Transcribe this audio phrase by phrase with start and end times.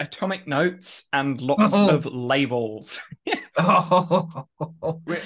[0.00, 1.88] atomic notes and lots Oh.
[1.88, 3.00] of labels.
[3.58, 4.44] oh,
[5.06, 5.20] We're,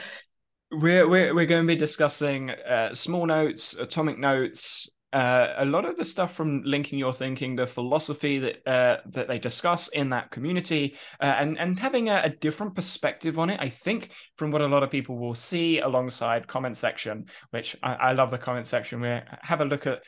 [0.71, 5.85] we're, we're, we're going to be discussing uh, small notes, atomic notes, uh, a lot
[5.85, 10.10] of the stuff from linking your thinking, the philosophy that uh, that they discuss in
[10.10, 13.58] that community, uh, and and having a, a different perspective on it.
[13.60, 17.95] I think from what a lot of people will see alongside comment section, which I,
[17.95, 19.00] I love the comment section.
[19.00, 20.00] Where have a look at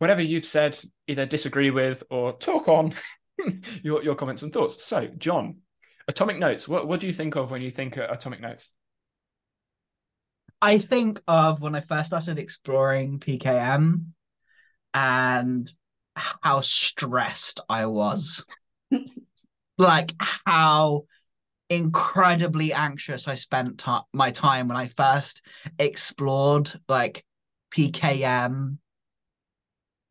[0.00, 0.76] whatever you've said,
[1.06, 2.92] either disagree with or talk on
[3.82, 4.82] your your comments and thoughts.
[4.84, 5.58] So, John,
[6.08, 6.68] atomic notes.
[6.68, 8.70] What what do you think of when you think uh, atomic notes?
[10.60, 14.06] I think of when I first started exploring PKM
[14.94, 15.72] and
[16.16, 18.44] how stressed I was.
[19.78, 21.04] like how
[21.70, 25.42] incredibly anxious I spent ti my time when I first
[25.78, 27.24] explored like
[27.74, 28.78] PKM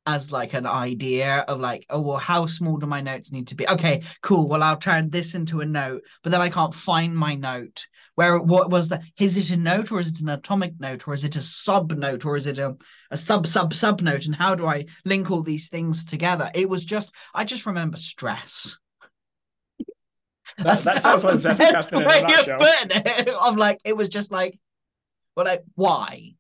[0.06, 3.56] as like an idea of like, oh well, how small do my notes need to
[3.56, 3.68] be?
[3.68, 4.48] Okay, cool.
[4.48, 7.86] Well, I'll turn this into a note, but then I can't find my note.
[8.16, 11.16] Where what was the is it a note or is it an atomic note or
[11.16, 12.76] is it a sub note or is it a,
[13.10, 14.26] a sub sub sub note?
[14.26, 16.52] And how do I link all these things together?
[16.54, 18.78] It was just I just remember stress.
[20.58, 22.60] That, that sounds like the in a way of nutshell.
[22.60, 23.30] putting it.
[23.42, 24.60] I'm like, it was just like,
[25.36, 26.36] well, like, why?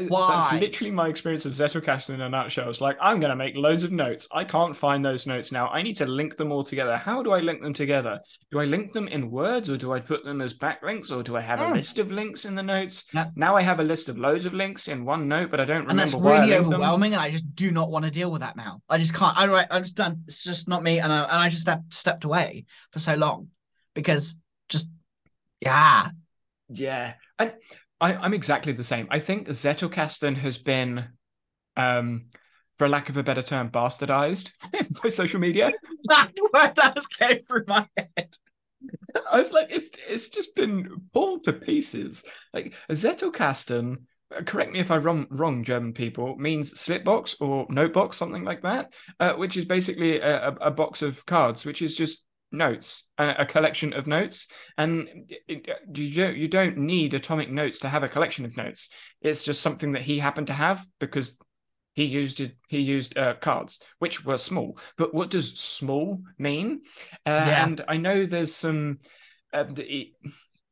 [0.00, 2.68] That- That's literally my experience of Zettelkasten in a nutshell.
[2.68, 4.26] It's like, I'm going to make loads of notes.
[4.32, 5.68] I can't find those notes now.
[5.68, 6.96] I need to link them all together.
[6.96, 8.20] How do I link them together?
[8.50, 11.36] Do I link them in words or do I put them as backlinks or do
[11.36, 11.74] I have a Mm.
[11.74, 13.04] list of links in the notes?
[13.36, 15.88] Now I have a list of loads of links in one note, but I don't
[15.88, 16.66] And that's remember why I really them.
[16.66, 18.82] overwhelming, and I just do not want to deal with that now.
[18.88, 19.36] I just can't.
[19.36, 20.24] I right, I'm just done.
[20.28, 23.48] It's just not me, and I and I just stepped stepped away for so long
[23.94, 24.34] because
[24.68, 24.88] just
[25.60, 26.08] yeah,
[26.68, 27.52] Yeah, and
[28.02, 29.06] I, I'm exactly the same.
[29.10, 31.06] I think Zettelkasten has been,
[31.76, 32.26] um,
[32.74, 34.50] for lack of a better term, bastardized
[35.02, 35.70] by social media.
[36.08, 38.34] that word that just came through my head.
[39.30, 42.24] I was like, it's it's just been pulled to pieces.
[42.52, 43.98] Like Zettelkasten,
[44.36, 48.62] uh, correct me if I'm wrong, wrong, German people, means slipbox or notebox, something like
[48.62, 53.46] that, uh, which is basically a, a box of cards, which is just notes, a,
[53.46, 54.46] collection of notes.
[54.78, 55.08] And
[55.48, 58.88] you don't you don't need atomic notes to have a collection of notes.
[59.20, 61.38] It's just something that he happened to have because
[61.94, 62.56] he used it.
[62.68, 64.78] He used uh, cards, which were small.
[64.96, 66.82] But what does small mean?
[67.26, 67.64] Uh, Yeah.
[67.64, 68.98] And I know there's some
[69.52, 70.14] uh, the e-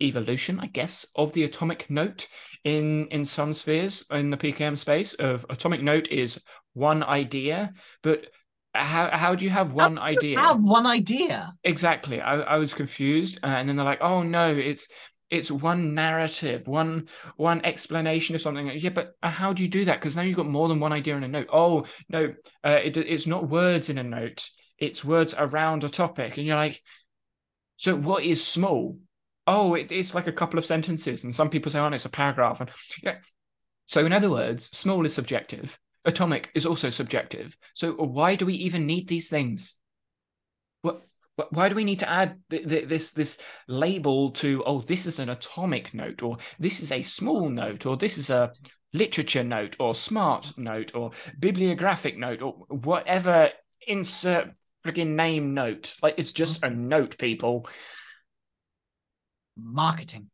[0.01, 2.27] evolution, I guess, of the atomic note
[2.65, 5.15] in in some spheres in the PKM space.
[5.15, 6.41] Of atomic note is
[6.73, 8.27] one idea, but
[8.75, 10.39] how how do you have one idea?
[10.39, 11.55] I have one idea.
[11.65, 12.21] Exactly.
[12.21, 14.89] I, I was confused, uh, and then they're like, "Oh no, it's
[15.29, 19.85] it's one narrative, one one explanation of something." Yeah, but uh, how do you do
[19.87, 20.01] that?
[20.01, 21.49] Because now you've got more than one idea in a note.
[21.53, 22.33] Oh no,
[22.65, 24.49] uh, it, it's not words in a note;
[24.79, 26.81] it's words around a topic, and you're like,
[27.77, 28.99] "So what is small?"
[29.47, 32.05] Oh, it, it's like a couple of sentences, and some people say, "Oh, no, it's
[32.05, 32.71] a paragraph." And
[33.03, 33.19] yeah.
[33.87, 35.77] So in other words, small is subjective.
[36.05, 37.57] Atomic is also subjective.
[37.75, 39.75] So uh, why do we even need these things?
[40.83, 41.03] What
[41.51, 43.39] Why do we need to add th- th- this this
[43.69, 44.65] label to?
[44.65, 48.31] Oh, this is an atomic note, or this is a small note, or this is
[48.31, 48.53] a
[48.93, 53.51] literature note, or smart note, or bibliographic note, or whatever.
[53.87, 54.51] Insert
[54.85, 55.95] friggin' name note.
[56.03, 56.73] Like it's just mm-hmm.
[56.73, 57.69] a note, people.
[59.57, 60.31] Marketing.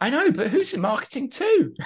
[0.00, 1.74] I know, but who's in marketing too?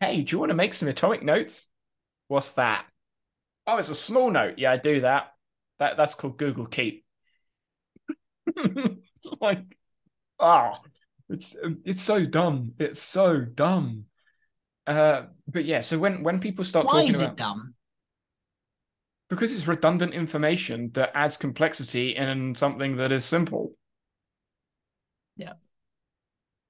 [0.00, 1.66] hey, do you want to make some atomic notes?
[2.28, 2.86] What's that?
[3.66, 4.58] Oh, it's a small note.
[4.58, 5.32] Yeah, I do that.
[5.78, 7.04] That that's called Google Keep.
[9.40, 9.62] like,
[10.38, 10.72] oh,
[11.28, 12.72] it's it's so dumb.
[12.78, 14.06] It's so dumb.
[14.86, 15.80] Uh, but yeah.
[15.80, 17.74] So when when people start talking- Why talking is about it dumb?
[19.28, 23.72] because it's redundant information that adds complexity in something that is simple.
[25.36, 25.52] Yeah.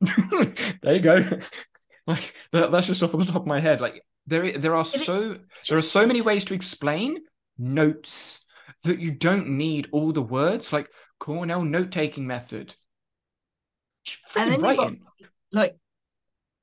[0.83, 1.39] there you go.
[2.11, 3.81] Like that, that's just off the top of my head.
[3.81, 5.37] Like there, there are so
[5.69, 7.19] there are so many ways to explain
[7.59, 8.41] notes
[8.85, 10.73] that you don't need all the words.
[10.73, 12.75] Like Cornell note taking method.
[14.37, 14.95] And then got-.
[15.53, 15.77] Like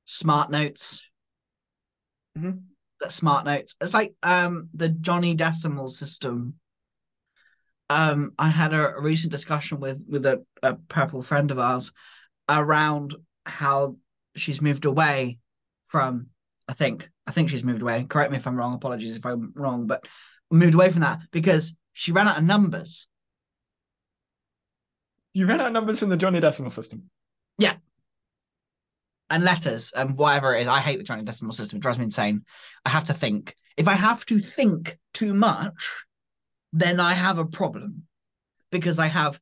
[0.05, 1.01] smart notes.
[2.37, 2.63] Mhm.
[2.99, 3.75] The smart notes.
[3.79, 6.55] It's like um the Johnny Decimal system.
[7.89, 11.93] Um, I had a, a recent discussion with with a, a purple friend of ours
[12.49, 13.15] around
[13.45, 13.95] how
[14.39, 15.39] she's moved away
[15.87, 16.27] from.
[16.67, 18.05] I think I think she's moved away.
[18.09, 18.73] Correct me if I'm wrong.
[18.73, 20.05] Apologies if I'm wrong, but
[20.49, 23.07] moved away from that because she ran out of numbers.
[25.33, 27.09] You ran out of numbers in the Johnny Decimal system.
[27.57, 27.75] Yeah.
[29.29, 30.67] And letters and whatever it is.
[30.67, 31.77] I hate the Johnny Decimal system.
[31.77, 32.43] It drives me insane.
[32.85, 33.55] I have to think.
[33.75, 35.89] If I have to think too much,
[36.73, 38.03] then I have a problem
[38.71, 39.39] because I have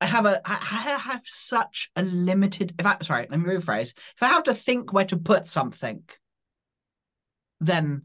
[0.00, 0.54] I have a I
[0.98, 3.92] have such a limited if I sorry, let me rephrase.
[4.16, 6.02] If I have to think where to put something,
[7.60, 8.02] then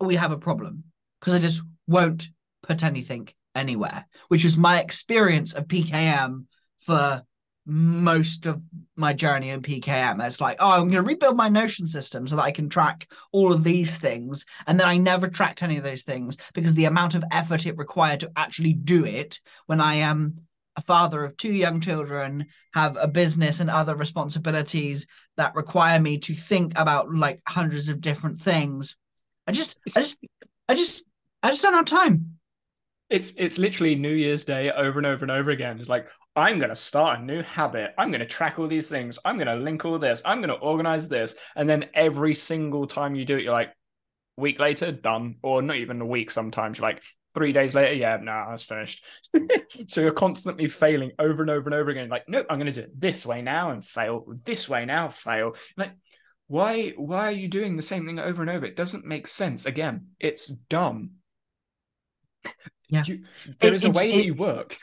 [0.00, 0.84] we have a problem.
[1.20, 2.28] Because I just won't
[2.62, 6.46] put anything anywhere, which was my experience of PKM
[6.80, 7.22] for
[7.66, 8.60] most of
[8.96, 10.24] my journey in PKM.
[10.26, 13.06] It's like, oh, I'm going to rebuild my Notion system so that I can track
[13.32, 14.44] all of these things.
[14.66, 17.76] And then I never tracked any of those things because the amount of effort it
[17.76, 20.40] required to actually do it when I am
[20.80, 25.06] a father of two young children, have a business and other responsibilities
[25.36, 28.96] that require me to think about like hundreds of different things.
[29.46, 30.16] I just, I just,
[30.68, 31.04] I just,
[31.42, 32.38] I just don't have time.
[33.10, 35.80] It's it's literally New Year's Day over and over and over again.
[35.80, 36.06] It's like
[36.36, 37.92] I'm gonna start a new habit.
[37.98, 39.18] I'm gonna track all these things.
[39.24, 40.22] I'm gonna link all this.
[40.24, 41.34] I'm gonna organize this.
[41.56, 43.72] And then every single time you do it, you're like,
[44.36, 45.36] week later, done.
[45.42, 46.78] Or not even a week sometimes.
[46.78, 47.02] You're like,
[47.34, 49.04] three days later, yeah, no, nah, was finished.
[49.88, 52.08] so you're constantly failing over and over and over again.
[52.08, 54.24] Like, nope, I'm gonna do it this way now and fail.
[54.44, 55.56] This way now, fail.
[55.76, 55.92] Like,
[56.48, 58.66] why why are you doing the same thing over and over?
[58.66, 59.66] It doesn't make sense.
[59.66, 61.12] Again, it's dumb.
[62.88, 63.04] Yeah.
[63.06, 63.24] You,
[63.60, 64.76] there It- is a it- way it- that you work.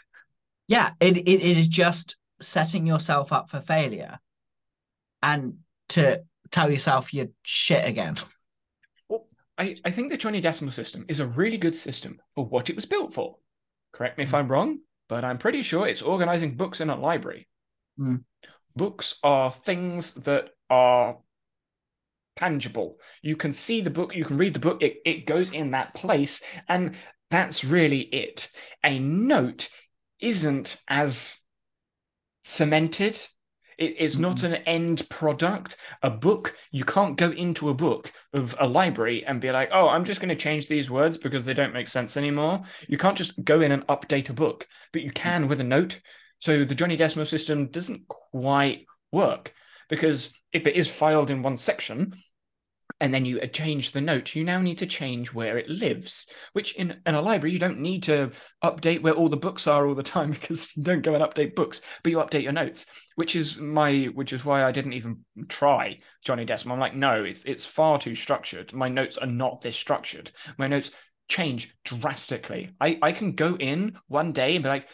[0.67, 4.19] Yeah, it, it, it is just setting yourself up for failure
[5.23, 5.59] and
[5.89, 6.21] to
[6.51, 8.17] tell yourself you're shit again.
[9.57, 12.75] I, I think the Johnny Decimal system is a really good system for what it
[12.75, 13.37] was built for.
[13.91, 14.39] Correct me if Mm.
[14.39, 17.47] I'm wrong, but I'm pretty sure it's organizing books in a library.
[17.99, 18.23] Mm.
[18.75, 21.17] Books are things that are
[22.35, 22.99] tangible.
[23.23, 25.95] You can see the book, you can read the book, it, it goes in that
[25.95, 26.95] place, and
[27.31, 28.49] that's really it.
[28.83, 29.69] A note
[30.19, 31.39] isn't as
[32.43, 33.17] cemented.
[33.77, 35.75] It is not an end product.
[36.01, 39.87] A book, you can't go into a book of a library and be like, oh,
[39.87, 42.61] I'm just going to change these words because they don't make sense anymore.
[42.87, 45.99] You can't just go in and update a book, but you can with a note.
[46.39, 49.53] So the Johnny Decimal system doesn't quite work
[49.89, 52.13] because if it is filed in one section,
[52.99, 56.75] and then you change the note, you now need to change where it lives, which
[56.75, 58.31] in, in a library, you don't need to
[58.63, 61.55] update where all the books are all the time because you don't go and update
[61.55, 62.85] books, but you update your notes,
[63.15, 66.75] which is my which is why I didn't even try Johnny Decimal.
[66.75, 68.73] I'm like, no, it's it's far too structured.
[68.73, 70.31] My notes are not this structured.
[70.57, 70.91] My notes
[71.29, 72.71] change drastically.
[72.79, 74.87] I, I can go in one day and be like,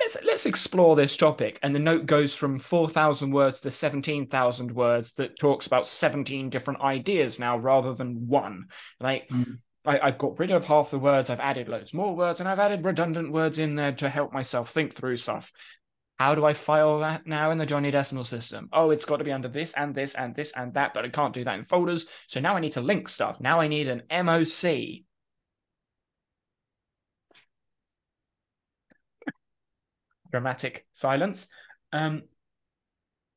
[0.00, 5.12] let's let's explore this topic and the note goes from 4000 words to 17000 words
[5.14, 8.66] that talks about 17 different ideas now rather than one.
[8.98, 9.58] Like Mm.
[9.84, 12.58] I, i've got rid of half the words i've added loads more words and i've
[12.58, 15.52] added redundant words in there to help myself think through stuff.
[16.18, 18.68] How do i file that now in the johnny decimal system?
[18.72, 21.08] Oh it's got to be under this and this and this and that but i
[21.08, 22.06] can't do that in folders.
[22.26, 23.40] So now i need to link stuff.
[23.40, 24.46] Now i need an moc
[30.30, 31.48] dramatic silence.
[31.92, 32.22] Um,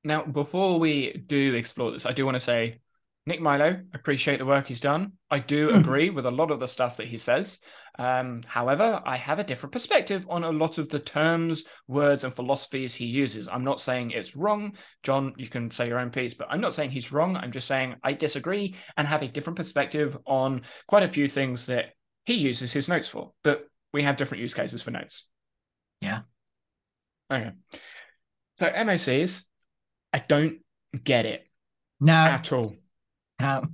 [0.03, 2.79] now, before we do explore this, I do want to say,
[3.25, 5.13] Nick Milo, appreciate the work he's done.
[5.31, 5.79] I do Mhm.
[5.79, 7.61] agree with a lot of the stuff that he says.
[7.97, 12.33] Um, however, I have a different perspective on a lot of the terms, words, and
[12.33, 13.47] philosophies he uses.
[13.47, 14.75] I'm not saying it's wrong.
[15.03, 17.37] John, you can say your own piece, but I'm not saying he's wrong.
[17.37, 21.67] I'm just saying I disagree and have a different perspective on quite a few things
[21.67, 21.93] that
[22.25, 23.31] he uses his notes for.
[23.41, 25.29] But we have different use cases for notes.
[26.01, 26.23] Yeah.
[27.33, 27.51] Okay.
[28.59, 29.43] So MOCs,
[30.11, 30.59] I don't
[31.03, 31.47] get it
[31.99, 32.75] No, at all.
[33.41, 33.65] no.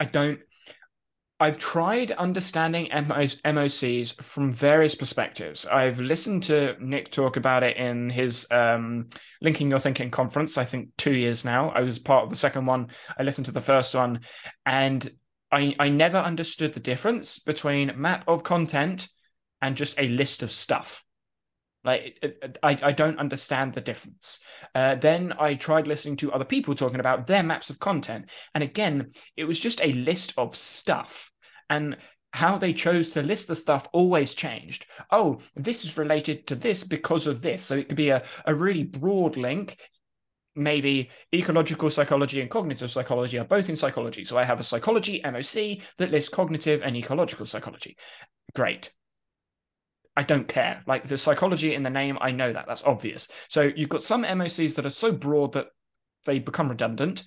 [0.00, 0.40] I don't.
[1.38, 5.66] I've tried understanding MOCs from various perspectives.
[5.66, 9.10] I've listened to Nick talk about it in his um,
[9.42, 11.68] Linking Your Thinking conference, I think two years now.
[11.70, 12.88] I was part of the second one.
[13.18, 14.20] I listened to the first one,
[14.64, 15.06] and
[15.52, 19.08] I, I never understood the difference between map of content
[19.60, 21.04] and just a list of stuff.
[21.86, 22.18] Like
[22.62, 24.40] I, I don't understand the difference.
[24.74, 28.64] Uh, then I tried listening to other people talking about their maps of content, and
[28.64, 31.30] again, it was just a list of stuff,
[31.70, 31.96] and
[32.32, 34.86] how they chose to list the stuff always changed.
[35.10, 38.54] Oh, this is related to this because of this, so it could be a, a
[38.54, 39.78] really broad link.
[40.58, 44.24] Maybe ecological psychology and cognitive psychology are both in psychology.
[44.24, 47.96] So I have a psychology MOC that lists cognitive and ecological psychology.
[48.54, 48.90] Great.
[50.16, 50.82] I don't care.
[50.86, 52.66] Like the psychology in the name, I know that.
[52.66, 53.28] That's obvious.
[53.48, 55.68] So you've got some MOCs that are so broad that
[56.24, 57.24] they become redundant.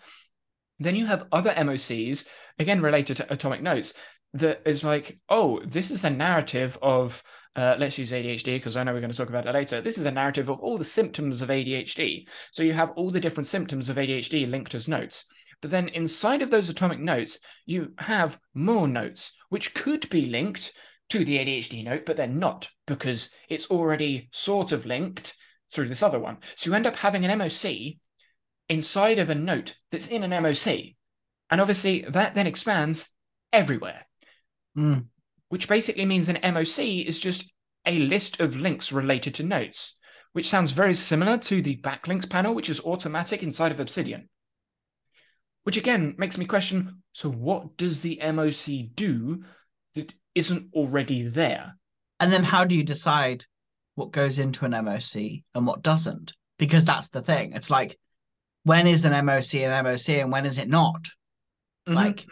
[0.79, 2.25] Then you have other MOCs,
[2.57, 3.93] again related to atomic notes,
[4.33, 7.23] that is like, oh, this is a narrative of,
[7.55, 9.81] uh, let's use ADHD because I know we're going to talk about it later.
[9.81, 12.27] This is a narrative of all the symptoms of ADHD.
[12.51, 15.25] So you have all the different symptoms of ADHD linked as notes.
[15.61, 20.71] But then inside of those atomic notes, you have more notes, which could be linked
[21.09, 25.35] to the ADHD note, but they're not because it's already sort of linked
[25.71, 26.37] through this other one.
[26.55, 27.97] So you end up having an MOC
[28.69, 30.95] inside of a note that's in an MOC.
[31.49, 33.09] And obviously that then expands
[33.51, 34.05] everywhere,
[34.77, 35.07] Mm.
[35.49, 37.51] which basically means an MOC is just
[37.85, 39.95] a list of links related to notes,
[40.33, 44.29] which sounds very similar to the backlinks panel, which is automatic inside of Obsidian.
[45.63, 49.43] Which again makes me question so, what does the MOC do
[50.35, 51.75] isn't already there?
[52.19, 53.45] And then how do you decide
[53.95, 56.33] what goes into an MOC and what doesn't?
[56.57, 57.53] Because that's the thing.
[57.53, 57.97] It's like,
[58.63, 61.07] when is an MOC an MOC and when is it not?
[61.87, 61.95] Mhm.
[61.95, 62.25] Like,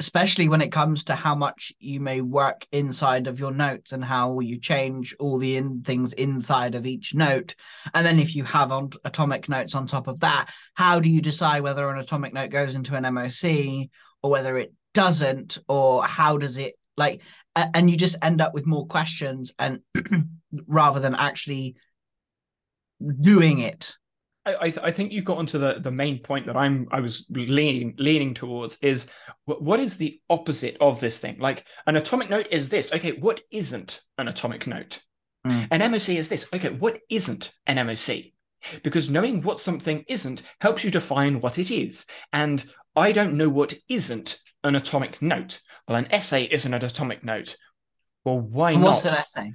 [0.00, 4.04] especially when it comes to how much you may work inside of your notes and
[4.04, 7.54] how you change all the in things inside of each note.
[7.94, 11.20] And then if you have on atomic notes on top of that, how do you
[11.20, 13.90] decide whether an atomic note goes into an MOC
[14.22, 17.20] or whether it doesn't, or how does it like
[17.56, 19.80] and you just end up with more questions and
[20.66, 21.76] rather than actually
[23.20, 23.94] doing it.
[24.46, 27.00] I, I, th- I think you got onto the, the main point that I'm I
[27.00, 29.06] was leaning leaning towards is
[29.46, 31.38] wh- what is the opposite of this thing?
[31.38, 32.92] Like an atomic note is this.
[32.92, 35.00] Okay, what isn't an atomic note?
[35.46, 35.68] Mm.
[35.70, 36.46] An MOC is this.
[36.52, 38.32] Okay, what isn't an MOC?
[38.82, 42.06] Because knowing what something isn't helps you define what it is.
[42.32, 42.64] And
[42.96, 45.60] I don't know what isn't an atomic note.
[45.86, 47.56] Well, an essay isn't an atomic note.
[48.24, 49.12] Well, why And what's not?
[49.12, 49.52] an essay?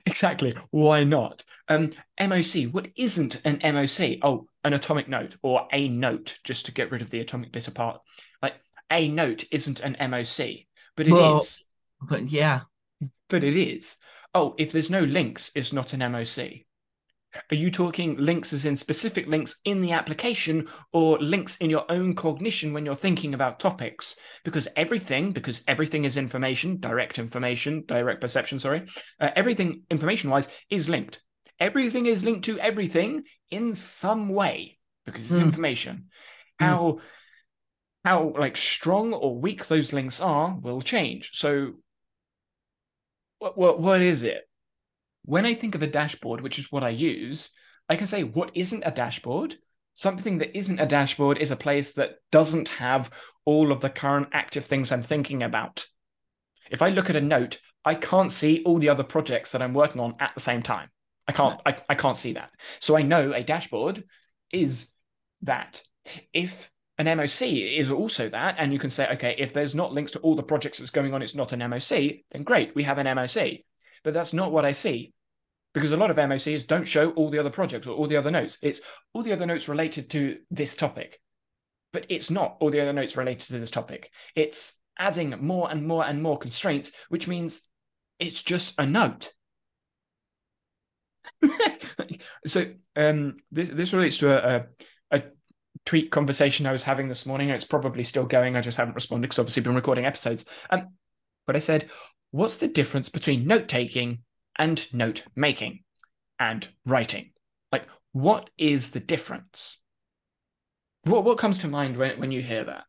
[0.06, 0.54] exactly.
[0.70, 1.44] Why not?
[1.68, 1.90] Um,
[2.20, 2.70] MOC.
[2.72, 4.20] What isn't an MOC?
[4.22, 7.68] Oh, an atomic note or a note, just to get rid of the atomic bit
[7.68, 8.00] apart.
[8.40, 8.54] Like
[8.90, 10.66] a note isn't an MOC,
[10.96, 11.12] but it is.
[11.12, 11.44] Well-
[12.08, 12.60] But yeah,
[13.28, 13.96] But it is.
[14.34, 16.64] Oh, if there's no links, it's not an MOC.
[17.50, 21.84] Are you talking links as in specific links in the application or links in your
[21.90, 24.16] own cognition when you're thinking about topics?
[24.44, 28.86] Because everything, because everything is information, direct information, direct perception, sorry,
[29.20, 31.22] uh, everything information wise is linked.
[31.58, 35.46] Everything is linked to everything in some way because it's Hmm.
[35.46, 36.08] information.
[36.58, 36.64] Hmm.
[36.64, 37.00] How
[38.04, 41.30] how like strong or weak those links are will change.
[41.34, 41.74] So
[43.38, 44.42] what what what is it?
[45.24, 47.50] When I think of a dashboard, which is what I use,
[47.88, 49.56] I can say what isn't a dashboard.
[49.94, 53.10] Something that isn't a dashboard is a place that doesn't have
[53.44, 55.86] all of the current active things I'm thinking about.
[56.70, 59.74] If I look at a note, I can't see all the other projects that I'm
[59.74, 60.88] working on at the same time.
[61.28, 62.50] I can't I, I can't see that.
[62.80, 64.04] So I know a dashboard
[64.50, 64.88] is
[65.42, 65.82] that.
[66.32, 67.42] If an MOC
[67.76, 70.42] is also that, and you can say, okay, if there's not links to all the
[70.42, 73.64] projects that's going on, it's not an MOC, then great, we have an MOC.
[74.04, 75.12] But that's not what I see.
[75.74, 78.30] Because a lot of MOCs don't show all the other projects or all the other
[78.30, 78.58] notes.
[78.60, 78.80] It's
[79.14, 81.18] all the other notes related to this topic.
[81.92, 84.10] But it's not all the other notes related to this topic.
[84.34, 87.68] It's adding more and more and more constraints, which means
[88.18, 89.32] it's just a note.
[92.46, 92.66] so
[92.96, 95.22] um, this this relates to a, a, a
[95.84, 97.48] tweet conversation I was having this morning.
[97.48, 98.56] It's probably still going.
[98.56, 100.44] I just haven't responded because obviously been recording episodes.
[100.70, 100.88] Um,
[101.46, 101.90] but I said,
[102.32, 104.24] what's the difference between note taking
[104.58, 105.84] and note making
[106.40, 107.30] and writing?
[107.70, 109.78] Like, what is the difference?
[111.04, 112.84] What what comes to mind when when you hear that?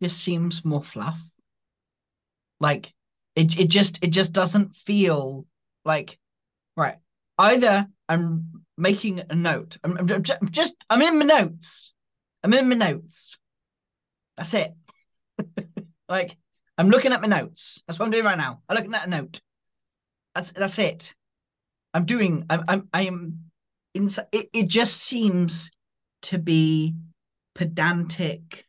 [0.00, 1.18] just seems more fluff.
[2.60, 2.92] Like
[3.34, 5.46] it, it just it just doesn't feel
[5.84, 6.18] like
[6.76, 6.96] right.
[7.38, 9.78] Either I'm making a note.
[9.84, 11.92] I'm, I'm ju- ju- just I'm in my notes.
[12.42, 13.36] I'm in my notes.
[14.38, 14.72] That's it.
[16.08, 16.36] like
[16.78, 17.82] I'm looking at my notes.
[17.86, 18.62] That's what I'm doing right now.
[18.68, 19.40] I'm looking at a note.
[20.34, 21.14] That's that's it.
[21.92, 22.46] I'm doing.
[22.48, 23.40] I'm I'm I am.
[23.94, 25.70] In, it it just seems
[26.22, 26.94] to be
[27.54, 28.64] pedantic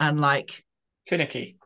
[0.00, 0.64] and like
[1.06, 1.56] Finicky.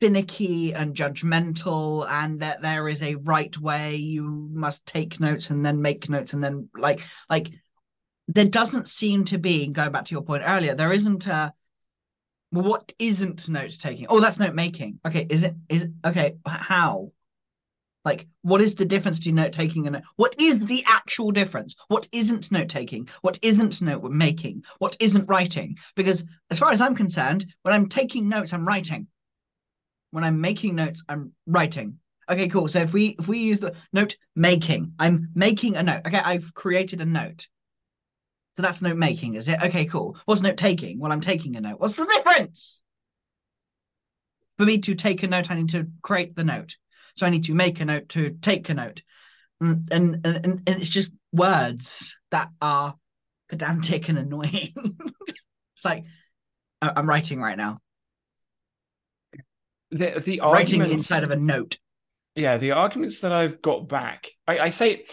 [0.00, 4.22] finicky and judgmental and that there is a right way you
[4.52, 7.50] must take notes and then make notes and then like like
[8.28, 11.52] there doesn't seem to be going back to your point earlier there isn't a
[12.52, 14.06] what isn't note taking?
[14.10, 15.00] Oh that's note making.
[15.06, 17.10] Okay is it is okay how?
[18.04, 21.74] Like what is the difference between note taking and what is the actual difference?
[21.88, 23.08] What isn't note taking?
[23.22, 24.64] What isn't note making?
[24.78, 25.78] What isn't writing?
[25.96, 29.06] Because as far as i'm concerned when i'm taking notes i'm writing.
[30.10, 32.00] When i'm making notes i'm writing.
[32.30, 32.68] Okay cool.
[32.68, 36.02] So if we if we use the note making i'm making a note.
[36.06, 37.46] Okay i've created a note
[38.54, 41.60] so that's note making is it okay cool what's note taking well i'm taking a
[41.60, 42.80] note what's the difference
[44.58, 46.76] for me to take a note i need to create the note
[47.14, 49.02] so I need to make a note to take a note.
[49.62, 52.94] Mm, and, and, and, and it's just words that are
[53.48, 54.72] pedantic and annoying.
[55.26, 56.04] it's like,
[56.80, 57.78] I'm writing right now.
[59.90, 61.78] The the Writing inside of a note.
[62.34, 65.04] yeah, the arguments that I've got back, I, I say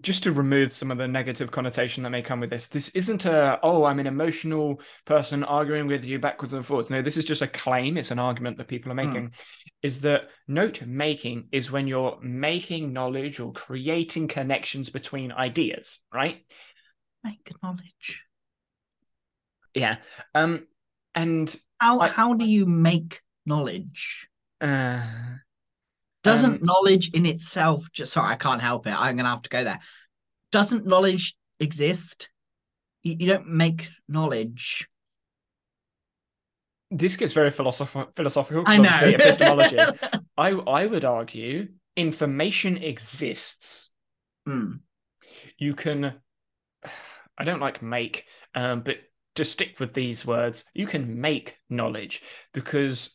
[0.00, 3.24] just to remove some of the negative connotation that may come with this, this isn't
[3.24, 6.88] a, oh, I'm an emotional person arguing with you backwards and forwards.
[6.88, 7.96] No, this is just a claim.
[7.96, 9.06] It's an argument that people are Hmm.
[9.08, 9.32] making.
[9.82, 16.44] Is that note making is when you're making knowledge or creating connections between ideas, right?
[17.24, 18.20] Make knowledge.
[19.74, 19.96] Yeah.
[20.34, 20.66] Um,
[21.14, 24.28] and How I- how do you make knowledge?
[24.60, 25.04] uh,
[26.22, 28.90] Doesn't Um, knowledge in itself just sorry, I can't help it.
[28.92, 29.80] I'm gonna have to go there.
[30.52, 32.28] Doesn't knowledge exist?
[33.02, 34.86] You, you don't make knowledge.
[36.90, 38.64] this gets very philosoph- philosophical.
[38.66, 38.90] I know.
[39.02, 39.78] epistemology.
[40.36, 43.90] I I would argue information exists.
[44.46, 44.74] Hmm.
[45.58, 46.14] You can.
[47.38, 48.98] I don't like make, um, but
[49.36, 53.10] to stick with these words, you can make knowledge because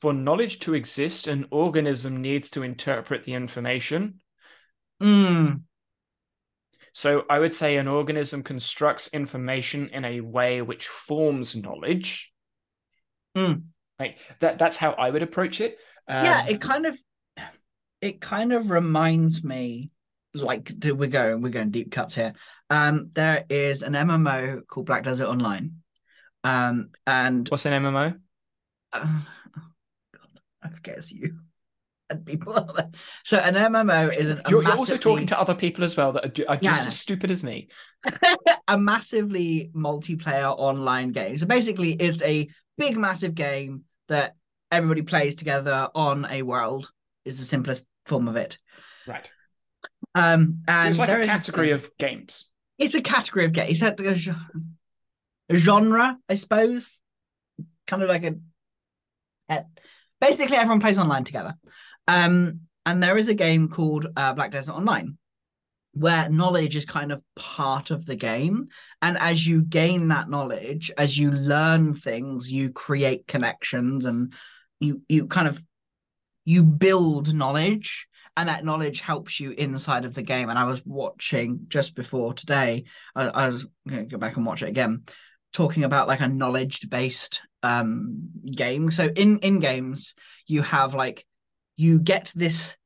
[0.00, 4.20] for knowledge to exist, an organism needs to interpret the information.
[5.00, 5.46] Hmm.
[6.92, 12.32] So I would say an organism constructs information in a way which forms knowledge.
[13.36, 13.64] Mm.
[13.98, 14.58] Like that.
[14.58, 15.76] That's how I would approach it.
[16.08, 16.96] yeah, Um, it kind of
[18.00, 19.90] it kind of reminds me
[20.32, 22.32] like do- we're going we're going deep cuts here.
[22.70, 25.76] Um there is an MMO called Black Desert Online.
[26.44, 28.18] Um and What's an MMO?
[28.94, 29.20] uh,
[30.66, 31.38] I forget it's you
[32.10, 32.90] and people out there.
[33.24, 36.38] So an MMO is an, You're, you're also talking to other people as well that
[36.40, 36.86] are, are just know.
[36.88, 37.68] as stupid as me.
[38.68, 41.38] a massively multiplayer online game.
[41.38, 44.34] So basically, it's a big, massive game that
[44.70, 46.90] everybody plays together on a world.
[47.24, 48.58] Is the simplest form of it.
[49.06, 49.28] Right.
[50.14, 52.46] Um, So and it's like a category of games.
[52.78, 53.68] It's a category of game.
[53.70, 57.00] It's a, genre, I suppose.
[57.88, 58.34] Kind of like a,
[59.48, 59.64] a-
[60.20, 61.54] basically everyone plays online together.
[62.08, 65.18] Um, and there is a game called uh, Black Desert Online,
[65.92, 68.68] where knowledge is kind of part of the game.
[69.02, 74.32] And as you gain that knowledge, as you learn things, you create connections and
[74.78, 75.60] you you kind of
[76.44, 80.50] you build knowledge and that knowledge helps you inside of the game.
[80.50, 84.44] And I was watching just before today, I, I was going to go back and
[84.44, 85.04] watch it again,
[85.52, 88.90] talking about like a knowledge based um game.
[88.90, 90.14] So in in games,
[90.46, 91.26] you have like
[91.76, 92.76] you get this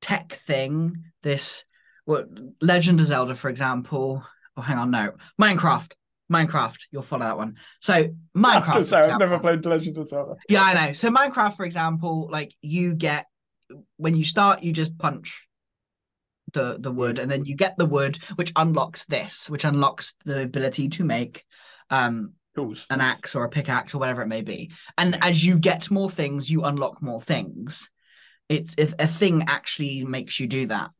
[0.00, 1.64] tech thing, this
[2.04, 2.28] what
[2.60, 4.22] Legend of Zelda, for example.
[4.56, 5.92] Oh, hang on, no, Minecraft.
[6.32, 7.56] Minecraft, you'll follow that one.
[7.80, 8.88] So Minecraft.
[8.88, 9.38] for example.
[9.38, 10.34] played Legend of Zelda.
[10.48, 10.92] Yeah, I know.
[10.92, 13.26] So Minecraft, for example, like you get
[13.96, 15.42] when you start, you just punch
[16.52, 20.42] the the wood, and then you get the wood, which unlocks this, which unlocks the
[20.42, 21.44] ability to make
[21.90, 22.86] um Tools.
[22.90, 24.70] an axe or a pickaxe or whatever it may be.
[24.98, 27.88] And as you get more things, you unlock more things.
[28.48, 30.90] It's if a thing actually makes you do that.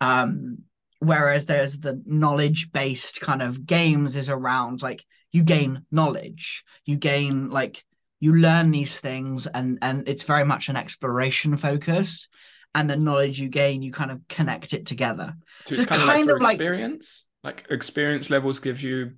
[0.00, 0.58] Um,
[1.00, 6.96] whereas there's the knowledge based kind of games is around like you gain knowledge, you
[6.96, 7.84] gain like
[8.20, 12.28] you learn these things, and and it's very much an exploration focus.
[12.74, 15.34] And the knowledge you gain, you kind of connect it together.
[15.66, 17.26] So So it's kind of like of like- experience.
[17.44, 19.12] Like experience levels give you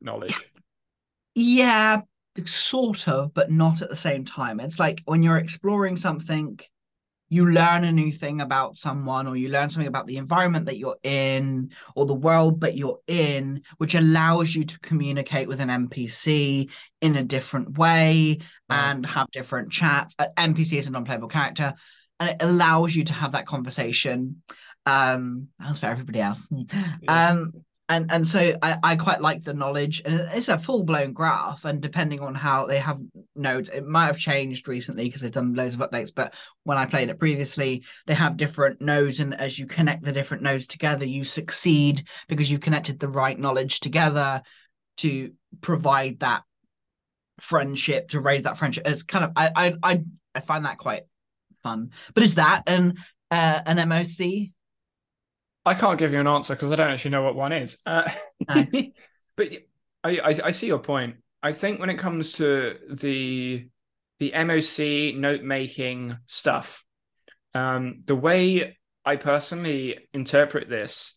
[0.00, 0.34] knowledge.
[1.36, 2.00] Yeah,
[2.46, 4.58] sort of, but not at the same time.
[4.58, 6.58] It's like when you're exploring something,
[7.28, 10.78] you learn a new thing about someone, or you learn something about the environment that
[10.78, 15.68] you're in, or the world that you're in, which allows you to communicate with an
[15.68, 16.70] NPC
[17.02, 18.38] in a different way
[18.70, 18.90] Right.
[18.90, 20.14] and have different chats.
[20.18, 21.74] Uh, NPC is a non-playable character,
[22.18, 24.42] and it allows you to have that conversation.
[24.86, 26.40] Um, as for everybody else.
[27.02, 27.30] Yeah.
[27.30, 27.52] Um,
[27.88, 31.80] and and so I, I quite like the knowledge and it's a full-blown graph and
[31.80, 32.98] depending on how they have
[33.34, 36.86] nodes it might have changed recently because they've done loads of updates but when i
[36.86, 41.04] played it previously they have different nodes and as you connect the different nodes together
[41.04, 44.42] you succeed because you've connected the right knowledge together
[44.96, 46.42] to provide that
[47.40, 48.86] friendship to raise that friendship.
[48.86, 51.02] It's kind of i i i, I find that quite
[51.62, 51.90] fun.
[52.14, 52.94] But is that an
[53.30, 54.06] uh, an moc
[55.66, 57.76] I can't give you an answer because I don't actually know what one is.
[57.84, 58.08] Uh,
[58.48, 58.66] No.
[59.36, 59.48] but
[60.04, 61.16] I, I I see your point.
[61.42, 63.68] I think when it comes to the
[64.18, 66.84] the MOC note making stuff,
[67.54, 71.12] um, the way I personally interpret this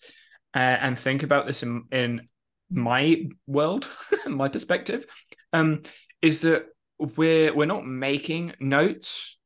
[0.56, 2.28] uh, and think about this in in
[2.72, 3.90] my world,
[4.28, 5.06] my perspective,
[5.54, 5.84] um,
[6.22, 6.66] is that
[6.98, 9.38] we're we're not making notes.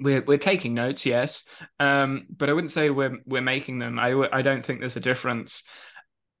[0.00, 1.42] We're we're taking notes, yes,
[1.80, 3.98] um, but I wouldn't say we're we're making them.
[3.98, 5.64] I I don't think there's a difference.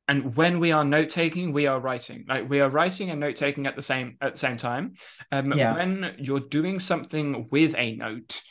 [0.06, 2.24] and when we are note taking, we are writing.
[2.28, 4.94] Like we are writing and note taking at the same at the same time.
[5.32, 5.74] Um, Yeah.
[5.74, 8.42] When you're doing something with a note,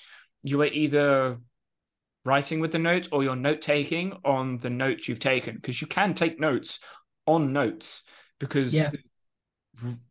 [0.44, 1.40] you are either
[2.26, 5.88] writing with the note or you're note taking on the notes you've taken because you
[5.88, 6.80] can take notes
[7.26, 8.04] on notes
[8.40, 8.92] because Yeah.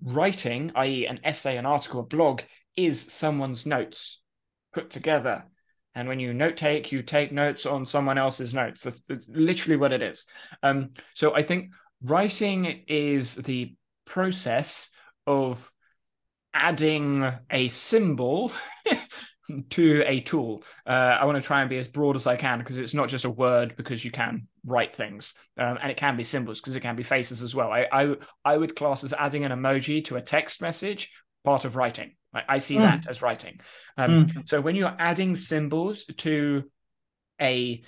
[0.02, 2.42] writing, i.e., an essay, an article, a blog,
[2.76, 4.20] is someone's notes
[4.76, 5.42] put together.
[5.94, 8.82] And when you note take, you take notes on someone else's notes.
[8.82, 10.26] That's, that's literally what it is.
[10.62, 14.90] Um, so I think writing is the process
[15.26, 15.72] of
[16.52, 18.52] adding a symbol
[19.70, 20.62] to a tool.
[20.86, 23.08] Uh, I want to try and be as broad as I can because it's not
[23.08, 26.76] just a word because you can write things um, and it can be symbols because
[26.76, 27.72] it can be faces as well.
[27.72, 31.10] I, I I would class as adding an emoji to a text message
[31.44, 32.16] part of writing.
[32.36, 32.82] I, I see Mm.
[32.82, 33.60] that as writing.
[33.96, 34.48] Um, Mm.
[34.48, 36.70] So when you're adding symbols to
[37.40, 37.82] a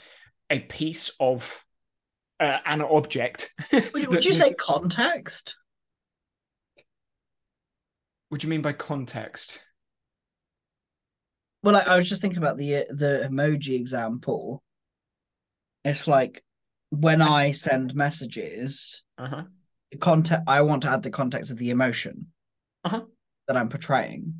[0.50, 1.64] a piece of
[2.40, 3.52] uh, an object,
[3.92, 5.54] Would, would you say context?
[8.28, 9.60] What do you mean by context?
[11.62, 14.62] Well, I, I was just thinking about the the emoji example.
[15.84, 16.44] It's like
[16.90, 19.44] when I send messages, Uh-huh.
[20.00, 20.44] context.
[20.46, 22.28] I want to add the context of the emotion
[22.84, 23.02] Uh-huh.
[23.48, 24.34] That I'm portraying.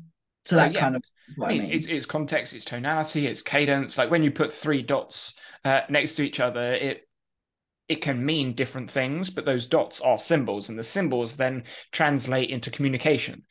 [0.45, 0.79] So Oh, that yeah.
[0.79, 1.03] kind of
[1.35, 1.71] what I I mean, mean.
[1.73, 3.97] it's, it's context, it's tonality, it's cadence.
[3.97, 7.01] Like when you put three dots uh, next to each other, it
[7.87, 12.51] it can mean different things, but those dots are symbols, and the symbols then translate
[12.51, 13.43] into communication.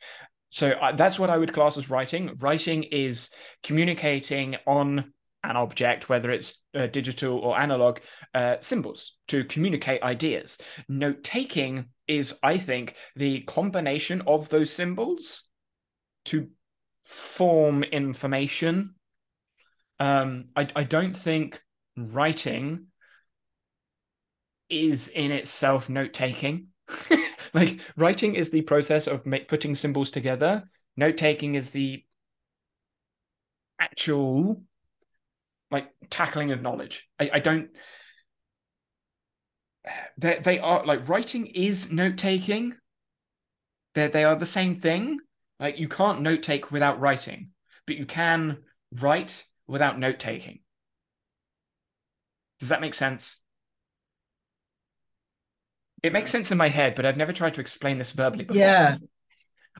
[0.49, 2.31] So uh, that's what I would class as writing.
[2.39, 3.29] Writing is
[3.63, 5.11] communicating on
[5.43, 7.99] an object, whether it's uh, digital or analog,
[8.33, 10.57] uh, symbols to communicate ideas.
[10.87, 15.43] Note taking is, I think, the combination of those symbols
[16.25, 16.49] to
[17.05, 18.95] form information.
[19.99, 21.61] Um, I, I don't think
[21.97, 22.87] writing
[24.69, 26.67] is in itself note taking.
[27.53, 30.63] like writing is the process of make, putting symbols together.
[30.95, 32.03] Note taking is the
[33.79, 34.61] actual
[35.71, 37.07] like tackling of knowledge.
[37.19, 37.69] I, I don't.
[40.17, 42.75] They they are like writing is note taking.
[43.95, 45.19] They they are the same thing.
[45.59, 47.51] Like you can't note take without writing,
[47.85, 48.59] but you can
[48.99, 50.59] write without note taking.
[52.59, 53.39] Does that make sense?
[56.01, 58.61] It makes sense in my head, but I've never tried to explain this verbally before.
[58.61, 58.97] Yeah.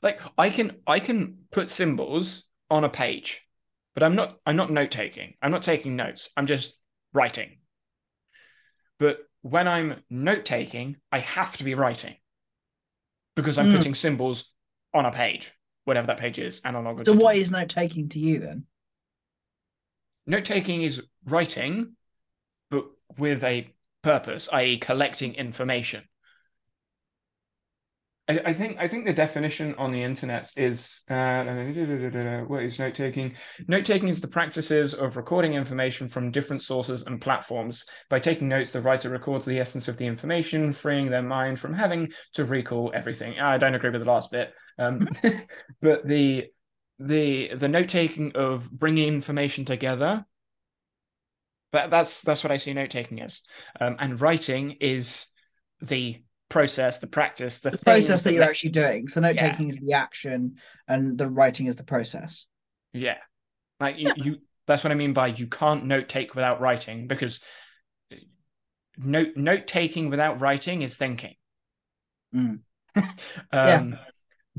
[0.02, 3.42] Like I can I can put symbols on a page,
[3.94, 5.34] but I'm not I'm not note taking.
[5.42, 6.28] I'm not taking notes.
[6.36, 6.74] I'm just
[7.12, 7.58] writing.
[8.98, 12.16] But when I'm note taking, I have to be writing
[13.34, 13.76] because I'm Mm.
[13.76, 14.52] putting symbols
[14.92, 15.52] on a page,
[15.84, 17.24] whatever that page is, analog or So digital.
[17.24, 18.64] what is note taking to you then?
[20.26, 21.96] Note taking is writing,
[22.70, 22.84] but
[23.18, 26.04] with a purpose, i.e., collecting information.
[28.28, 31.44] I, I think I think the definition on the internet is uh,
[32.46, 33.34] what is note taking?
[33.66, 37.84] Note taking is the practices of recording information from different sources and platforms.
[38.08, 41.74] By taking notes, the writer records the essence of the information, freeing their mind from
[41.74, 43.40] having to recall everything.
[43.40, 45.08] I don't agree with the last bit, um,
[45.82, 46.46] but the
[46.98, 50.24] the the note taking of bringing information together.
[51.72, 53.42] That, that's that's what I see note taking as,
[53.80, 55.26] um, and writing is
[55.80, 59.08] the process, the practice, the, The process that you're actually doing.
[59.08, 59.50] So note Yeah.
[59.50, 60.56] taking is the action
[60.88, 62.44] and the writing is the process.
[62.92, 63.18] Yeah.
[63.78, 67.40] Like you, you that's what I mean by you can't note take without writing because
[68.98, 71.34] note note taking without writing is thinking.
[72.34, 72.60] Mm.
[73.52, 73.96] um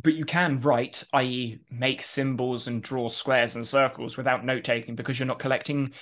[0.01, 4.95] but you can write, i.e., make symbols and draw squares and circles without note taking
[4.95, 5.93] because you're not collecting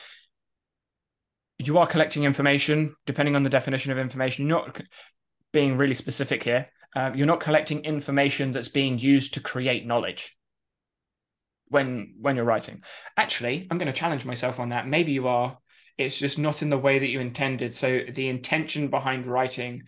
[1.60, 4.48] you are collecting information depending on the definition of information.
[4.48, 4.82] You're not
[5.52, 6.70] being really specific here.
[6.96, 10.36] Uh, you're not collecting information that's being used to create knowledge
[11.68, 12.84] when when you're writing.
[13.18, 14.88] Actually, I'm going to challenge myself on that.
[14.88, 15.58] Maybe you are.
[15.98, 17.76] It's just not in the way that you intended.
[17.76, 19.84] So the intention behind writing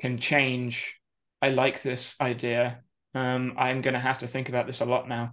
[0.00, 0.98] can change.
[1.42, 2.82] I like this idea.
[3.16, 5.32] Um, I'm going to have to think about this a lot now.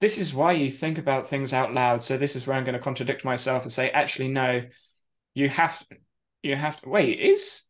[0.00, 2.02] This is why you think about things out loud.
[2.02, 4.62] So this is where I'm going to contradict myself and say, actually, no.
[5.34, 5.86] You have
[6.42, 7.20] you have to wait.
[7.20, 7.60] Is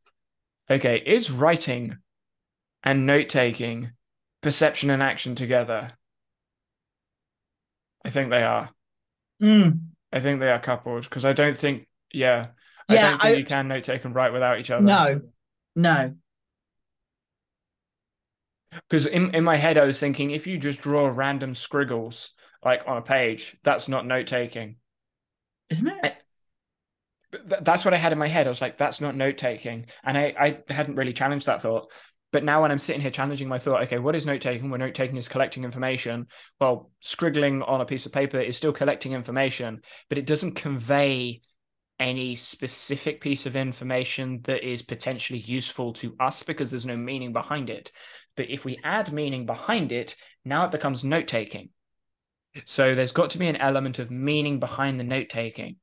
[0.70, 1.02] okay?
[1.04, 1.96] Is writing
[2.84, 3.90] and note taking
[4.40, 5.90] perception and action together?
[8.04, 8.68] I think they are.
[9.42, 9.80] Mm.
[10.12, 12.48] I think they are coupled because I don't think, yeah,
[12.88, 14.84] I Yeah, don't think I- you can note take and write without each other.
[14.84, 15.20] No.
[15.74, 16.14] No.
[18.88, 22.30] Because in, in my head I was thinking if you just draw random scriggles
[22.64, 24.76] like on a page, that's not note taking.
[25.70, 26.16] Isn't it?
[27.32, 28.46] th- that's what I had in my head.
[28.46, 29.86] I was like, that's not note taking.
[30.04, 30.34] And I,
[30.68, 31.90] I hadn't really challenged that thought.
[32.30, 34.68] But now when I'm sitting here challenging my thought, okay, what is note taking?
[34.68, 36.26] Well, note taking is collecting information.
[36.60, 41.40] Well, scriggling on a piece of paper is still collecting information, but it doesn't convey
[41.98, 47.32] any specific piece of information that is potentially useful to us because there's no meaning
[47.32, 47.90] behind it.
[48.38, 51.70] But if we add meaning behind it, now it becomes note taking.
[52.66, 55.74] So there's got to be an element of meaning behind the note taking.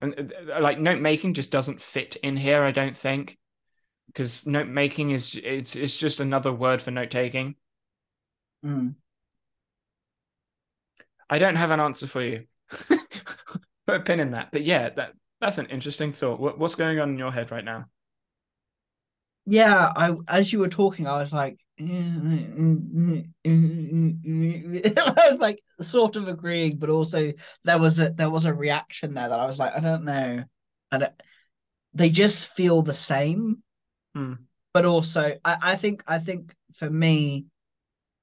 [0.00, 3.38] And uh, like note making just doesn't fit in here, I don't think,
[4.08, 7.54] because note making is it's it's just another word for note taking.
[8.66, 8.96] Mm.
[11.30, 12.46] I don't have an answer for you.
[12.88, 14.48] Put a pin in that.
[14.50, 16.40] But yeah, that that's an interesting thought.
[16.40, 17.84] What, what's going on in your head right now?
[19.50, 26.76] Yeah, I as you were talking, I was like, I was like sort of agreeing,
[26.76, 27.32] but also
[27.64, 30.44] there was a there was a reaction there that I was like, I don't know,
[30.92, 31.10] and
[31.94, 33.62] they just feel the same.
[34.14, 34.34] Hmm.
[34.74, 37.46] But also, I, I think I think for me,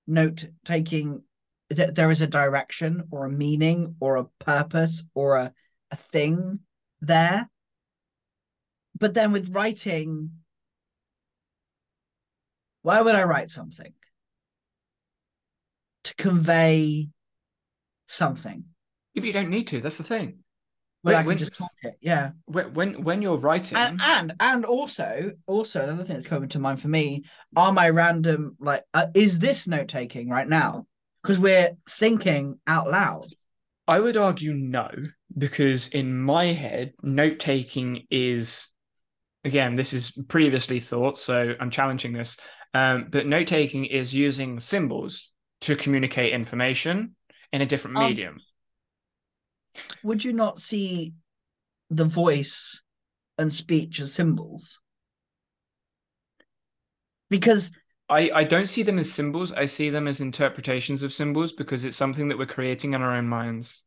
[0.05, 1.23] note taking
[1.71, 5.53] that there is a direction or a meaning or a purpose or a,
[5.89, 6.59] a thing
[7.01, 7.49] there.
[8.99, 10.29] But then with writing,
[12.85, 13.91] why would I write something?
[16.03, 17.09] To convey
[18.07, 18.65] something.
[19.15, 20.39] If you don't need to, that's the thing.
[21.01, 22.31] When When- I can when- just talk it, yeah.
[22.45, 26.59] When when, when you're writing, And, and and also also another thing that's coming to
[26.59, 27.23] mind for me
[27.55, 30.85] are my random like uh, is this note taking right now
[31.23, 33.25] because we're thinking out loud.
[33.87, 34.89] I would argue no,
[35.35, 38.67] because in my head, note taking is
[39.43, 42.37] again, this is previously thought, so I'm challenging this.
[42.75, 47.15] Um, but note taking is using symbols to communicate information
[47.53, 48.41] in a different Um, medium.
[50.03, 51.13] Would you not see
[51.89, 52.81] the voice
[53.38, 54.81] and speech as symbols?
[57.29, 57.71] Because
[58.09, 59.53] I, I don't see them as symbols.
[59.53, 63.15] I see them as interpretations of symbols because it's something that we're creating in our
[63.15, 63.83] own minds.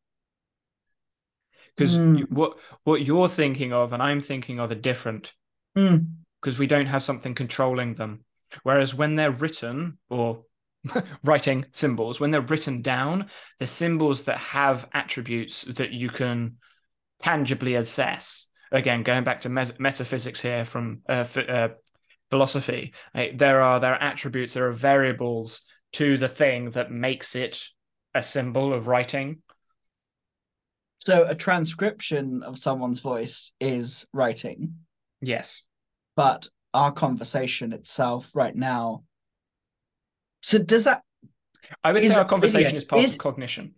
[1.76, 2.22] Because Hmm.
[2.30, 5.34] what what you're thinking of and I'm thinking of are different.
[5.76, 6.06] Mm,
[6.40, 8.24] because we don't have something controlling them.
[8.62, 10.44] Whereas when they're written or
[11.24, 13.26] writing symbols, when they're written down,
[13.58, 16.56] they're symbols that have attributes that you can
[17.20, 18.46] tangibly assess.
[18.70, 21.68] Again, going back to mes- metaphysics here from uh, ph- uh,
[22.30, 25.62] philosophy, uh, there are there are attributes, there are variables
[25.94, 27.64] to the thing that makes it
[28.14, 29.42] a symbol of writing.
[30.98, 34.74] so a transcription of someone's voice is writing,
[35.20, 35.62] Yes.
[36.16, 36.48] but
[36.78, 39.02] our conversation itself right now.
[40.42, 41.02] So does that
[41.82, 43.74] I would say our conversation video- is part is- of cognition.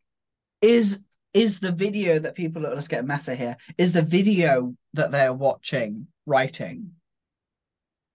[0.61, 0.99] is
[1.33, 6.09] is the video that people let's get meta here is the video that they're watching
[6.27, 6.79] writing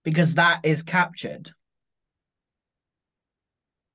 [0.04, 1.45] because that is captured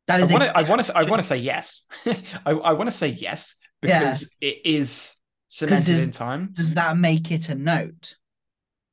[0.09, 0.59] that I want to.
[0.59, 0.97] I want to.
[0.99, 1.87] I want to say yes.
[2.47, 5.15] I, I want to say yes because it is
[5.49, 6.49] cemented there's- in time.
[6.53, 8.17] does that make it a note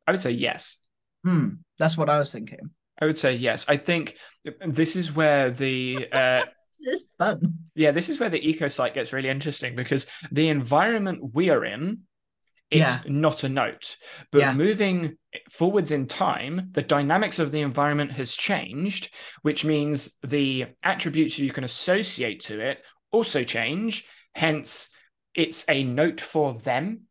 [0.05, 0.77] I would say yes.
[1.23, 3.63] hmm that's what i was thinking I would say yes.
[3.67, 4.17] I think
[4.65, 6.45] this is where the uh,
[6.79, 11.51] it's fun yeah, this is where the ecopsych gets really interesting because the environment we
[11.51, 11.99] are in,
[12.71, 13.01] is Yeah.
[13.05, 13.97] not a note.
[14.31, 14.53] But Yeah.
[14.53, 15.17] moving
[15.51, 19.13] forwards in time, the dynamics of the environment has changed,
[19.43, 24.05] which means the attributes you can associate to it also change.
[24.33, 24.89] Hence,
[25.35, 27.01] it's a note for them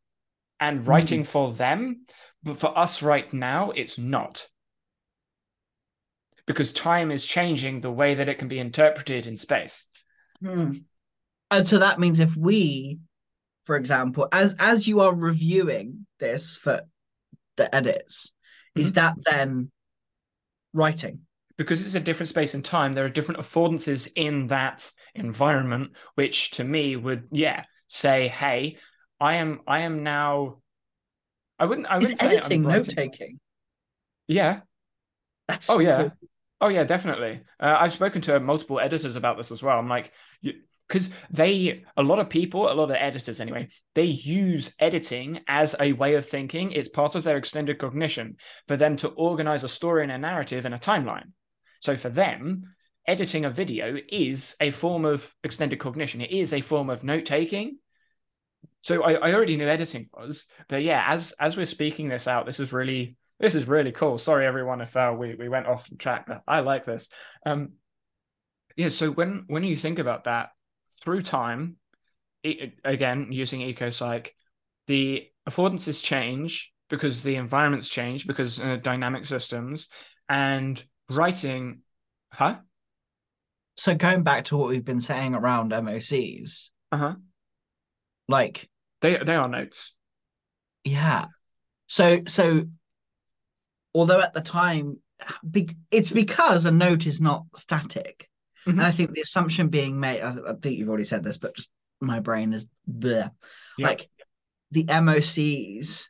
[0.59, 2.07] and writing for them.
[2.43, 4.49] But for us right now, it's not.
[6.47, 9.85] Because time is changing the way that it can be interpreted in space.
[10.41, 10.73] Hmm.
[11.51, 12.99] and so that means if we
[13.65, 16.83] for example as as you are reviewing this for
[17.57, 18.33] the edits
[18.75, 18.95] is Mhm.
[18.95, 19.71] that then
[20.75, 21.21] writing
[21.57, 26.51] because it's a different space and time there are different affordances in that environment which
[26.51, 28.77] to me would yeah say hey
[29.19, 30.59] i am i am now
[31.59, 33.41] i wouldn't i is wouldn't say editing note taking
[34.29, 34.61] yeah
[35.49, 36.29] that's oh yeah cool.
[36.61, 37.41] Oh yeah definitely.
[37.61, 39.79] Uh, i've spoken to multiple editors about this as well.
[39.79, 40.13] I'm like
[40.89, 45.75] because they a lot of people a lot of editors anyway they use editing as
[45.81, 46.73] a way of thinking.
[46.73, 50.65] It's part of their extended cognition for them to organize a story and a narrative
[50.65, 51.33] in a timeline.
[51.81, 52.75] So for them
[53.07, 56.21] editing a video is a form of extended cognition.
[56.21, 57.79] It is a form of note taking.
[58.81, 62.47] So I, I already knew editing was but yeah as as we're speaking this out
[62.47, 65.89] this is really this is really cool sorry everyone if uh, we, we went off
[65.99, 67.09] track but i like this
[67.45, 67.71] um
[68.77, 70.51] yeah so when when you think about that
[71.03, 71.77] through time
[72.43, 74.29] it, again using ecopsych
[74.87, 79.89] the affordances change because the environments change because uh, dynamic systems
[80.29, 81.81] and writing,
[82.33, 82.57] huh?
[83.77, 87.15] So going back to what we've been saying around MOCs, Uh huh.
[88.29, 88.69] like
[89.03, 89.93] They they are notes.
[90.85, 91.27] yeah.
[91.89, 92.65] So so
[93.97, 94.99] although at the time
[95.91, 98.29] it's because a note is not static.
[98.67, 98.73] Mhm.
[98.73, 101.57] And I think the assumption being made, I, I think you've already said this, but
[101.57, 103.31] just my brain is there.
[103.79, 103.87] Yeah.
[103.87, 104.11] Like
[104.71, 106.09] the MOCs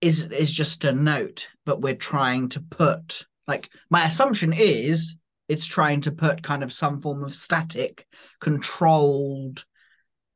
[0.00, 5.16] is is just a note, but we're trying to put like my assumption is
[5.48, 8.06] it's trying to put kind of some form of static
[8.40, 9.64] controlled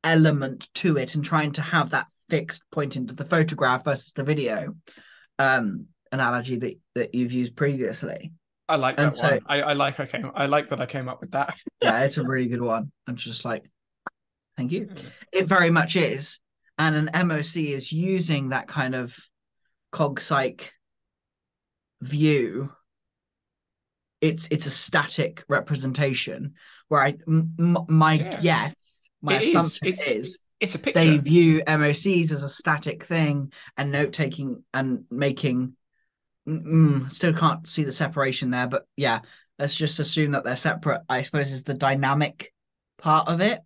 [0.03, 4.23] element to it and trying to have that fixed point into the photograph versus the
[4.23, 4.75] video
[5.39, 8.31] um analogy that that you've used previously
[8.67, 9.39] I like And that so- one.
[9.47, 11.55] I, I like I came I like that I came up with that.
[11.81, 13.63] yeah it's a really good one i'm just like
[14.57, 14.89] thank you
[15.31, 16.39] it very much is
[16.77, 19.15] and an moc is using that kind of
[19.91, 20.73] cog psych
[22.01, 22.71] view
[24.21, 26.53] it's it's a static representation
[26.89, 28.41] where i m- my Yeah.
[28.41, 29.49] guess my It is.
[29.49, 30.99] assumption It's- is It's a picture.
[30.99, 35.73] they view MOCs as a static thing and note taking and making.
[36.47, 39.21] Mm, still can't see the separation there, but yeah,
[39.57, 41.01] let's just assume that they're separate.
[41.07, 42.53] I suppose is the dynamic
[42.97, 43.61] part of it.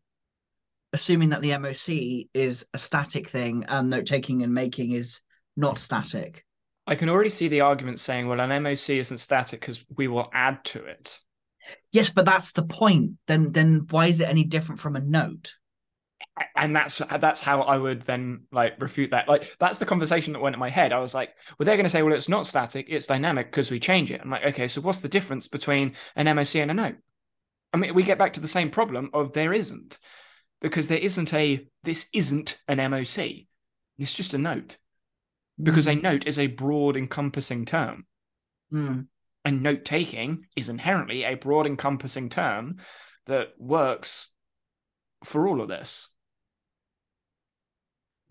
[0.91, 5.21] Assuming that the MOC is a static thing and note taking and making is
[5.57, 6.45] not static.
[6.85, 10.29] I can already see the argument saying, well, an MOC isn't static because we will
[10.33, 11.17] add to it.
[11.91, 13.13] Yes, but that's the point.
[13.27, 15.53] Then, then why is it any different from a note?
[16.55, 19.27] And that's that's how I would then like refute that.
[19.27, 20.91] Like that's the conversation that went in my head.
[20.91, 23.69] I was like, well, they're going to say, well, it's not static, it's dynamic because
[23.69, 24.21] we change it.
[24.21, 26.95] I'm like, okay, so what's the difference between an MOC and a note?
[27.73, 29.97] I mean, we get back to the same problem of there isn't
[30.61, 33.47] because there isn't a this isn't an MOC.
[33.97, 34.77] It's just a note
[35.61, 38.05] because a note is a broad encompassing term.
[38.73, 39.07] Mm.
[39.45, 42.77] And note taking is inherently a broad encompassing term
[43.25, 44.29] that works
[45.23, 46.09] for all of this.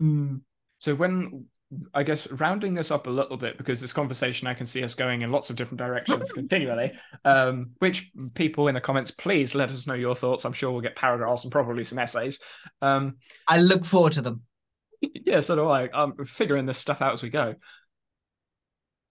[0.01, 0.41] Mm.
[0.79, 1.45] So when
[1.93, 4.93] I guess rounding this up a little bit because this conversation I can see us
[4.93, 6.93] going in lots of different directions continually.
[7.25, 10.45] Um, which people in the comments, please let us know your thoughts.
[10.45, 12.39] I'm sure we'll get paragraphs and probably some essays.
[12.81, 14.41] Um, I look forward to them.
[15.01, 15.89] yeah, so do I.
[15.93, 17.55] I'm figuring this stuff out as we go.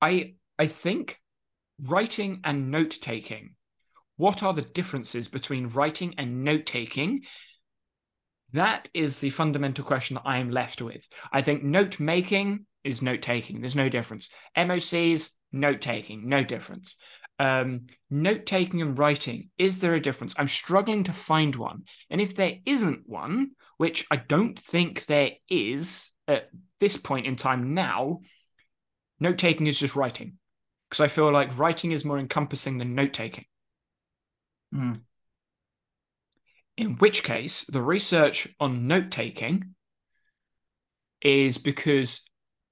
[0.01, 1.21] I I think
[1.81, 3.55] writing and note taking.
[4.17, 7.23] What are the differences between writing and note taking?
[8.53, 11.09] That is the fundamental question that I am left with.
[11.33, 13.61] I think note making is note taking.
[13.61, 14.31] There's no difference.
[14.57, 16.97] MOCs, note taking, no difference.
[17.39, 20.35] Um, note taking and writing, is there a difference?
[20.37, 21.85] I'm struggling to find one.
[22.11, 27.37] And if there isn't one, which I don't think there is at this point in
[27.37, 28.21] time now,
[29.19, 30.35] note taking is just writing.
[30.89, 33.47] Because I feel like writing is more encompassing than note taking.
[34.75, 35.01] Mm.
[36.83, 39.77] In which case, the research on note taking
[41.21, 42.23] is because,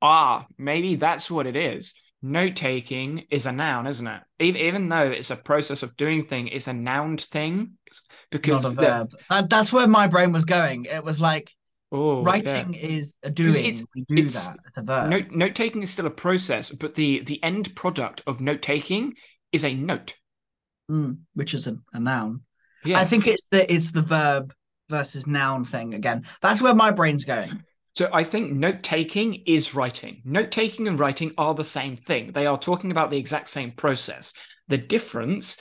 [0.02, 1.94] ah, maybe that's what it is.
[2.20, 4.20] Note taking is a noun, isn't it?
[4.40, 7.74] Even, even though it's a process of doing thing, it's a noun thing.
[8.32, 9.10] Because Not a verb.
[9.30, 10.86] That, that's where my brain was going.
[10.86, 11.52] It was like
[11.92, 12.26] oh, yeah.
[12.26, 13.64] writing is a doing.
[13.64, 14.56] it's- we do it's- that.
[14.66, 15.08] It's a verb.
[15.08, 19.14] Note note taking is still a process, but the the end product of note taking
[19.52, 20.16] is a note.
[20.90, 22.40] Mm, which is a, a noun.
[22.84, 22.98] Yeah.
[22.98, 24.54] I think it's the it's the verb
[24.88, 26.26] versus noun thing again.
[26.42, 27.64] That's where my brain's going.
[27.94, 30.22] So I think note taking is writing.
[30.24, 32.32] Note taking and writing are the same thing.
[32.32, 34.32] They are talking about the exact same process.
[34.68, 35.56] The difference,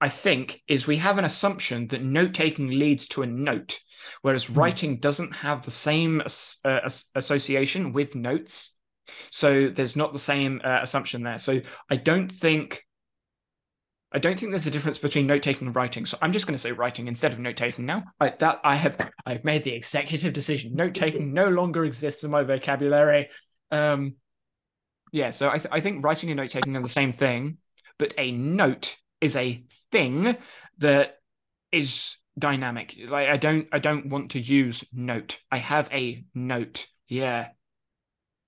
[0.00, 3.78] I think, is we have an assumption that note taking leads to a note,
[4.22, 4.54] whereas Hmm.
[4.54, 6.22] writing doesn't have the same
[6.64, 6.80] uh,
[7.14, 8.76] association with notes.
[9.30, 11.38] So there's not the same uh, assumption there.
[11.38, 12.84] So I don't think.
[14.14, 16.06] I don't think there's a difference between note taking and writing.
[16.06, 18.04] So I'm just going to say writing instead of note taking now.
[18.20, 20.76] I, that I have I've made the executive decision.
[20.76, 23.30] Note taking no longer exists in my vocabulary.
[23.72, 24.14] Um,
[25.10, 27.58] yeah, so I, th- I think writing and note taking are the same thing,
[27.98, 30.36] but a note is a thing
[30.78, 31.16] that
[31.72, 32.94] is dynamic.
[33.08, 35.40] Like I don't I don't want to use note.
[35.50, 36.86] I have a note.
[37.08, 37.48] Yeah.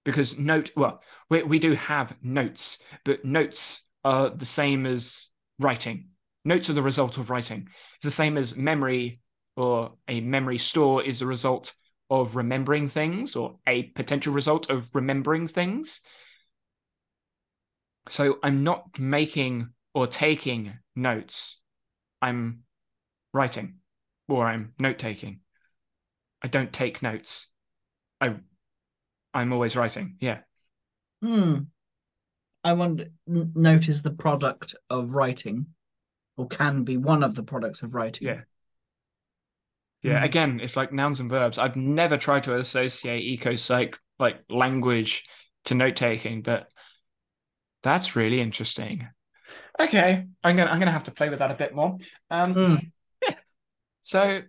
[0.05, 5.29] Because note well, we we do have notes, but notes are the same as
[5.59, 6.09] writing.
[6.45, 7.69] Notes are the result of writing.
[7.97, 9.21] It's the same as memory
[9.57, 11.73] or a memory store is the result
[12.11, 16.01] of remembering things or a potential result of remembering things.
[18.09, 21.59] So I'm not making or taking notes.
[22.23, 22.61] I'm
[23.33, 23.77] writing
[24.29, 25.41] or I'm note taking.
[26.43, 27.49] I don't take notes.
[28.21, 28.37] I
[29.35, 30.17] I'm always writing.
[30.21, 30.39] Yeah.
[31.23, 31.59] Hmm.
[32.67, 33.07] I wonder.
[33.29, 35.67] n- Notice the product of writing,
[36.37, 38.27] or can be one of the products of writing.
[38.27, 38.41] Yeah.
[40.03, 40.19] Yeah.
[40.19, 40.25] Hmm.
[40.25, 41.59] Again, it's like nouns and verbs.
[41.59, 45.25] I've never tried to associate ecopsych like language
[45.67, 46.69] to note taking, but
[47.85, 49.07] that's really interesting.
[49.79, 51.99] Okay, I'm gonna I'm gonna have to play with that a bit more.
[52.31, 52.77] Um, Hmm.
[54.01, 54.43] so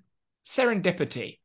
[0.43, 1.37] serendipity.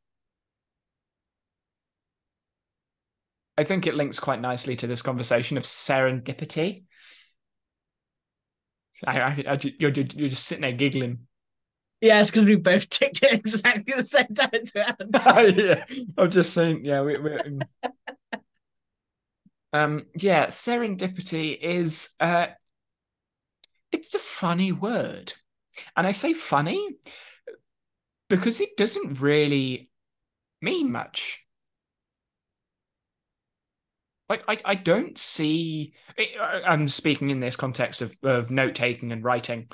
[3.58, 6.84] I think it links quite nicely to this conversation of serendipity.
[9.06, 11.26] I, I, I you're, you're just sitting there giggling.
[12.00, 15.54] Yeah, it's because we both ticked it exactly the same time.
[15.56, 15.84] yeah,
[16.18, 16.84] I'm just saying.
[16.84, 17.38] Yeah, we, we,
[19.72, 22.48] um, yeah, serendipity is uh,
[23.92, 25.32] it's a funny word,
[25.96, 26.96] and I say funny
[28.28, 29.90] because it doesn't really
[30.60, 31.41] mean much.
[34.32, 35.92] Like I, I don't see.
[36.18, 39.68] I- I'm speaking in this context of of note taking and writing.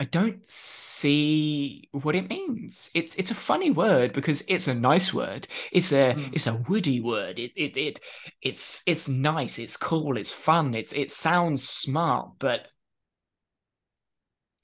[0.00, 2.88] I don't see what it means.
[2.94, 5.46] It's it's a funny word because it's a nice word.
[5.72, 6.30] It's a Mm.
[6.32, 7.38] it's a woody word.
[7.38, 8.00] It it it
[8.40, 9.58] it's it's nice.
[9.58, 10.16] It's cool.
[10.16, 10.74] It's fun.
[10.74, 12.30] It's it sounds smart.
[12.38, 12.66] But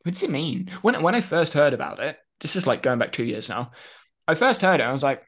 [0.05, 0.69] what does it mean?
[0.81, 3.73] When when I first heard about it, this is like going back two years now.
[4.27, 4.85] I first heard it.
[4.85, 5.23] I was like,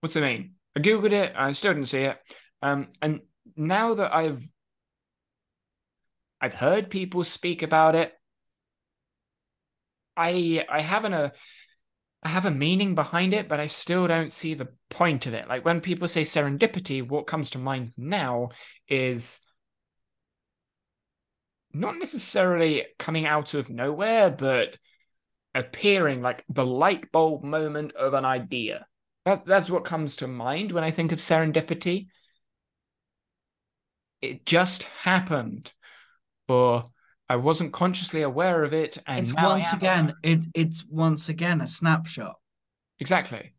[0.00, 1.32] "What's it mean?" I googled it.
[1.36, 2.18] I still didn't see it.
[2.62, 3.20] Um, and
[3.56, 4.46] now that I've
[6.40, 8.12] I've heard people speak about it.
[10.16, 11.32] I I haven't a
[12.22, 15.48] I have a meaning behind it, but I still don't see the point of it.
[15.48, 18.50] Like when people say serendipity, what comes to mind now
[18.88, 19.40] is
[21.72, 24.76] not necessarily coming out of nowhere, but
[25.54, 28.86] appearing like the light bulb moment of an idea.
[29.24, 32.08] That's that's what comes to mind when I think of serendipity.
[34.20, 35.72] It just happened
[36.48, 36.90] or
[37.28, 41.66] I wasn't consciously aware of it, and It's once again, it it's once again a
[41.66, 42.36] snapshot.
[42.98, 43.52] exactly.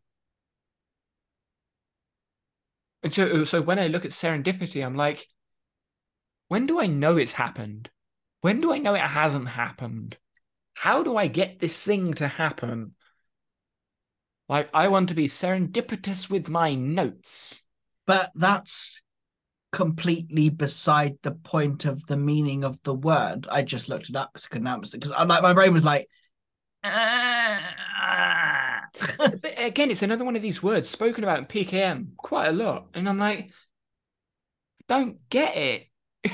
[3.02, 5.28] And so, so when I look at serendipity, I'm like,
[6.48, 7.90] when do I know it's happened?
[8.40, 10.16] When do I know it hasn't happened?
[10.74, 12.94] How do I get this thing to happen?
[14.48, 17.62] Like, I want to be serendipitous with my notes.
[18.06, 19.00] But that's
[19.72, 23.46] completely beside the point of the meaning of the word.
[23.50, 25.84] I just looked it up because I couldn't answer because I like my brain was
[25.84, 26.08] like,
[26.84, 27.74] "Ah."
[29.56, 32.86] Again, it's another one of these words spoken about in PKM quite a lot.
[32.94, 33.50] And I'm like,
[34.88, 35.86] don't get it.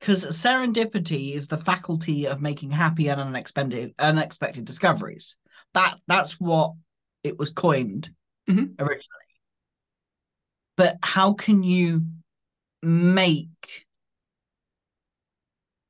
[0.00, 5.36] because serendipity is the faculty of making happy and unexpected unexpected discoveries.
[5.74, 6.74] That that's what
[7.22, 8.10] it was coined
[8.48, 8.74] Mhm.
[8.78, 9.06] originally.
[10.76, 12.06] But how can you
[12.82, 13.86] make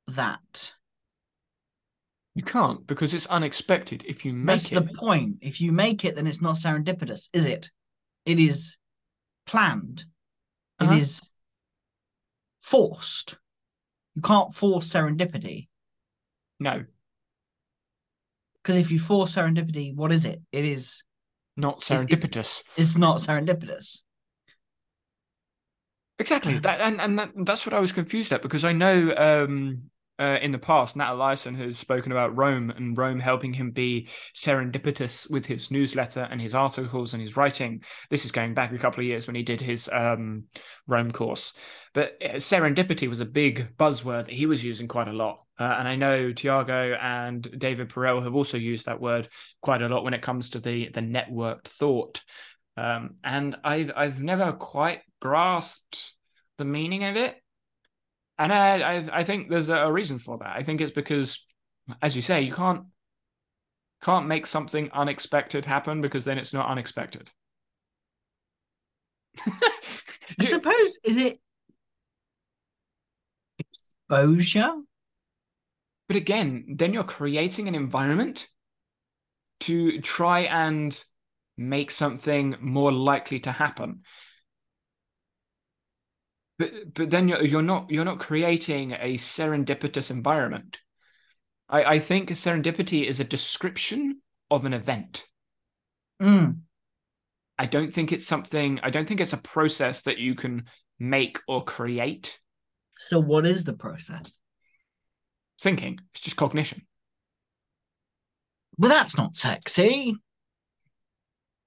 [0.07, 0.73] that?
[2.35, 4.03] You can't because it's unexpected.
[4.05, 5.37] If you make That's it, the point.
[5.41, 7.71] If you make it, then it's not serendipitous, is it?
[8.25, 8.77] It is
[9.45, 10.05] planned.
[10.79, 11.27] It is Uh-huh.
[12.61, 13.37] forced.
[14.15, 15.67] You can't force serendipity.
[16.59, 16.85] no,
[18.61, 20.41] Because if you force serendipity, what is it?
[20.51, 21.03] It is
[21.57, 22.63] not It- it- serendipitous.
[22.77, 24.01] it's not serendipitous.
[26.19, 26.59] Exactly.
[26.59, 29.89] That and, and that, that's what I was confused at because I know um
[30.21, 34.07] uh, in the past Nat Eliason has spoken about Roam and Roam helping him be
[34.35, 37.81] serendipitous with his newsletter and his articles and his writing.
[38.11, 40.43] This is going back a couple of years when he did his um
[40.85, 41.53] Roam course.
[41.95, 45.39] But uh, serendipity was a big buzzword that he was using quite a lot.
[45.59, 49.27] Uh, and I know Tiago and David Perell have also used that word
[49.61, 52.21] quite a lot when it comes to the the networked thought.
[52.77, 56.15] Um, and I've I've never quite grasped
[56.57, 57.40] the meaning of it,
[58.43, 60.55] and I I, I think there's a, a reason for that.
[60.55, 61.45] I think it's because,
[62.01, 62.85] as you say, you can't
[64.03, 67.29] can't make something unexpected happen because then it's not unexpected.
[70.39, 71.39] I suppose is it
[73.59, 74.73] exposure?
[76.11, 78.49] but again, then you're creating an environment
[79.61, 81.05] to try and
[81.55, 84.01] make something more likely to happen.
[86.61, 90.79] But but then you're you're not you're not creating a serendipitous environment.
[91.67, 95.25] I, I think serendipity is a description of an event.
[96.21, 96.59] Mm.
[97.57, 100.65] I don't think it's something I don't think it's a process that you can
[100.99, 102.39] make or create.
[102.99, 104.37] So what is the process?
[105.59, 105.99] Thinking.
[106.13, 106.83] It's just cognition.
[108.77, 110.15] But that's not sexy.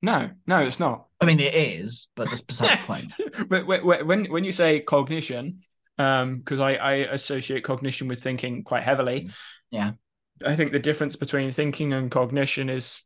[0.05, 1.07] No, no, it's not.
[1.18, 3.14] I mean, it is, but that's beside the point.
[3.48, 5.61] but when when you say cognition,
[5.96, 9.30] um, because I I associate cognition with thinking quite heavily.
[9.70, 9.92] Yeah,
[10.44, 13.02] I think the difference between thinking and cognition is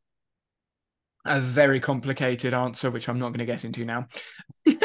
[1.24, 4.08] a very complicated answer, which I'm not going to get into now.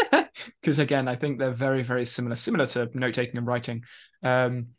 [0.62, 3.84] Because again, I think they're very, very similar, similar to note taking and writing.
[4.24, 4.70] Um,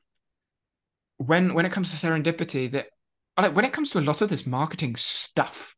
[1.16, 2.88] when when it comes to serendipity, that
[3.38, 5.74] like when it comes to a lot of this marketing stuff,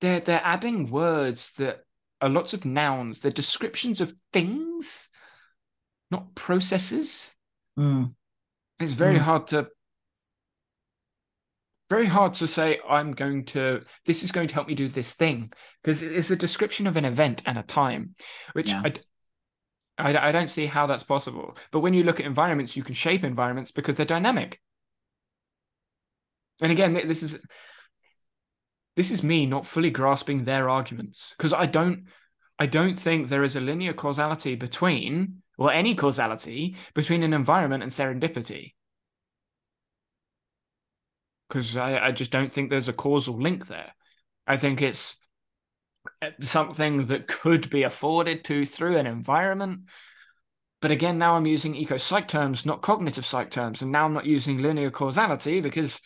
[0.00, 1.84] they're they're adding words that
[2.20, 3.20] are lots of nouns.
[3.20, 5.08] They're descriptions of things,
[6.10, 7.34] not processes.
[7.78, 8.14] Mm.
[8.80, 9.22] It's very Mm.
[9.22, 9.68] hard to
[11.90, 15.12] very hard to say i'm going to this is going to help me do this
[15.12, 18.14] thing because it's a description of an event and a time
[18.54, 18.80] which Yeah.
[18.84, 19.00] I, d-
[19.98, 22.94] I- I don't see how that's possible but when you look at environments you can
[22.94, 24.60] shape environments because they're dynamic
[26.62, 27.38] and again this is
[28.96, 32.04] this is me not fully grasping their arguments because i don't
[32.58, 37.82] i don't think there is a linear causality between or any causality between an environment
[37.82, 38.72] and serendipity
[41.48, 43.92] because I, I just don't think there's a causal link there.
[44.46, 45.16] I think it's
[46.20, 49.82] uh, something that could be afforded to through an environment.
[50.82, 53.82] But again, now I'm using ecopsych terms, not cognitive psych terms.
[53.82, 56.00] And now I'm not using linear causality because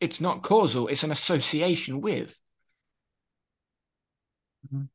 [0.00, 2.38] it's not causal, it's an association with.
[4.72, 4.88] Mhm.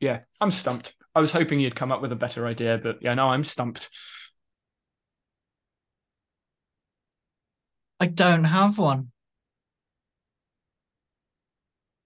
[0.00, 0.94] Yeah, I'm stumped.
[1.14, 3.88] I was hoping you'd come up with a better idea, but yeah, no, I'm stumped.
[8.00, 9.10] I don't have one.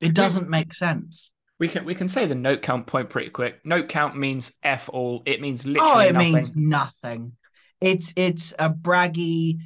[0.01, 1.31] It doesn't make sense.
[1.61, 3.65] We can we can say the note count point pretty quick.
[3.65, 5.23] Note count means f all.
[5.27, 5.91] It means literally.
[5.93, 6.35] Oh, literally it nothing.
[6.35, 7.33] means nothing.
[7.81, 9.59] It's it's a braggy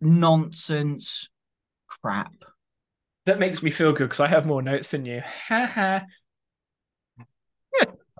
[0.00, 1.28] nonsense
[2.02, 2.32] crap.
[3.26, 5.22] That makes me feel good because I have more notes than you.
[5.48, 6.02] Ha ha.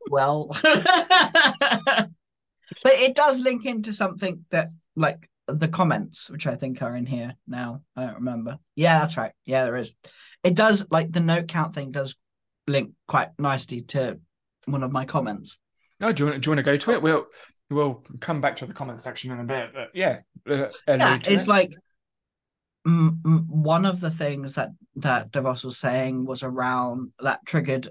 [0.08, 2.08] Well, but
[2.84, 7.34] it does link into something that like the comments, which I think are in here
[7.46, 7.82] now.
[7.96, 8.58] I don't remember.
[8.74, 9.32] Yeah, that's right.
[9.44, 9.92] Yeah, there is.
[10.44, 12.14] It does like the note count thing does
[12.66, 14.18] link quite nicely to
[14.66, 15.58] one of my comments.
[16.00, 17.02] No, do you want do you want to go to it?
[17.02, 17.26] We'll
[17.70, 19.70] we'll come back to the comment section in a bit.
[19.72, 21.48] But yeah, uh, yeah, it's it.
[21.48, 21.72] like
[22.84, 27.88] one of the things that that Davos was saying was around that triggered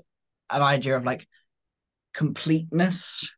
[0.49, 1.27] an idea of like
[2.13, 3.29] completeness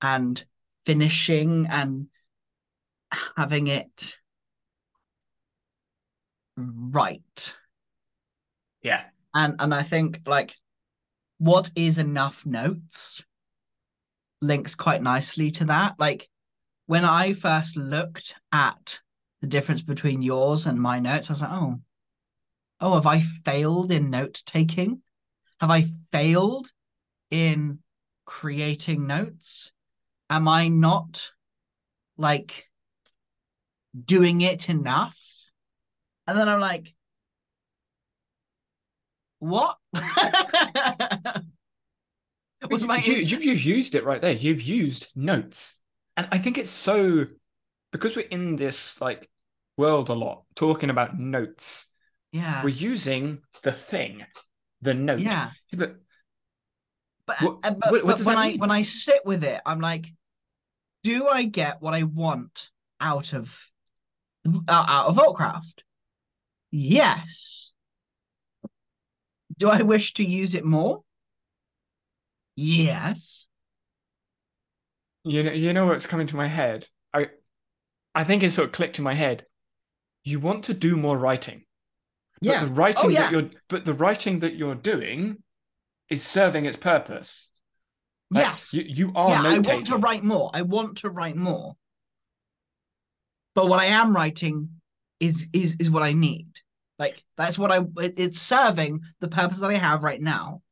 [0.00, 0.42] and
[0.86, 2.06] finishing and
[3.36, 4.14] having it
[6.56, 7.54] right.
[8.82, 10.54] yeah, And and I think like
[11.38, 13.22] what is enough notes
[14.40, 15.94] links quite nicely to that.
[15.98, 16.28] Like
[16.86, 18.98] when I first looked at
[19.44, 21.78] the difference between yours and my notes, I was like, oh,
[22.80, 25.02] oh, have I failed in note taking?
[25.60, 26.70] Have I failed
[27.30, 27.80] in
[28.24, 29.70] creating notes?
[30.30, 31.30] Am I not
[32.16, 32.70] like
[34.02, 35.18] doing it enough?
[36.26, 36.94] And then I'm like,
[39.40, 39.76] what?
[42.70, 44.32] You, you, you've just used it right there.
[44.32, 45.82] You've used notes,
[46.16, 47.26] and I think it's so
[47.92, 49.28] because we're in this like
[49.76, 51.86] world a lot talking about notes.
[52.32, 54.24] yeah, We're using the thing,
[54.82, 55.20] the note.
[55.20, 55.50] yeah.
[55.72, 55.96] but
[57.26, 58.58] But, What- uh, but, what- what but when I mean?
[58.60, 60.06] when I sit with it, I'm like,
[61.02, 62.70] do I get what I want
[63.00, 63.56] out of
[64.46, 65.80] uh, out of VaultCraft?
[66.70, 67.72] Yes.
[69.56, 71.02] Do I wish to use it more?
[72.56, 73.46] Yes.
[75.24, 76.86] You know, you know what's coming to my head.
[77.12, 77.28] I,
[78.14, 79.46] I think it sort of clicked in my head.
[80.24, 81.64] You want to do more writing,
[82.40, 82.64] but Yeah.
[82.64, 83.20] the writing Oh, yeah.
[83.22, 85.42] that you're, but the writing that you're doing,
[86.10, 87.48] is serving its purpose.
[88.30, 88.72] Like, yes.
[88.72, 90.50] you you are yeah, I want to write more.
[90.52, 91.76] I want to write more.
[93.54, 94.80] But what I am writing
[95.20, 96.48] is is is what I need.
[96.98, 100.62] Like that's what I it- it's serving the purpose that I have right now.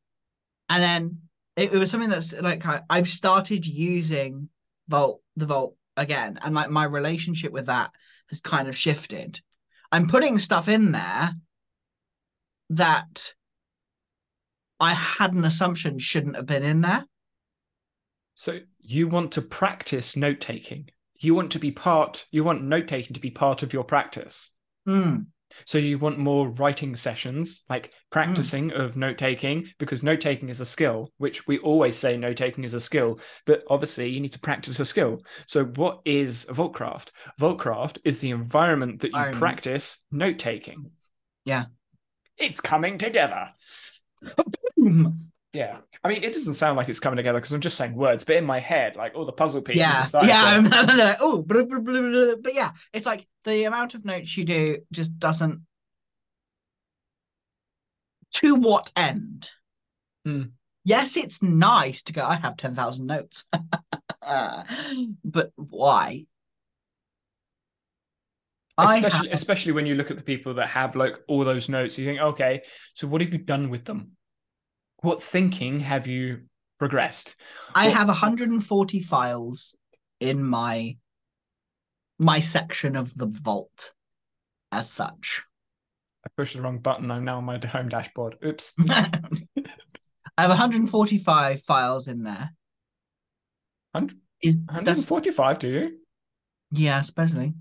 [0.68, 1.18] And then
[1.56, 4.48] it, it was something that's like I, I've started using
[4.88, 7.90] Vault the Vault again, and like my relationship with that
[8.32, 9.40] has kind of shifted.
[9.92, 11.32] I'm putting stuff in there
[12.70, 13.32] that
[14.80, 17.04] I had an assumption shouldn't have been in there.
[18.34, 20.88] So you want to practice note taking.
[21.20, 22.26] You want to be part.
[22.30, 24.50] You want note taking to be part of your practice.
[24.86, 25.18] Hmm.
[25.64, 30.60] So you want more writing sessions, like practicing of note taking, because note taking is
[30.60, 34.32] a skill, which we always say note taking is a skill, but obviously you need
[34.32, 35.22] to practice a skill.
[35.46, 37.10] So what is VaultCraft?
[37.40, 40.90] VaultCraft is the environment that you practice note taking.
[41.44, 41.66] Yeah.
[42.38, 43.50] It's coming together.
[44.76, 45.18] Boom.
[45.52, 45.78] Yeah.
[46.02, 48.36] I mean, it doesn't sound like it's coming together because I'm just saying words, but
[48.36, 50.60] in my head, like all the puzzle pieces Yeah, yeah.
[50.96, 55.62] no, Oh, but yeah, it's like the amount of notes you do just doesn't.
[58.34, 59.50] To what end?
[60.24, 60.42] Hmm.
[60.84, 62.24] Yes, it's nice to go.
[62.24, 63.44] I have ten thousand notes,
[64.22, 66.26] but why?
[68.78, 71.98] Especially have- especially when you look at the people that have like all those notes
[71.98, 72.62] you think okay
[72.94, 74.12] so what have you done with them
[75.02, 76.40] what thinking have you
[76.78, 77.36] progressed
[77.74, 79.74] I Well- have 140 files
[80.20, 80.96] in my
[82.22, 83.92] my section of the vault
[84.70, 85.42] as such.
[86.24, 88.72] i pushed the wrong button i'm now on my home dashboard oops
[90.38, 92.52] I have 145 files in there.
[93.94, 95.98] Hundred- Is 145 do you
[96.70, 97.52] yeah, supposedly.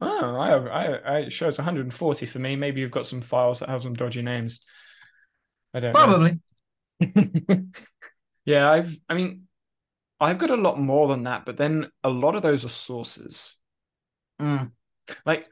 [0.00, 3.68] oh I, I, I it shows 140 for me maybe you've got some files that
[3.68, 4.60] have some dodgy names
[5.74, 5.92] i don't.
[5.94, 6.40] Probably.
[8.46, 9.42] yeah, I've I mean
[10.18, 13.58] I've got a lot more than that, but then a lot of those are sources.
[14.40, 14.70] Mm.
[15.24, 15.46] Like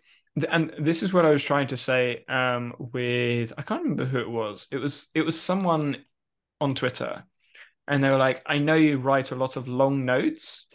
[0.51, 4.19] and this is what I was trying to say um with I can't remember who
[4.19, 4.69] it was.
[4.71, 6.05] It was it was someone
[6.61, 7.25] on Twitter
[7.87, 10.67] and they were like, I know you write a lot of long notes.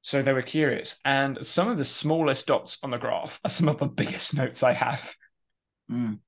[0.00, 0.96] So they were curious.
[1.04, 4.62] And some of the smallest dots on the graph are some of the biggest notes
[4.62, 5.14] I have.
[5.90, 6.18] Mm.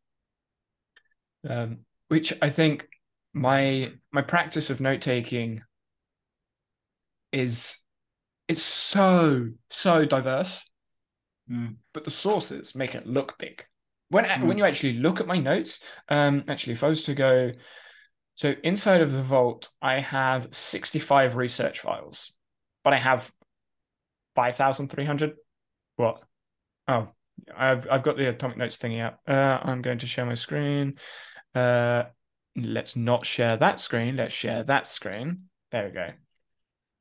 [1.49, 1.79] um,
[2.09, 2.87] which I think
[3.33, 5.63] my my practice of note taking
[7.33, 7.79] is
[8.49, 10.63] it's so so diverse,
[11.51, 11.77] Mm.
[11.93, 13.65] but the sources make it look big.
[14.09, 14.47] When Mm.
[14.47, 17.53] when you actually look at my notes, um, actually, if I was to go,
[18.35, 22.33] so inside of the vault, I have sixty five research files,
[22.83, 23.31] but I have
[24.35, 25.35] five thousand three hundred.
[25.97, 26.23] What?
[26.89, 27.09] Oh,
[27.57, 29.21] I've I've got the atomic notes thingy up.
[29.27, 30.99] Uh, I'm going to share my screen.
[31.55, 32.05] Uh,
[32.57, 34.17] let's not share that screen.
[34.17, 35.45] Let's share that screen.
[35.71, 36.09] There we go.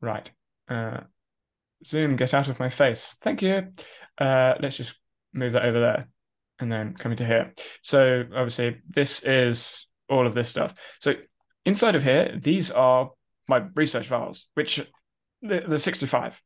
[0.01, 0.31] Right.
[0.67, 1.01] Uh,
[1.83, 3.15] Zoom, get out of my face.
[3.21, 3.67] Thank you.
[4.17, 4.95] Uh, let's just
[5.33, 6.07] move that over there,
[6.59, 7.53] and then come into here.
[7.81, 10.73] So obviously, this is all of this stuff.
[11.01, 11.13] So
[11.65, 13.11] inside of here, these are
[13.47, 14.81] my research files, which
[15.41, 16.41] the, the 65.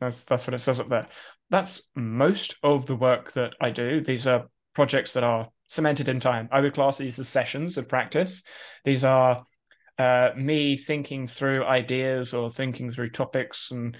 [0.00, 1.06] That's that's what it says up there.
[1.50, 4.00] That's most of the work that I do.
[4.00, 6.48] These are projects that are cemented in time.
[6.50, 8.42] I would class these as sessions of practice.
[8.84, 9.44] These are
[9.98, 13.96] uh, me thinking through ideas or thinking through topics, and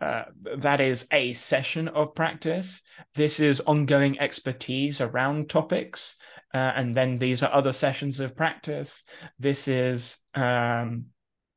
[0.00, 0.24] uh,
[0.58, 2.82] that is a session of practice.
[3.14, 6.16] This is ongoing expertise around topics,
[6.54, 9.04] uh, and then these are other sessions of practice.
[9.38, 11.06] This is um,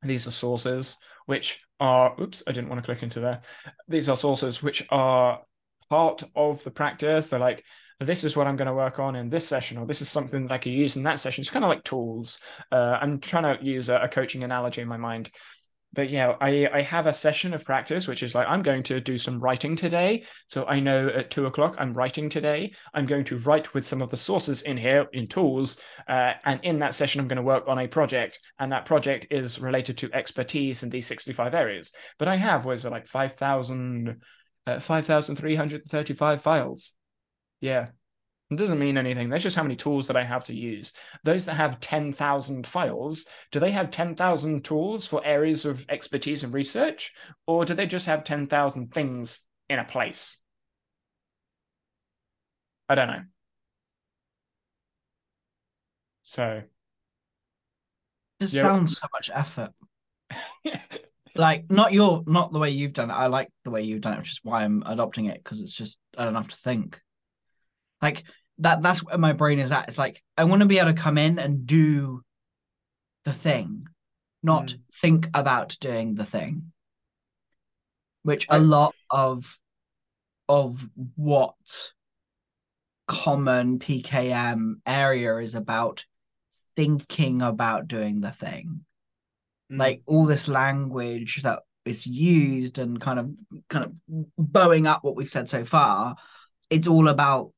[0.02, 3.40] these are sources which are oops, I didn't want to click into there.
[3.88, 5.42] These are sources which are
[5.88, 7.30] part of the practice.
[7.30, 7.64] They're like
[8.00, 10.46] this is what I'm going to work on in this session, or this is something
[10.46, 11.42] that I could use in that session.
[11.42, 12.40] It's kind of like tools.
[12.72, 15.30] Uh, I'm trying to use a, a coaching analogy in my mind.
[15.92, 19.00] But yeah, I, I have a session of practice, which is like, I'm going to
[19.00, 20.24] do some writing today.
[20.46, 22.72] So I know at two o'clock, I'm writing today.
[22.94, 25.78] I'm going to write with some of the sources in here in tools.
[26.08, 28.38] Uh, and in that session, I'm going to work on a project.
[28.58, 31.92] And that project is related to expertise in these 65 areas.
[32.18, 34.20] But I have, was it like 5,000,
[34.66, 36.92] uh, 5,335 files?
[37.60, 37.88] Yeah.
[38.50, 39.28] It doesn't mean anything.
[39.28, 40.92] That's just how many tools that I have to use.
[41.22, 46.52] Those that have 10,000 files, do they have 10,000 tools for areas of expertise and
[46.52, 47.12] research?
[47.46, 49.38] Or do they just have 10,000 things
[49.68, 50.36] in a place?
[52.88, 53.22] I don't know.
[56.22, 56.62] So,
[58.40, 58.62] This Yeah.
[58.62, 59.72] sounds so much effort.
[61.36, 63.14] Like not your not the way you've done it.
[63.14, 65.74] I like the way you've done it, which is why I'm adopting it because it's
[65.74, 67.00] just I don't have to think.
[68.02, 68.24] Like
[68.60, 69.88] that that's where my brain is at.
[69.88, 72.22] It's like I want to be able to come in and do
[73.24, 73.86] the thing,
[74.42, 74.80] not Mm.
[75.00, 76.72] think about doing the thing.
[78.22, 79.58] Which I- a lot of
[80.48, 81.92] of what
[83.06, 86.04] common PKM area is about
[86.76, 88.84] thinking about doing the thing
[89.70, 89.78] Mm.
[89.78, 93.32] like all this language that is used and kind of
[93.68, 93.92] kind of
[94.36, 96.16] bowing up what we've said so far
[96.68, 97.52] it's all about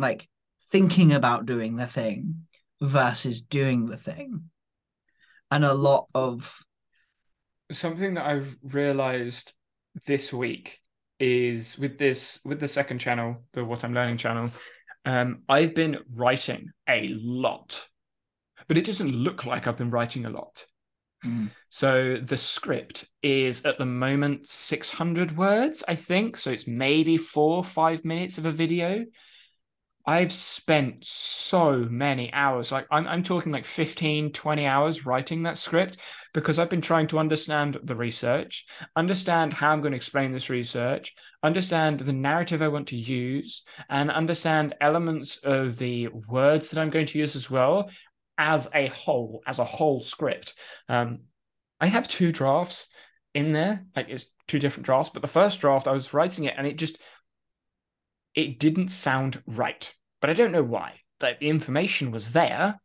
[0.00, 0.28] like
[0.70, 2.46] thinking about doing the thing
[2.80, 4.50] versus doing the thing
[5.50, 6.64] and a lot of
[7.72, 9.52] something that I've realized
[10.06, 10.78] this week
[11.18, 14.50] is with this with the second channel, the What I'm Learning channel,
[15.04, 17.86] um, I've been writing a lot,
[18.68, 20.64] but it doesn't look like I've been writing a lot.
[21.24, 21.50] Mm.
[21.68, 26.38] So the script is at the moment 600 words, I think.
[26.38, 29.04] So it's maybe four or five minutes of a video.
[30.06, 35.58] I've spent so many hours, like I'm, I'm talking like 15, 20 hours writing that
[35.58, 35.98] script
[36.32, 40.48] because I've been trying to understand the research, understand how I'm going to explain this
[40.48, 46.80] research, understand the narrative I want to use, and understand elements of the words that
[46.80, 47.90] I'm going to use as well
[48.38, 50.54] as a whole, as a whole script.
[50.88, 51.20] Um,
[51.78, 52.88] I have two drafts
[53.34, 56.54] in there, like it's two different drafts, but the first draft I was writing it
[56.56, 56.98] and it just
[58.34, 59.92] it didn't sound right.
[60.20, 61.00] But I don't know why.
[61.20, 62.80] Like the information was there,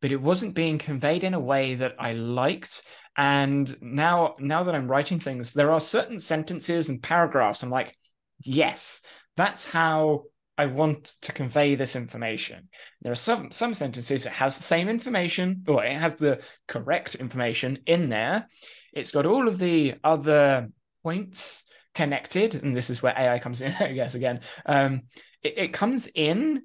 [0.00, 2.82] but it wasn't being conveyed in a way that I liked.
[3.16, 7.62] And now, now that I'm writing things, there are certain sentences and paragraphs.
[7.62, 7.96] I'm like,
[8.42, 9.00] yes,
[9.36, 10.24] that's how
[10.56, 12.68] I want to convey this information.
[13.02, 17.14] There are some some sentences that has the same information, or it has the correct
[17.14, 18.48] information in there.
[18.92, 20.68] It's got all of the other
[21.04, 21.64] points
[21.98, 24.40] connected, and this is where AI comes in, I guess, again.
[24.64, 25.02] Um,
[25.42, 26.62] it, it comes in,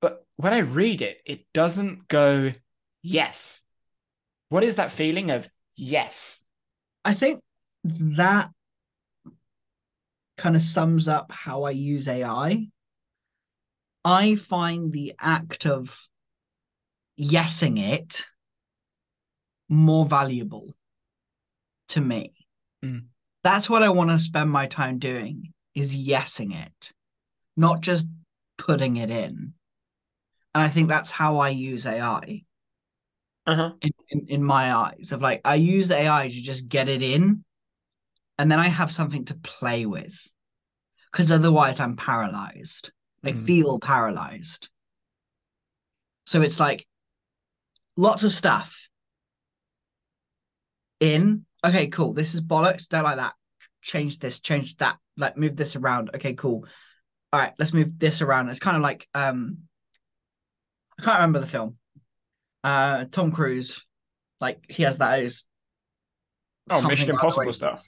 [0.00, 2.52] but when I read it, it doesn't go,
[3.02, 3.60] yes.
[4.50, 6.40] What is that feeling of yes?
[7.04, 7.40] I think
[7.82, 8.50] that
[10.36, 12.68] kind of sums up how I use AI.
[14.04, 16.06] I find the act of
[17.18, 18.26] yesing it
[19.68, 20.72] more valuable
[21.88, 22.32] to me.
[22.84, 23.06] Mm.
[23.42, 26.92] That's what I want to spend my time doing is yesing it,
[27.56, 28.06] not just
[28.58, 29.54] putting it in.
[30.54, 32.44] And I think that's how I use AI.
[33.44, 33.72] Uh-huh.
[33.80, 37.02] In, in, in my eyes, of like I use the AI to just get it
[37.02, 37.44] in,
[38.38, 40.16] and then I have something to play with.
[41.10, 42.92] Because otherwise I'm paralyzed.
[43.24, 43.46] I Mm.
[43.46, 44.68] feel paralyzed.
[46.26, 46.86] So it's like
[47.96, 48.88] lots of stuff
[51.00, 51.44] in.
[51.64, 52.12] Okay, cool.
[52.12, 52.88] This is bollocks.
[52.88, 53.34] Don't like that.
[53.82, 56.10] Change this, change that, like move this around.
[56.14, 56.66] Okay, cool.
[57.32, 58.48] All right, let's move this around.
[58.48, 59.58] It's kind of like um
[60.98, 61.76] I can't remember the film.
[62.62, 63.84] Uh Tom Cruise,
[64.40, 65.44] like he has that as
[66.70, 67.52] Oh, Mission Impossible way.
[67.52, 67.84] stuff.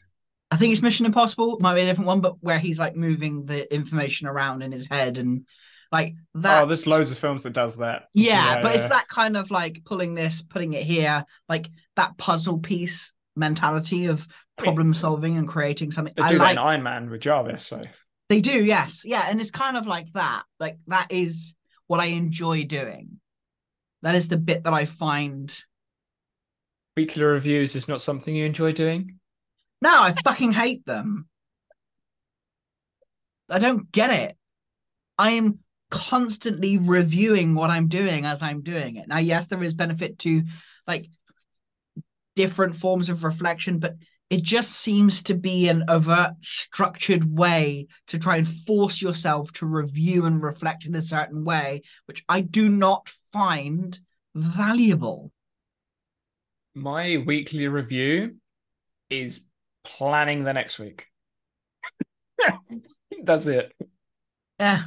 [0.51, 1.59] I think it's Mission Impossible.
[1.61, 4.87] Might be a different one, but where he's like moving the information around in his
[4.87, 5.47] head and
[5.93, 6.63] like that.
[6.63, 8.05] oh, there's loads of films that does that.
[8.15, 8.81] yeah, but yeah.
[8.81, 14.07] it's that kind of like pulling this, putting it here, like that puzzle piece mentality
[14.07, 14.27] of
[14.57, 16.15] problem solving and creating something.
[16.17, 17.67] They I do like that in Iron Man with Jarvis.
[17.67, 17.83] So
[18.29, 20.43] they do, yes, yeah, and it's kind of like that.
[20.59, 21.55] Like that is
[21.87, 23.21] what I enjoy doing.
[24.03, 25.55] That is the bit that I find.
[26.97, 29.19] weekly reviews is not something you enjoy doing.
[29.83, 31.29] No, I fucking hate them.
[33.49, 34.37] I don't get it.
[35.19, 35.59] I am
[35.91, 39.07] constantly reviewing what I'm doing as I'm doing it.
[39.07, 40.43] Now, yes, there is benefit to
[40.87, 41.09] like
[42.37, 43.95] different forms of reflection, but
[44.31, 49.67] it just seems to be an overt, structured way to try and force yourself to
[49.67, 53.99] review and reflect in a certain way, which I do not find
[54.35, 55.31] valuable.
[56.75, 58.37] My weekly review
[59.11, 59.43] is
[59.85, 61.07] planning the next week.
[63.23, 63.73] That's it.
[64.59, 64.85] Yeah.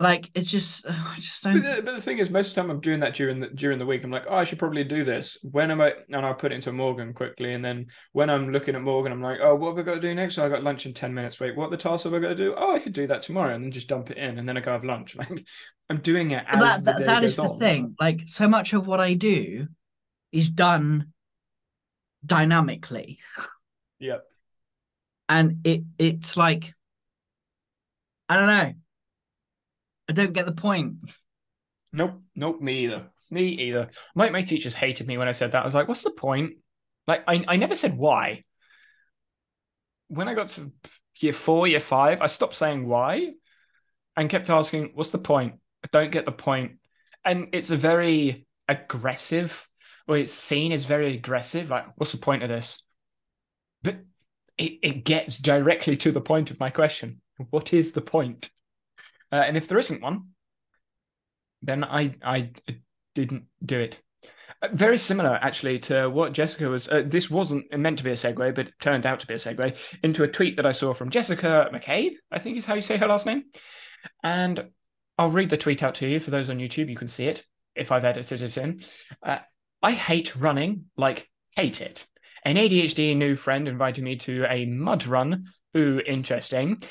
[0.00, 2.70] Like it's just I just don't the, but the thing is, most of the time
[2.70, 4.02] I'm doing that during the during the week.
[4.02, 5.36] I'm like, oh, I should probably do this.
[5.42, 5.92] When am I?
[6.08, 7.52] And I'll put it into Morgen quickly.
[7.52, 10.00] And then when I'm looking at Morgen, I'm like, oh, what have I got to
[10.00, 10.36] do next?
[10.36, 11.38] So I got lunch in ten minutes.
[11.38, 12.54] Wait, what the task have I got to do?
[12.56, 14.60] Oh, I could do that tomorrow, and then just dump it in, and then I
[14.60, 15.16] go have lunch.
[15.20, 15.44] Like
[15.90, 17.58] I'm doing it as that, that, that is the on.
[17.58, 17.96] thing.
[18.00, 19.66] Like so much of what I do
[20.32, 21.12] is done
[22.24, 23.18] dynamically.
[23.98, 24.24] Yep.
[25.28, 26.72] And it it's like
[28.30, 28.72] I don't know.
[30.10, 30.96] I don't get the point.
[31.92, 32.20] Nope.
[32.34, 32.60] Nope.
[32.60, 33.06] Me either.
[33.30, 33.90] Me either.
[34.16, 35.62] My my teachers hated me when I said that.
[35.62, 36.54] I was like, what's the point?
[37.06, 38.42] Like I I never said why.
[40.08, 40.72] When I got to
[41.20, 43.34] year four, year five, I stopped saying why
[44.16, 45.60] and kept asking, what's the point?
[45.84, 46.80] I don't get the point.
[47.24, 49.68] And it's a very aggressive,
[50.08, 51.70] or it's seen as very aggressive.
[51.70, 52.82] Like, what's the point of this?
[53.84, 53.98] But
[54.58, 57.20] it, it gets directly to the point of my question.
[57.50, 58.50] What is the point?
[59.32, 60.28] Uh, and if there isn't one,
[61.62, 62.50] then I I
[63.14, 64.00] didn't do it.
[64.62, 66.88] Uh, Very similar, actually, to what Jessica was.
[66.88, 69.76] Uh, this wasn't meant to be a segue, but turned out to be a segue
[70.02, 72.14] into a tweet that I saw from Jessica McCabe.
[72.30, 73.44] I think is how you say her last name.
[74.22, 74.70] And
[75.18, 76.20] I'll read the tweet out to you.
[76.20, 78.80] For those on YouTube, you can see it if I've edited it in.
[79.22, 79.38] Uh,
[79.82, 82.06] I hate running, like hate it.
[82.44, 85.46] An ADHD new friend invited me to a mud run.
[85.76, 86.82] Ooh, interesting.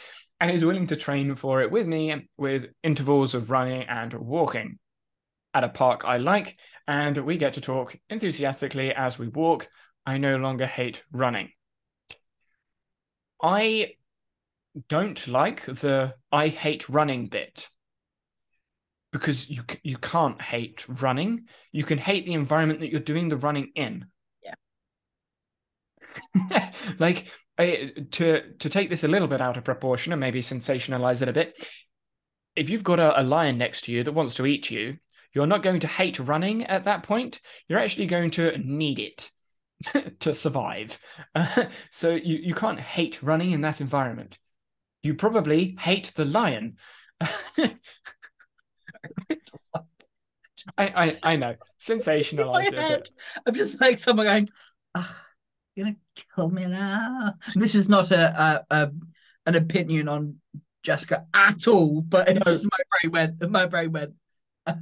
[0.41, 4.79] And is willing to train for it with me with intervals of running and walking
[5.53, 9.67] at a park I like, and we get to talk enthusiastically as we walk.
[10.05, 11.51] I no longer hate running.
[13.41, 13.95] I
[14.87, 17.69] don't like the I hate running bit.
[19.11, 21.47] because you you can't hate running.
[21.71, 24.05] You can hate the environment that you're doing the running in.
[24.43, 24.53] Yeah.
[26.99, 27.27] like
[27.60, 31.34] to to take this a little bit out of proportion and maybe sensationalize it a
[31.34, 31.57] bit.
[32.55, 34.97] If you've got a, a lion next to you that wants to eat you,
[35.34, 37.41] you're not going to hate running at that point.
[37.68, 39.32] You're actually going to need it
[40.20, 40.99] to survive.
[41.36, 44.38] Uh, so you, you can't hate running in that environment.
[45.03, 46.78] You probably hate the lion.
[47.22, 47.68] I,
[50.78, 53.10] I I know sensationalized it a bit.
[53.45, 54.49] I'm just like someone going,
[54.95, 55.28] ah, "You're
[55.84, 55.95] gonna
[56.36, 58.91] kill me now." This is not a, a, a
[59.45, 60.36] an opinion on
[60.84, 62.51] Jessica at all, but it's No.
[62.51, 63.49] just my brain went.
[63.51, 64.13] My brain went.
[64.67, 64.75] uh,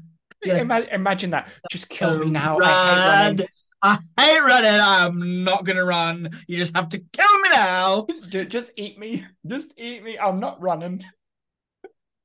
[0.46, 0.58] yeah.
[0.58, 1.50] Imagine, imagine that.
[1.72, 2.58] Just kill me Oh, now.
[2.60, 3.26] I hate run.
[3.38, 3.48] running.
[3.82, 4.80] I hate running.
[4.82, 6.30] I'm not gonna run.
[6.48, 8.06] You just have to kill me now.
[8.30, 9.26] Just eat me.
[9.46, 10.18] Just eat me.
[10.18, 11.04] I'm not running.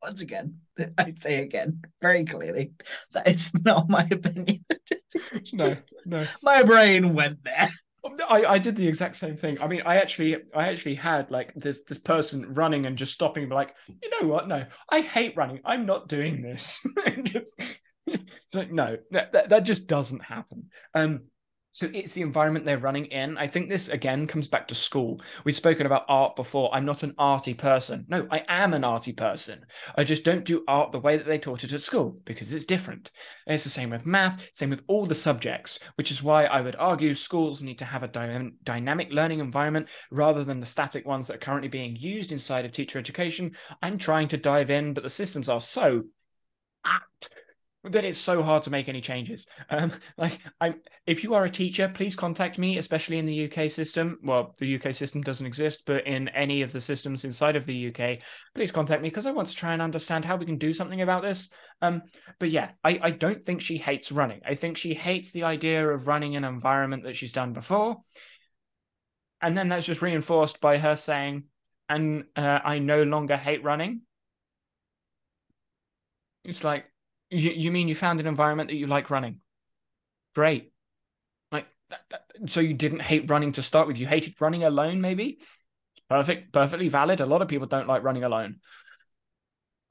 [0.03, 0.59] Once again,
[0.99, 2.73] I say again very clearly
[3.13, 4.65] that it's not my opinion.
[5.53, 6.27] No, no.
[6.43, 7.71] My brain went there.
[8.29, 9.61] I, I did the exact same thing.
[9.63, 13.49] I mean, I actually I actually had like this this person running and just stopping,
[13.49, 14.49] like, you know what?
[14.49, 15.61] No, I hate running.
[15.65, 16.81] I'm not doing this.
[17.23, 17.53] Just-
[18.53, 20.71] like, no, that that just doesn't happen.
[20.93, 21.21] Um,
[21.73, 23.39] so it's the environment they're running in.
[23.39, 25.23] I think this again comes back to school.
[25.45, 26.73] We've spoken about art before.
[26.75, 28.05] I'm not an arty person.
[28.09, 29.65] No, I am an arty person.
[29.97, 32.67] I just don't do art the way that they taught it at school because it's
[32.67, 33.11] different.
[33.47, 36.77] It's the same with math, same with all the subjects, which is why I would
[36.77, 41.27] argue schools need to have a dy- dynamic learning environment rather than the static ones
[41.27, 43.53] that are currently being used inside of teacher education.
[43.83, 46.03] I'm trying to dive in, but the systems are so
[46.85, 47.31] apt
[47.85, 49.47] that it's so hard to make any changes.
[49.69, 50.77] Um, like I'm,
[51.07, 54.19] if you are a teacher, please contact me, especially in the UK system.
[54.23, 57.89] Well, the UK system doesn't exist, but in any of the systems inside of the
[57.89, 58.21] UK,
[58.55, 61.01] please contact me because I want to try and understand how we can do something
[61.01, 61.49] about this.
[61.81, 62.03] Um,
[62.39, 64.41] but yeah, I, I don't think she hates running.
[64.47, 67.97] I think she hates the idea of running an environment that she's done before.
[69.41, 71.45] And then that's just reinforced by her saying,
[71.89, 74.03] and uh, I no longer hate running.
[76.45, 76.87] It's like,
[77.33, 79.41] you, you mean you found an environment that you like running?
[80.35, 80.73] Great.
[81.53, 83.99] Like, that, that- so you didn't hate running to start with.
[83.99, 85.39] You hated running alone, maybe?
[86.09, 87.21] Perfect, perfectly valid.
[87.21, 88.61] A lot of people don't like running alone.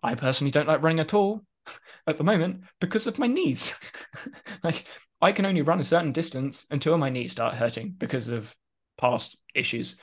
[0.04, 1.42] I personally don't like running at all
[2.08, 3.76] at the moment because of my knees.
[4.64, 4.86] like,
[5.22, 8.56] I can only run a certain distance until my knees start hurting because of
[9.00, 9.96] past issues.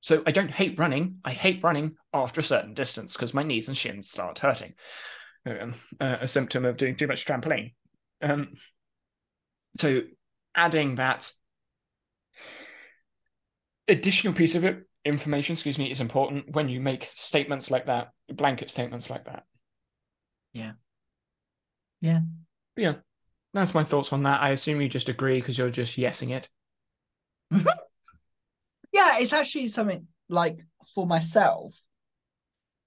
[0.00, 1.18] So I don't hate running.
[1.24, 4.74] I hate running after a certain distance because my knees and shins start hurting
[5.46, 7.72] um, uh, a symptom of doing too much trampoline.
[8.20, 8.54] Um,
[9.76, 10.02] so
[10.54, 11.32] adding that
[13.88, 18.10] additional piece of it, information, excuse me, is important when you make statements like that,
[18.28, 19.44] blanket statements like that.
[20.52, 20.72] Yeah.
[22.00, 22.20] Yeah.
[22.76, 22.94] Yeah,
[23.52, 24.40] that's my thoughts on that.
[24.40, 26.48] I assume you just agree because you're just yesing it.
[28.92, 30.58] Yeah, it's actually something like
[30.94, 31.74] for myself,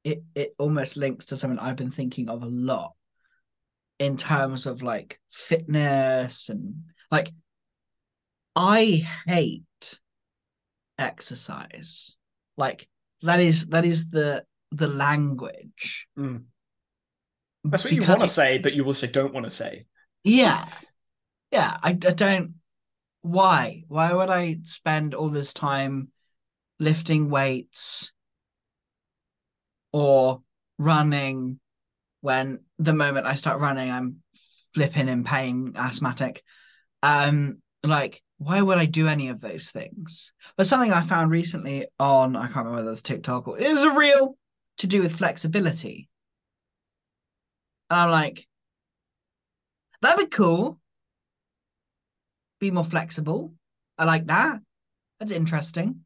[0.06, 2.94] it it almost links to something I've been thinking of a lot
[4.00, 7.32] in terms of like fitness and like
[8.56, 10.00] I hate
[10.98, 12.16] exercise.
[12.56, 12.88] Like
[13.24, 16.08] that is that is the the language.
[16.18, 16.44] Mm.
[17.64, 19.86] That's what you want to say, but you also don't want to say.
[20.24, 20.68] Yeah.
[21.52, 22.56] Yeah, I, I don't
[23.22, 23.84] why?
[23.88, 26.10] Why would I spend all this time
[26.80, 28.12] lifting weights
[29.96, 30.42] or
[30.78, 31.58] running
[32.20, 34.18] when the moment I start running I'm
[34.74, 36.44] flipping in pain, asthmatic.
[37.02, 40.34] Um like why would I do any of those things?
[40.58, 43.84] But something I found recently on I can't remember whether it's TikTok or it was
[43.84, 44.38] a reel
[44.80, 46.10] to do with flexibility.
[47.90, 48.46] And I'm like,
[50.02, 50.78] that'd be cool.
[52.60, 53.54] Be more flexible.
[53.98, 54.60] I like that.
[55.22, 56.02] That's interesting.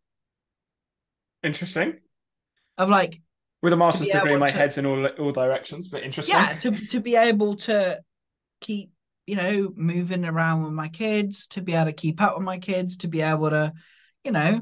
[1.42, 1.96] Interesting.
[2.78, 3.22] Of like,
[3.62, 6.36] With a master's degree, my to- head's in all all directions, but interesting.
[6.36, 8.00] yeah, to to be able to
[8.62, 8.92] keep,
[9.28, 12.58] you know, moving around with my kids, to be able to keep up with my
[12.60, 13.74] kids, to be able to,
[14.24, 14.62] you know,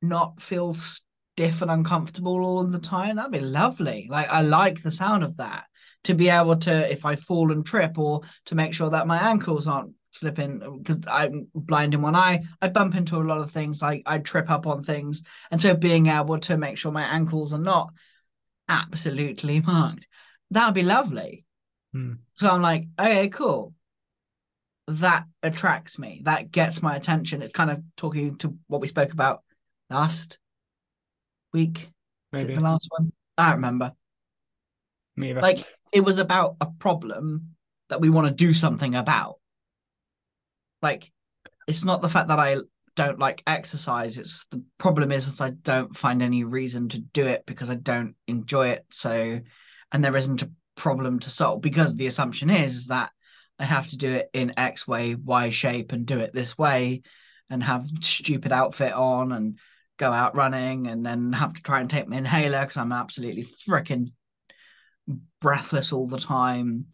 [0.00, 3.16] not feel stiff and uncomfortable all the time.
[3.16, 4.08] That'd be lovely.
[4.10, 5.64] Like I like the sound of that.
[6.04, 9.30] To be able to, if I fall and trip, or to make sure that my
[9.30, 13.50] ankles aren't flipping because I'm blind in one eye, I bump into a lot of
[13.50, 13.82] things.
[13.82, 17.52] I I trip up on things, and so being able to make sure my ankles
[17.52, 17.92] are not
[18.68, 20.06] absolutely marked,
[20.50, 21.44] that would be lovely.
[21.92, 22.14] Hmm.
[22.34, 23.74] So I'm like, okay, cool.
[24.88, 26.22] That attracts me.
[26.24, 27.42] That gets my attention.
[27.42, 29.42] It's kind of talking to what we spoke about
[29.90, 30.38] last
[31.52, 31.90] week.
[32.32, 32.54] Maybe.
[32.54, 33.12] the last one?
[33.36, 33.92] I don't remember.
[35.16, 35.40] Me either.
[35.42, 35.60] Like
[35.92, 37.54] it was about a problem
[37.88, 39.37] that we want to do something about.
[40.82, 41.10] Like
[41.66, 42.58] it's not the fact that I
[42.96, 44.18] don't like exercise.
[44.18, 47.76] It's the problem is that I don't find any reason to do it because I
[47.76, 48.86] don't enjoy it.
[48.90, 49.40] So,
[49.92, 53.10] and there isn't a problem to solve because the assumption is that
[53.58, 57.02] I have to do it in X way, Y shape, and do it this way,
[57.50, 59.58] and have stupid outfit on and
[59.96, 63.46] go out running, and then have to try and take my inhaler because I'm absolutely
[63.68, 64.12] freaking
[65.40, 66.86] breathless all the time.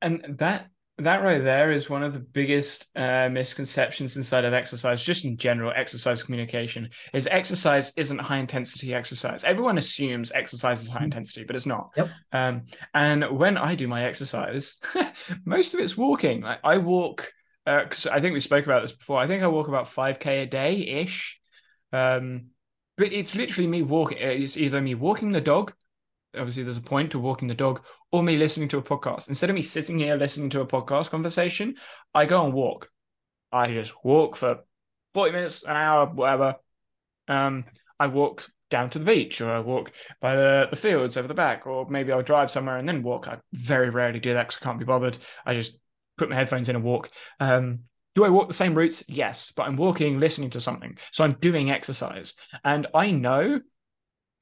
[0.00, 0.71] And that
[1.02, 5.36] that right there is one of the biggest uh, misconceptions inside of exercise, just in
[5.36, 6.88] general, exercise communication.
[7.12, 9.44] Is exercise isn't high intensity exercise.
[9.44, 11.04] Everyone assumes exercise is high Mhm.
[11.04, 11.90] intensity, but it's not.
[11.96, 12.10] Yep.
[12.32, 12.62] Um,
[12.94, 14.76] and when I do my exercise,
[15.44, 16.42] most of it's walking.
[16.42, 17.32] Like I walk,
[17.64, 19.18] because I think we spoke about this before.
[19.20, 21.38] I think I walk about five k a day ish.
[21.92, 22.46] Um,
[22.96, 24.18] but it's literally me walking.
[24.20, 25.72] It's either me walking the dog.
[26.34, 27.82] Obviously, there's a point to walking the dog,
[28.12, 29.28] or me listening to a podcast.
[29.28, 31.74] Instead of me sitting here listening to a podcast conversation,
[32.14, 32.90] I go and walk.
[33.50, 34.60] I just walk for
[35.14, 36.56] 40 minutes, an hour, whatever.
[37.26, 37.64] Um,
[37.98, 41.34] I walk down to the beach or I walk by the, the fields over the
[41.34, 43.28] back, or maybe I'll drive somewhere and then walk.
[43.28, 45.16] I very rarely do that because I can't be bothered.
[45.44, 45.78] I just
[46.18, 47.10] put my headphones in and walk.
[47.40, 47.80] Um,
[48.14, 49.02] do I walk the same routes?
[49.08, 50.98] Yes, but I'm walking, listening to something.
[51.12, 52.34] So I'm doing exercise.
[52.62, 53.60] And I know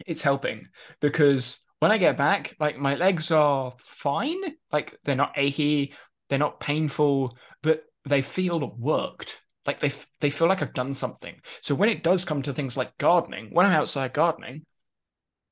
[0.06, 0.68] it's helping
[1.00, 4.40] because when I get back, like my legs are fine.
[4.70, 5.94] Like they're not achy,
[6.28, 9.40] they're not painful, but they feel worked.
[9.66, 11.40] Like they they feel like I've done something.
[11.62, 14.64] So when it does come to things like gardening, when I'm outside gardening,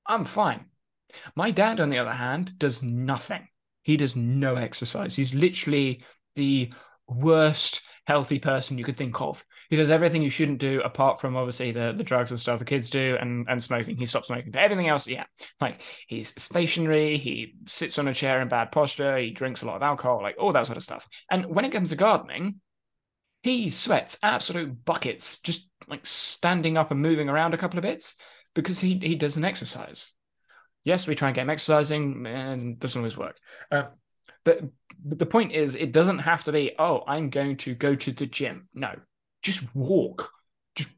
[0.06, 0.66] I'm fine.
[1.34, 3.48] My dad, on the other hand, does nothing.
[3.82, 5.16] He does no exercise.
[5.16, 6.04] He's literally
[6.34, 6.72] the
[7.06, 9.44] worst healthy person you could think of.
[9.68, 12.64] He does everything you shouldn't do, apart from obviously the, the drugs and stuff the
[12.64, 13.98] kids do and, and smoking.
[13.98, 14.50] He stopped smoking.
[14.50, 15.24] But everything else, yeah.
[15.60, 19.76] Like he's stationary, he sits on a chair in bad posture, he drinks a lot
[19.76, 21.06] of alcohol, like all that sort of stuff.
[21.30, 22.62] And when it comes to gardening,
[23.42, 28.14] he sweats absolute buckets just like standing up and moving around a couple of bits
[28.54, 30.14] because he, he does an exercise.
[30.82, 33.36] Yes, we try and get him exercising and doesn't always work.
[33.70, 33.88] Uh,
[34.44, 34.62] but
[35.04, 38.26] the point is, it doesn't have to be, oh, I'm going to go to the
[38.26, 38.68] gym.
[38.74, 38.94] No,
[39.42, 40.30] just walk,
[40.74, 40.90] just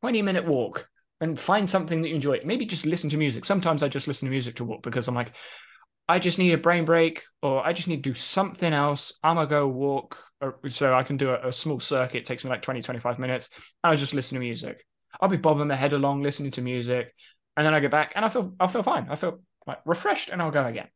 [0.00, 0.88] 20 minute walk
[1.20, 2.40] and find something that you enjoy.
[2.44, 3.44] Maybe just listen to music.
[3.44, 5.32] Sometimes I just listen to music to walk because I'm like,
[6.08, 9.12] I just need a brain break or I just need to do something else.
[9.22, 10.18] I'm going to go walk.
[10.68, 12.18] So I can do a, a small circuit.
[12.18, 13.50] It takes me like 20, 25 minutes.
[13.82, 14.84] I'll just listen to music.
[15.20, 17.12] I'll be bobbing my head along, listening to music.
[17.56, 19.08] And then I get back and I feel, I'll feel fine.
[19.10, 20.88] I feel like refreshed and I'll go again.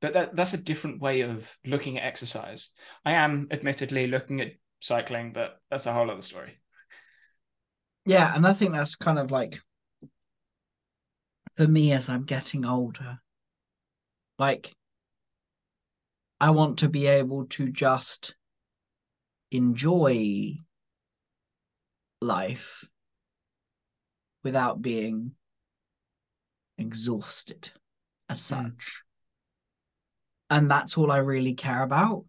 [0.00, 2.68] But that, that's a different way of looking at exercise.
[3.04, 6.58] I am admittedly looking at cycling, but that's a whole other story.
[8.04, 9.60] Yeah, and I think that's kind of like
[11.54, 13.18] for me as I'm getting older.
[14.38, 14.72] Like
[16.40, 18.34] I want to be able to just
[19.52, 20.54] enjoy
[22.20, 22.84] life
[24.42, 25.32] without being
[26.78, 27.70] exhausted
[28.28, 28.54] as hmm.
[28.54, 29.01] such.
[30.52, 32.26] And that's all I really care about.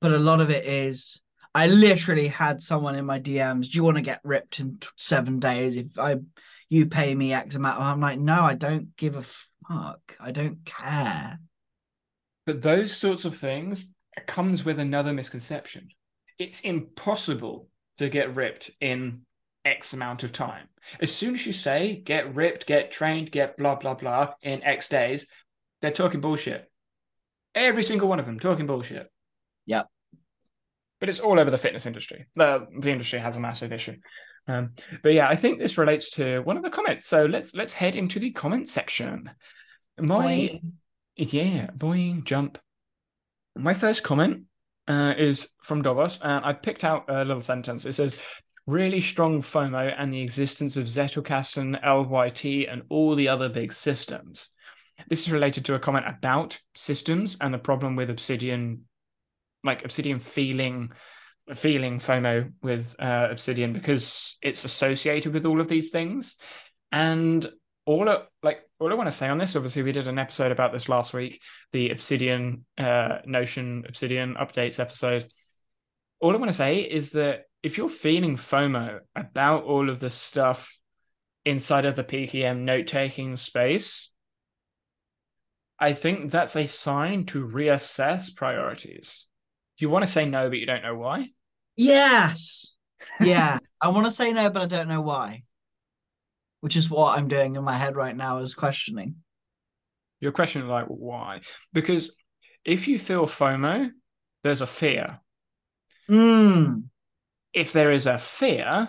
[0.00, 1.20] But a lot of it is
[1.52, 5.40] I literally had someone in my DMs, do you want to get ripped in seven
[5.40, 6.18] days if I
[6.68, 7.80] you pay me X amount?
[7.80, 9.24] I'm like, no, I don't give a
[9.68, 10.16] fuck.
[10.20, 11.40] I don't care.
[12.46, 13.92] But those sorts of things
[14.28, 15.88] comes with another misconception.
[16.38, 17.68] It's impossible
[17.98, 19.22] to get ripped in
[19.64, 20.68] X amount of time.
[21.00, 24.88] As soon as you say get ripped, get trained, get blah blah blah in X
[24.88, 25.26] days,
[25.82, 26.70] they're talking bullshit.
[27.54, 29.10] Every single one of them talking bullshit.
[29.66, 29.88] Yep.
[31.00, 32.26] But it's all over the fitness industry.
[32.36, 33.96] The the industry has a massive issue.
[34.48, 34.70] Um,
[35.02, 37.06] but yeah, I think this relates to one of the comments.
[37.06, 39.30] So let's let's head into the comment section.
[39.98, 40.72] My Boing.
[41.16, 42.58] yeah, boing jump.
[43.56, 44.44] My first comment
[44.88, 47.84] uh, is from Davos, and I picked out a little sentence.
[47.84, 48.16] It says,
[48.66, 54.51] "Really strong FOMO and the existence of Zettelkasten, LYT, and all the other big systems."
[55.12, 58.84] This is related to a comment about systems and the problem with Obsidian,
[59.62, 60.92] like Obsidian feeling
[61.54, 66.36] feeling FOMO with uh, Obsidian because it's associated with all of these things.
[66.92, 67.46] And
[67.84, 70.50] all I, like all I want to say on this, obviously, we did an episode
[70.50, 71.42] about this last week,
[71.72, 75.30] the Obsidian uh, Notion Obsidian updates episode.
[76.20, 80.08] All I want to say is that if you're feeling FOMO about all of the
[80.08, 80.74] stuff
[81.44, 84.11] inside of the PKM note taking space,
[85.82, 89.26] I think that's a sign to reassess priorities.
[89.78, 91.30] You want to say no, but you don't know why.
[91.76, 92.68] Yes.
[93.20, 93.58] Yeah.
[93.80, 95.42] I want to say no, but I don't know why.
[96.60, 99.16] which is what I'm doing in my head right now is questioning.
[100.20, 101.40] You're questioning like why?
[101.72, 102.14] Because
[102.64, 103.90] if you feel FOMO,
[104.44, 105.18] there's a fear.
[106.08, 106.84] Mm.
[107.52, 108.88] If there is a fear,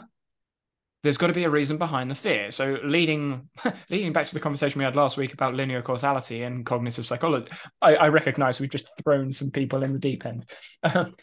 [1.04, 2.49] there's got to be a reason behind the fear.
[2.49, 3.49] So leading
[3.89, 7.51] leading back to the conversation we had last week about linear causality and cognitive psychology,
[7.82, 10.49] I, I recognize we've just thrown some people in the deep end.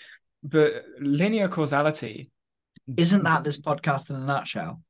[0.42, 2.30] but linear causality
[2.96, 4.80] isn't that this podcast in a nutshell?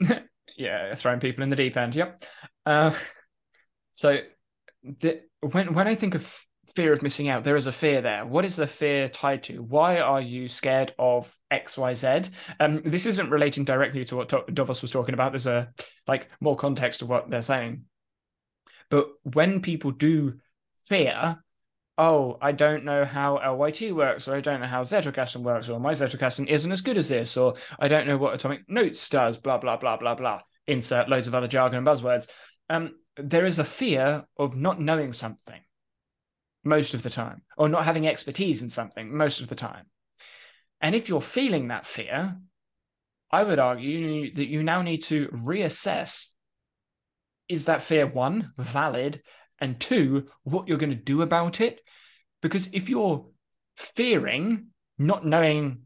[0.56, 1.94] yeah, throwing people in the deep end.
[1.94, 2.22] Yep.
[2.66, 2.94] Uh,
[3.92, 4.18] so
[4.82, 6.44] the, when when I think of
[6.74, 8.24] fear of missing out, there is a fear there.
[8.24, 9.62] What is the fear tied to?
[9.62, 12.22] Why are you scared of X, Y, Z?
[12.60, 15.32] Um, this isn't relating directly to what Davos was talking about.
[15.32, 15.70] There's a
[16.06, 17.84] like more context to what they're saying.
[18.90, 20.38] But when people do
[20.76, 21.42] fear,
[21.98, 25.80] oh, I don't know how LYT works, or I don't know how Zettelkasten works, or
[25.80, 29.36] my Zettelkasten isn't as good as this, or I don't know what Atomic Notes does,
[29.36, 30.40] blah, blah, blah, blah, blah.
[30.66, 32.28] Insert loads of other jargon and buzzwords.
[32.70, 35.60] Um, there is a fear of not knowing something
[36.68, 39.86] most of the time, or not having expertise in something most of the time.
[40.80, 42.36] And if you're feeling that fear,
[43.30, 46.28] I would argue that you now need to reassess
[47.48, 49.22] is that fear one, valid,
[49.60, 51.80] and two, what you're going to do about it.
[52.42, 53.26] Because if you're
[53.76, 55.82] fearing not knowing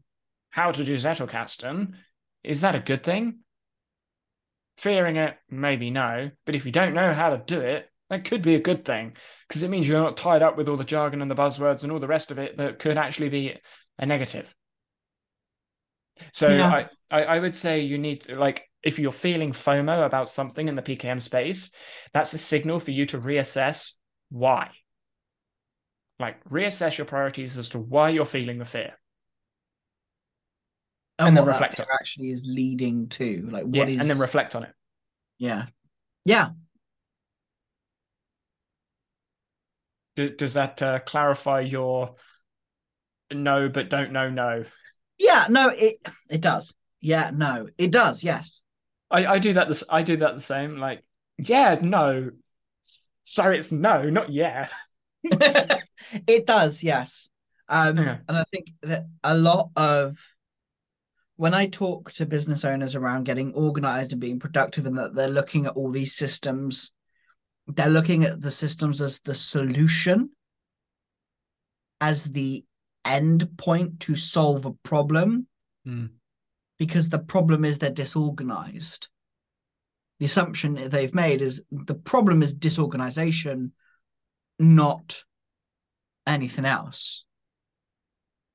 [0.49, 1.95] how to do Zettelkasten,
[2.43, 3.39] is that a good thing?
[4.77, 6.29] Fearing it, maybe no.
[6.45, 9.15] But if you don't know how to do it, that could be a good thing
[9.53, 11.91] because it means you're not tied up with all the jargon and the buzzwords and
[11.91, 13.55] all the rest of it that could actually be
[13.99, 14.51] a negative.
[16.31, 16.67] So yeah.
[16.67, 20.67] I, I, I would say you need to like if you're feeling FOMO about something
[20.67, 21.69] in the PKM space,
[22.15, 23.93] that's a signal for you to reassess
[24.31, 24.71] why.
[26.19, 28.93] Like reassess your priorities as to why you're feeling the fear.
[31.19, 34.01] And, and then reflect on actually is leading to like what yeah, is...
[34.01, 34.73] and then reflect on it.
[35.37, 35.67] Yeah.
[36.25, 36.49] Yeah.
[40.15, 42.15] Does that uh, clarify your
[43.31, 44.65] no but don't know no?
[45.17, 45.97] Yeah, no, it
[46.29, 46.73] it does.
[47.01, 48.23] Yeah, no, it does.
[48.23, 48.61] Yes.
[49.11, 49.67] I, I do that.
[49.67, 50.77] This I do that the same.
[50.77, 51.03] Like,
[51.37, 52.31] yeah, no.
[53.23, 54.67] So it's no, not yeah.
[55.23, 57.29] it does, yes.
[57.69, 58.17] Um, yeah.
[58.27, 60.17] and I think that a lot of
[61.35, 65.27] when I talk to business owners around getting organized and being productive, and that they're
[65.27, 66.91] looking at all these systems,
[67.67, 70.29] they're looking at the systems as the solution,
[72.01, 72.63] as the
[73.05, 75.47] end point to solve a problem.
[75.87, 76.09] Mm
[76.77, 79.07] because the problem is they're disorganized.
[80.19, 83.71] The assumption they've made is the problem is disorganization,
[84.59, 85.23] not
[86.25, 87.23] anything else.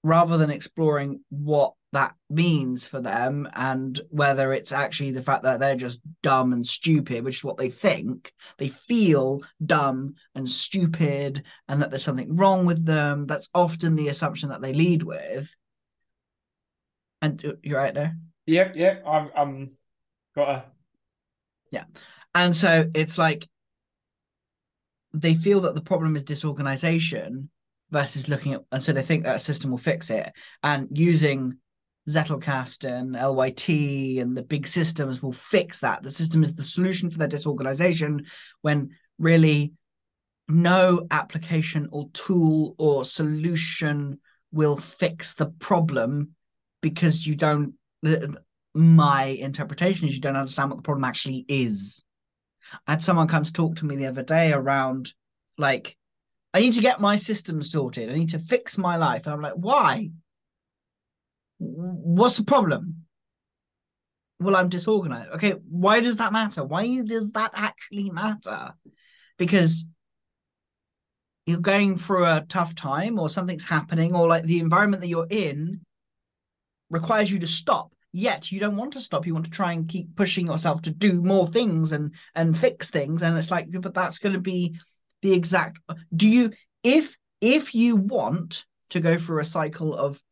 [0.02, 5.58] Rather than exploring what that means for them and whether it's actually the fact that
[5.58, 8.32] they're just dumb and stupid, which is what they think.
[8.58, 13.26] They feel dumb and stupid and that there's something wrong with them.
[13.26, 15.54] That's often the assumption that they lead with.
[17.22, 18.16] And uh, you're right there.
[18.46, 19.04] Yep, yep.
[19.06, 19.70] I'm, I'm
[20.34, 20.64] got a.
[21.70, 21.84] Yeah,
[22.34, 23.48] and so it's like
[25.12, 27.50] they feel that the problem is disorganization
[27.90, 30.32] versus looking at, and so they think that a system will fix it,
[30.62, 31.58] and using
[32.08, 33.68] Zettelkasten and LYT
[34.20, 36.02] and the big systems will fix that.
[36.02, 38.24] The system is the solution for their disorganization
[38.62, 39.72] when really
[40.48, 44.20] no application or tool or solution
[44.52, 46.30] will fix the problem
[46.80, 47.74] because you don't
[48.74, 52.02] my interpretation is you don't understand what the problem actually is.
[52.86, 55.12] I had someone come to talk to me the other day around
[55.56, 55.96] like
[56.54, 58.10] I need to get my system sorted.
[58.10, 59.26] I need to fix my life.
[59.26, 60.10] And I'm like, why?
[61.58, 63.04] What's the problem?
[64.40, 65.30] Well, I'm disorganized.
[65.32, 66.64] Okay, why does that matter?
[66.64, 68.72] Why does that actually matter?
[69.36, 69.84] Because
[71.48, 75.26] you're going through a tough time or something's happening or like the environment that you're
[75.30, 75.80] in
[76.90, 79.88] requires you to stop yet you don't want to stop you want to try and
[79.88, 83.94] keep pushing yourself to do more things and and fix things and it's like but
[83.94, 84.78] that's going to be
[85.22, 85.78] the exact
[86.14, 90.22] do you if if you want to go through a cycle of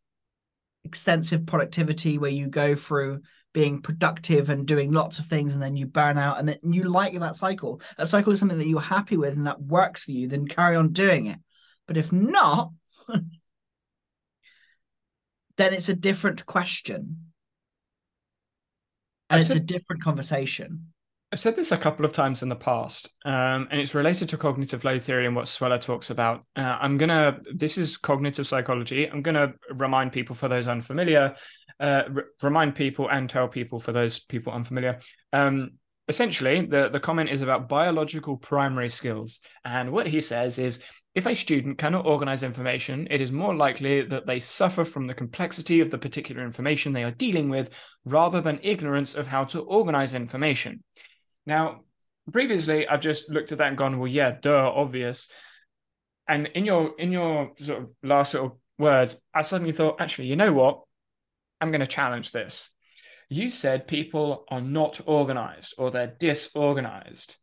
[0.85, 3.21] extensive productivity where you go through
[3.53, 6.85] being productive and doing lots of things and then you burn out and then you
[6.85, 10.13] like that cycle that cycle is something that you're happy with and that works for
[10.13, 11.39] you then carry on doing it
[11.87, 12.71] but if not
[15.57, 17.33] then it's a different question.
[19.29, 20.93] And it's a different conversation.
[21.33, 24.37] I've said this a couple of times in the past, um, and it's related to
[24.37, 26.45] cognitive load theory and what Sweller talks about.
[26.55, 29.11] Uh, I'm going to, this is cognitive psychology.
[29.11, 31.35] I'm going to remind people for those unfamiliar,
[31.81, 35.01] uh, r- remind people and tell people for those people unfamiliar.
[35.33, 35.73] Um,
[36.07, 39.41] essentially, the, the comment is about biological primary skills.
[39.65, 40.79] And what he says is
[41.17, 45.15] if a student cannot organize information, it is more likely that they suffer from the
[45.15, 47.71] complexity of the particular information they are dealing with
[48.05, 50.85] rather than ignorance of how to organize information.
[51.47, 51.81] Now,
[52.33, 55.29] previously, I've just looked at that and gone, well, yeah, duh, obvious.
[56.29, 60.27] And in your in your sort of last sort of words, I suddenly thought, actually,
[60.27, 60.83] you know what?
[61.61, 62.71] I'm going to challenge this.
[63.29, 67.37] You said people are not organized or they're disorganized.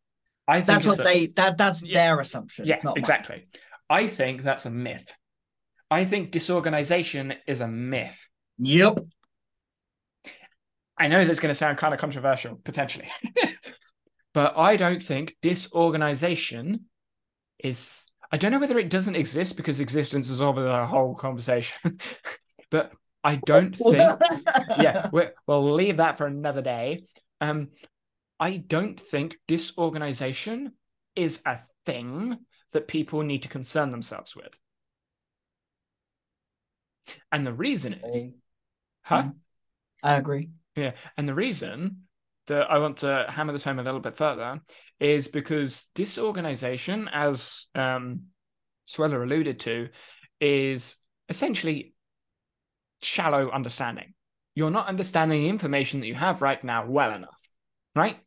[0.47, 1.93] I think That's what a, they that that's Yeah.
[2.07, 2.65] their assumption.
[2.65, 2.97] yeah, not mine.
[2.97, 3.47] exactly.
[3.89, 5.13] I think that's a myth.
[5.89, 8.27] I think disorganization is a myth.
[8.57, 8.99] Yep.
[10.97, 13.07] I know that's going to sound kind of controversial, potentially,
[14.33, 16.85] but I don't think disorganization
[17.59, 18.05] is.
[18.31, 21.99] I don't know whether it doesn't exist because existence is over the whole conversation,
[22.71, 22.91] but
[23.23, 24.19] I don't think.
[24.79, 27.03] yeah, we we'll leave that for another day.
[27.39, 27.69] Um,
[28.39, 30.73] I don't think disorganization
[31.15, 32.39] is a thing
[32.71, 34.57] that people need to concern themselves with.
[37.31, 38.33] And the reason is,
[39.03, 39.29] huh?
[40.01, 40.49] I agree.
[40.75, 42.02] Yeah, and the reason
[42.47, 44.61] that I want to hammer this home a little bit further
[44.99, 48.23] is because disorganization, as um,
[48.85, 49.89] Sweller alluded to,
[50.39, 50.95] is
[51.29, 51.93] essentially
[53.01, 54.13] shallow understanding.
[54.55, 57.49] You're not understanding the information that you have right now well enough,
[57.95, 58.17] right?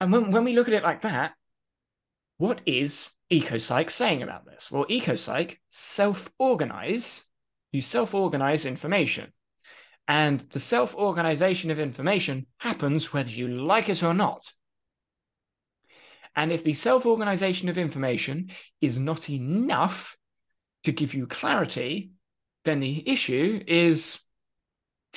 [0.00, 1.32] And when, when we look at it like that,
[2.38, 4.70] what is EcoPsych saying about this?
[4.70, 7.26] Well, EcoPsych self organize,
[7.72, 9.32] you self organize information.
[10.08, 14.52] And the self organization of information happens whether you like it or not.
[16.36, 18.50] And if the self organization of information
[18.80, 20.16] is not enough
[20.84, 22.12] to give you clarity,
[22.64, 24.20] then the issue is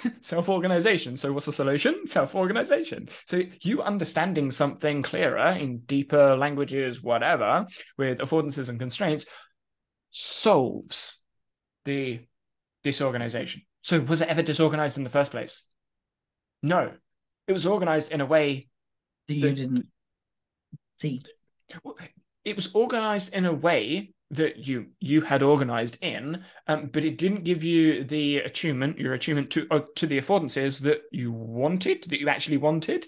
[0.22, 1.18] self organization.
[1.18, 2.07] So, what's the solution?
[2.07, 3.10] Self organization.
[3.26, 7.66] So, you understanding something clearer in deeper languages, whatever,
[7.98, 9.26] with affordances and constraints,
[10.10, 11.20] solves
[11.86, 12.22] the
[12.84, 13.61] disorganization.
[13.90, 15.64] So, was it ever disorganized in the first place?
[16.61, 16.91] No.
[17.48, 18.68] It was organized in a way
[19.28, 19.88] That you The- didn't
[20.99, 21.24] see.
[22.45, 27.18] it was organized in a way that you you had organized in, um, but it
[27.18, 32.03] didn't give you the attunement, your attunement to uh, to the affordances that you wanted,
[32.10, 33.07] that you actually wanted.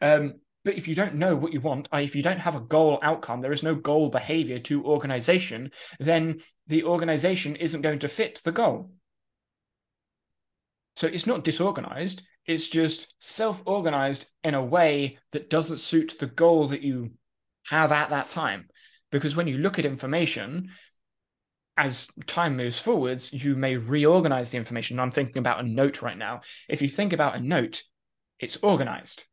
[0.00, 2.98] Um, but if you don't know what you want, if you don't have a goal
[3.02, 8.40] outcome, there is no goal behavior to organization, then the organization isn't going to fit
[8.46, 8.92] the goal.
[10.96, 16.26] So it's not disorganized, it's just self organized in a way that doesn't suit the
[16.26, 17.12] goal that you
[17.68, 18.68] have at that time.
[19.10, 20.70] Because when you look at information,
[21.76, 24.98] as time moves forwards, you may reorganize the information.
[24.98, 26.40] I'm thinking about a note right now.
[26.68, 27.82] If you think about a note,
[28.38, 29.24] it's organized.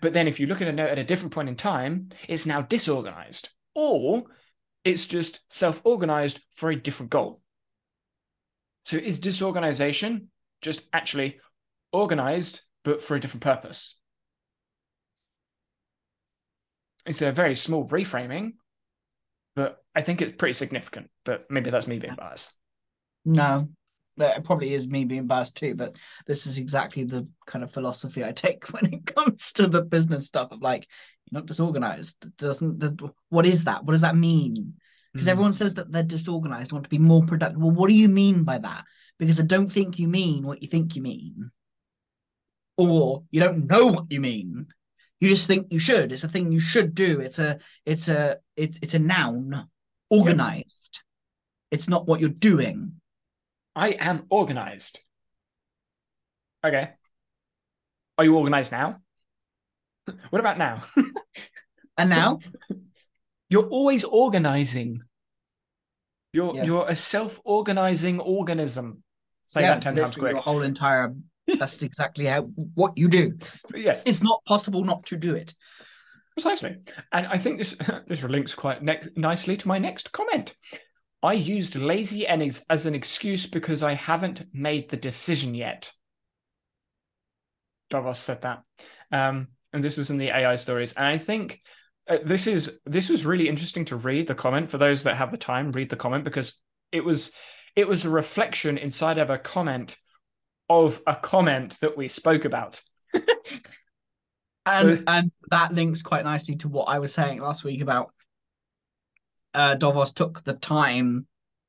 [0.00, 2.46] But then if you look at a note at a different point in time, it's
[2.46, 3.48] now disorganized.
[3.74, 4.24] Or
[4.84, 7.40] it's just self organized for a different goal.
[8.84, 10.28] So is disorganization
[10.64, 11.38] just actually
[11.92, 13.94] organized, but for a different purpose?
[17.06, 18.54] It's a very small reframing,
[19.54, 21.10] but I think it's pretty significant.
[21.24, 22.52] But maybe that's me being biased.
[23.26, 23.68] No,
[24.16, 25.96] it probably is me being biased too, but
[26.26, 30.26] this is exactly the kind of philosophy I take when it comes to the business
[30.26, 30.88] stuff of like,
[31.30, 32.16] you're not disorganized.
[32.24, 33.84] It Doesn't the, what is that?
[33.84, 34.74] What does that mean?
[35.12, 35.30] Because Mm.
[35.30, 37.60] everyone says that they're disorganized, want to be more productive.
[37.60, 38.84] Well, what do you mean by that?
[39.18, 41.50] Because I don't think you mean what you think you mean.
[42.76, 44.66] Or you don't know what you mean.
[45.20, 46.10] You just think you should.
[46.12, 47.20] It's a thing you should do.
[47.20, 49.68] It's a it's a it's it's a noun.
[50.10, 51.00] Organized.
[51.70, 53.00] It's not what you're doing.
[53.76, 55.00] I am organized.
[56.64, 56.90] Okay.
[58.18, 59.00] Are you organized now?
[60.30, 60.84] What about now?
[61.96, 62.40] And now
[63.48, 65.02] You're always organizing.
[66.32, 66.64] You're Yeah.
[66.64, 69.03] you're a self-organizing organism.
[69.44, 70.32] Say yeah, that ten times quick.
[70.32, 71.14] Your whole entire
[71.46, 72.42] that's exactly how
[72.74, 73.38] what you do.
[73.74, 75.54] Yes, It's not possible not to do it.
[76.32, 76.78] precisely.
[77.12, 77.76] And I think this
[78.06, 80.54] this links quite ne- nicely to my next comment.
[81.22, 85.90] I used lazy and as an excuse because I haven't made the decision yet.
[87.90, 88.62] Davos said that,
[89.12, 90.92] um, and this was in the AI stories.
[90.94, 91.60] And I think
[92.08, 95.30] uh, this is this was really interesting to read the comment for those that have
[95.30, 95.72] the time.
[95.72, 96.60] Read the comment because
[96.92, 97.32] it was
[97.76, 99.96] it was a reflection inside of a comment
[100.70, 102.80] of a comment that we spoke about.
[104.66, 108.14] And So- and that links quite nicely to what I was saying last week about
[109.52, 111.26] uh Davos took the time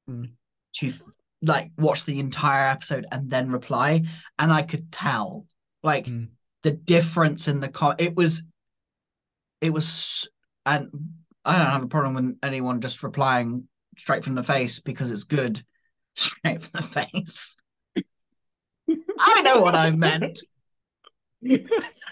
[0.10, 0.32] Mm.
[0.78, 0.94] to
[1.42, 4.04] like watch the entire episode and then reply.
[4.40, 5.46] And I could tell
[5.84, 6.30] like Mm.
[6.64, 8.44] the difference in the co- it was
[9.62, 10.28] it was
[10.66, 10.90] and
[11.44, 13.68] I don't have a problem with anyone just replying
[13.98, 15.64] straight from the face because it's good
[16.16, 17.56] straight from the face.
[19.20, 20.40] I know what I meant.
[21.48, 21.60] I,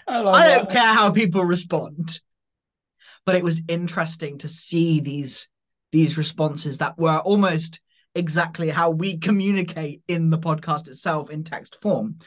[0.08, 0.70] I don't that.
[0.70, 2.20] care how people respond.
[3.26, 5.48] But it was interesting to see these
[5.92, 7.80] these responses that were almost
[8.16, 12.18] exactly how we communicate in the podcast itself in text form,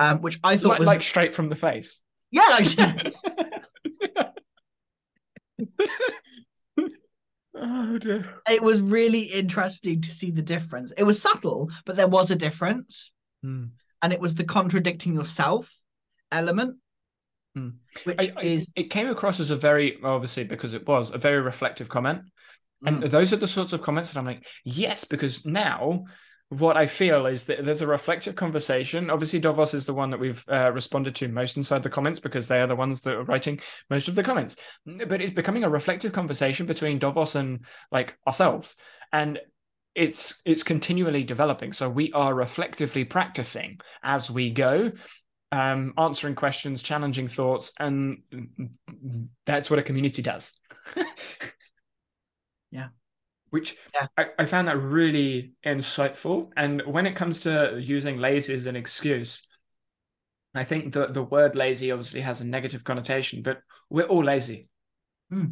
[0.00, 2.00] um, which I thought Like, was like straight from the face.
[2.30, 3.14] yeah, like,
[7.56, 8.26] oh dear.
[8.50, 10.92] it was really interesting to see the difference.
[10.96, 13.10] It was subtle, but there was a difference,
[13.42, 13.64] Hmm.
[14.02, 15.70] and it was the contradicting yourself
[16.30, 16.76] element,
[17.54, 17.68] Hmm.
[18.04, 21.18] which I- I- is it came across as a very obviously because it was a
[21.18, 22.22] very reflective comment
[22.84, 23.10] and Mm.
[23.10, 26.04] those are the sorts of comments that i'm like yes because now
[26.50, 30.20] what i feel is that there's a reflective conversation obviously davos is the one that
[30.20, 33.24] we've uh, responded to most inside the comments because they are the ones that are
[33.24, 33.58] writing
[33.90, 34.56] most of the comments
[35.08, 38.76] but it's becoming a reflective conversation between davos and like ourselves
[39.12, 39.40] and
[39.94, 44.92] it's it's continually developing so we are reflectively practicing as we go
[45.52, 48.18] um, answering questions, challenging thoughts, and
[49.46, 50.52] that's what a community does.
[52.70, 52.88] Yeah.
[53.50, 54.06] Which Yeah.
[54.18, 56.50] I, I found that really insightful.
[56.56, 59.46] And when it comes to using lazy as an excuse,
[60.54, 63.60] I think the, the word lazy obviously has a negative connotation, but
[63.90, 64.68] we're all lazy.
[65.30, 65.44] Hmm.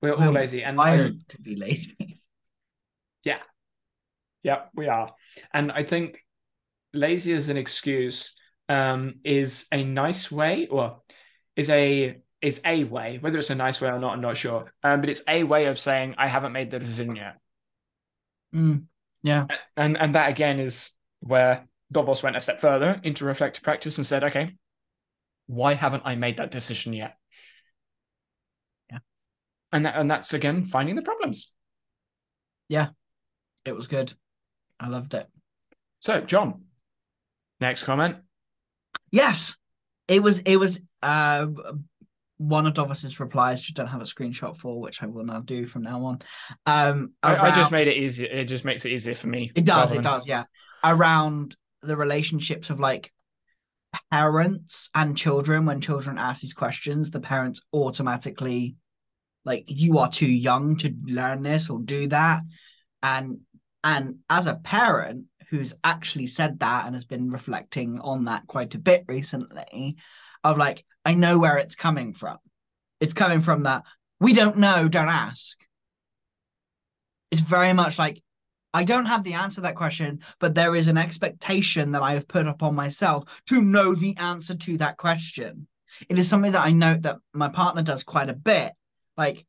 [0.00, 0.62] We're all lazy.
[0.62, 2.20] And I, wired to be lazy.
[3.24, 3.38] Yeah.
[4.42, 5.14] Yeah, we are.
[5.54, 6.18] And I think
[6.92, 8.34] lazy as an excuse
[8.68, 11.00] um, is a nice way, or
[11.56, 13.18] is a is a way.
[13.20, 14.70] Whether it's a nice way or not, I'm not sure.
[14.82, 17.38] Um, but it's a way of saying I haven't made the decision yet.
[18.54, 18.84] Mm.
[19.22, 19.46] Yeah,
[19.78, 20.90] And and that again is
[21.20, 24.56] where Davos went a step further into reflective practice and said, okay,
[25.46, 27.16] why haven't I made that decision yet?
[28.90, 28.98] Yeah.
[29.72, 31.50] And that and that's again finding the problems.
[32.68, 32.88] Yeah,
[33.64, 34.12] it was good.
[34.78, 35.26] I loved it.
[36.00, 36.64] So, John,
[37.60, 38.16] next comment.
[39.10, 39.56] Yes,
[40.06, 40.40] it was.
[40.40, 40.78] It was.
[41.02, 41.46] Uh,
[42.38, 45.40] one of Davos's replies, which I don't have a screenshot for, which I will now
[45.40, 46.18] do from now on.
[46.66, 48.24] Um, I, I just made it easy.
[48.24, 49.52] It just makes it easier for me.
[49.54, 50.44] It does, it than- does, yeah.
[50.82, 53.12] Around the relationships of like
[54.10, 58.76] parents and children, when children ask these questions, the parents automatically
[59.44, 62.42] like you are too young to learn this or do that.
[63.02, 63.40] And
[63.84, 68.74] and as a parent who's actually said that and has been reflecting on that quite
[68.74, 69.96] a bit recently,
[70.42, 72.38] of like, I know where it's coming from.
[73.00, 73.82] It's coming from that
[74.20, 75.58] we don't know, don't ask.
[77.30, 78.22] It's very much like
[78.72, 82.14] I don't have the answer to that question, but there is an expectation that I
[82.14, 85.68] have put upon myself to know the answer to that question.
[86.08, 88.72] It is something that I note that my partner does quite a bit.
[89.16, 89.46] Like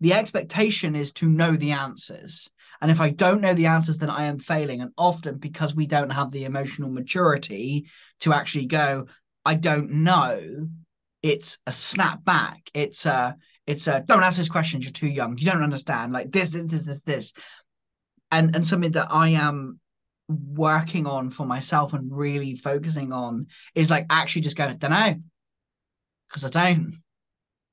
[0.00, 2.50] the expectation is to know the answers.
[2.80, 4.80] And if I don't know the answers, then I am failing.
[4.80, 7.86] And often because we don't have the emotional maturity
[8.20, 9.06] to actually go,
[9.44, 10.68] I don't know,
[11.22, 12.70] it's a snap back.
[12.74, 13.36] It's a,
[13.66, 15.38] it's a, don't ask this questions, you're too young.
[15.38, 16.12] You don't understand.
[16.12, 17.32] Like this, this, this, this, this
[18.32, 19.78] and and something that I am
[20.28, 25.16] working on for myself and really focusing on is like actually just going, don't know,
[26.28, 27.02] because I don't.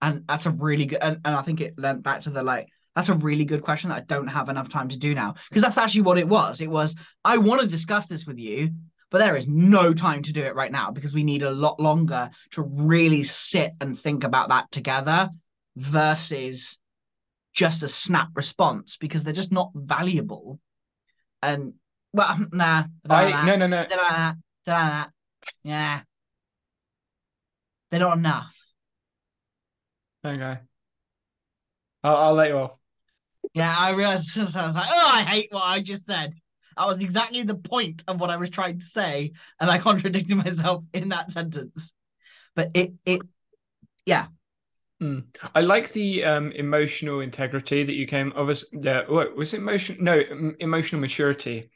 [0.02, 2.68] And that's a really good, and, and I think it lent back to the like,
[2.96, 5.36] that's a really good question that I don't have enough time to do now.
[5.50, 6.60] Because that's actually what it was.
[6.60, 8.72] It was, I want to discuss this with you,
[9.12, 11.80] but there is no time to do it right now because we need a lot
[11.80, 15.30] longer to really sit and think about that together
[15.76, 16.78] versus
[17.54, 20.60] just a snap response because they're just not valuable.
[21.42, 21.74] And
[22.14, 23.86] well, nah, I no no no.
[25.64, 26.02] yeah,
[27.90, 28.54] they're not enough.
[30.24, 30.60] Okay.
[32.04, 32.78] I'll, I'll let you off.
[33.54, 36.34] Yeah, I realized I was like, oh, I hate what I just said.
[36.80, 40.38] That was exactly the point of what I was trying to say, and I contradicted
[40.38, 41.92] myself in that sentence.
[42.56, 43.22] But it, it,
[44.06, 44.28] yeah,
[45.02, 45.24] Mm.
[45.56, 48.34] I like the um, emotional integrity that you came.
[48.36, 49.04] Obviously, yeah.
[49.08, 49.58] What was it?
[49.62, 49.98] Emotion?
[50.02, 51.70] No, em- emotional maturity.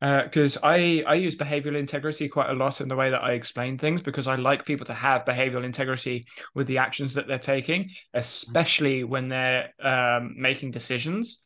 [0.00, 3.78] Because I I use behavioral integrity quite a lot in the way that I explain
[3.78, 7.90] things because I like people to have behavioral integrity with the actions that they're taking,
[8.12, 11.43] especially when they're um, making decisions.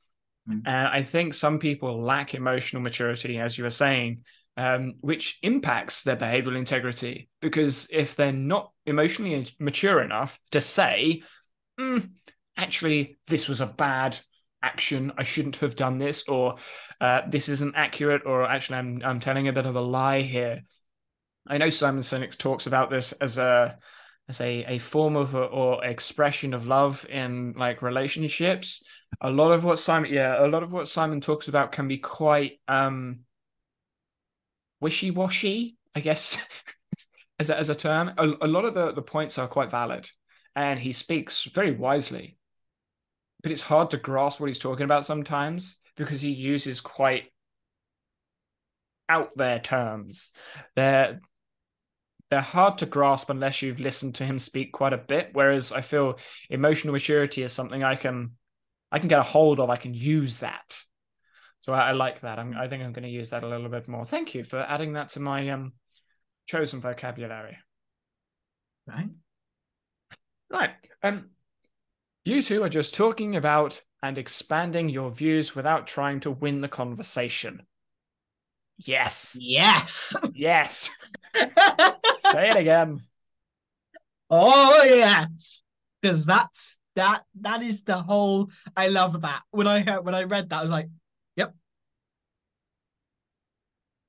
[0.49, 0.63] Mm.
[0.67, 4.25] And I think some people lack emotional maturity, as you were saying,
[4.57, 7.29] um, which impacts their behavioral integrity.
[7.41, 11.23] Because if they're not emotionally mature enough to say,
[11.79, 12.11] "Mm,
[12.57, 14.19] actually, this was a bad
[14.63, 16.57] action, I shouldn't have done this, or
[17.01, 20.63] uh, this isn't accurate, or actually, I'm, I'm telling a bit of a lie here.
[21.47, 23.79] I know Simon Sinek talks about this as a
[24.29, 28.85] as a, a form of or expression of love in like relationships.
[29.21, 31.99] A lot of what Simon, yeah, a lot of what Simon talks about can be
[31.99, 33.21] quite um
[34.81, 36.45] wishy washy, I guess,
[37.39, 38.13] as a, as a term.
[38.19, 40.09] A, a lot of the the points are quite valid,
[40.55, 42.37] and he speaks very wisely.
[43.43, 47.31] But it's hard to grasp what he's talking about sometimes because he uses quite
[49.09, 50.33] out there terms.
[50.77, 51.21] They're
[52.31, 55.31] they're hard to grasp unless you've listened to him speak quite a bit.
[55.33, 56.19] Whereas I feel
[56.51, 58.33] emotional maturity is something I can
[58.91, 59.71] I can get a hold of.
[59.71, 60.79] I can use that.
[61.61, 62.39] So I, I like that.
[62.39, 64.05] I'm, I think I'm going to use that a little bit more.
[64.05, 65.73] Thank you for adding that to my um
[66.47, 67.59] chosen vocabulary.
[68.87, 69.11] Right.
[70.51, 70.71] Right.
[71.03, 71.31] Um,
[72.25, 76.69] you two are just talking about and expanding your views without trying to win the
[76.69, 77.63] conversation.
[78.79, 79.37] Yes.
[79.41, 80.15] Yes.
[80.35, 80.91] Yes.
[81.35, 83.01] Say it again.
[84.31, 85.63] Oh yes,
[86.01, 87.25] because that's that.
[87.41, 88.51] That is the whole.
[88.77, 89.43] I love that.
[89.51, 90.89] When I heard when I read that, I was like,
[91.37, 91.55] "Yep."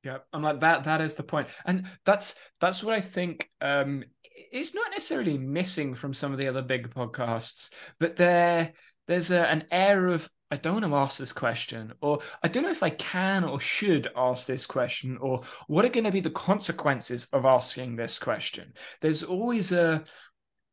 [0.03, 0.27] Yep.
[0.33, 0.85] I'm like that.
[0.85, 3.49] That is the point, and that's that's what I think.
[3.61, 8.73] Um, it's not necessarily missing from some of the other big podcasts, but there
[9.07, 12.63] there's a, an air of I don't want to ask this question, or I don't
[12.63, 16.21] know if I can or should ask this question, or what are going to be
[16.21, 18.73] the consequences of asking this question.
[19.01, 20.03] There's always a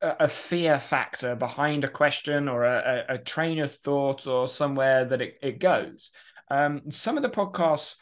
[0.02, 5.22] a fear factor behind a question or a, a, train of thought or somewhere that
[5.22, 6.12] it, it goes.
[6.50, 7.96] Um, some of the podcasts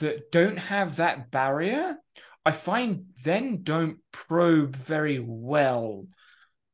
[0.00, 1.96] that don't have that barrier,
[2.44, 6.06] I find then don't probe very well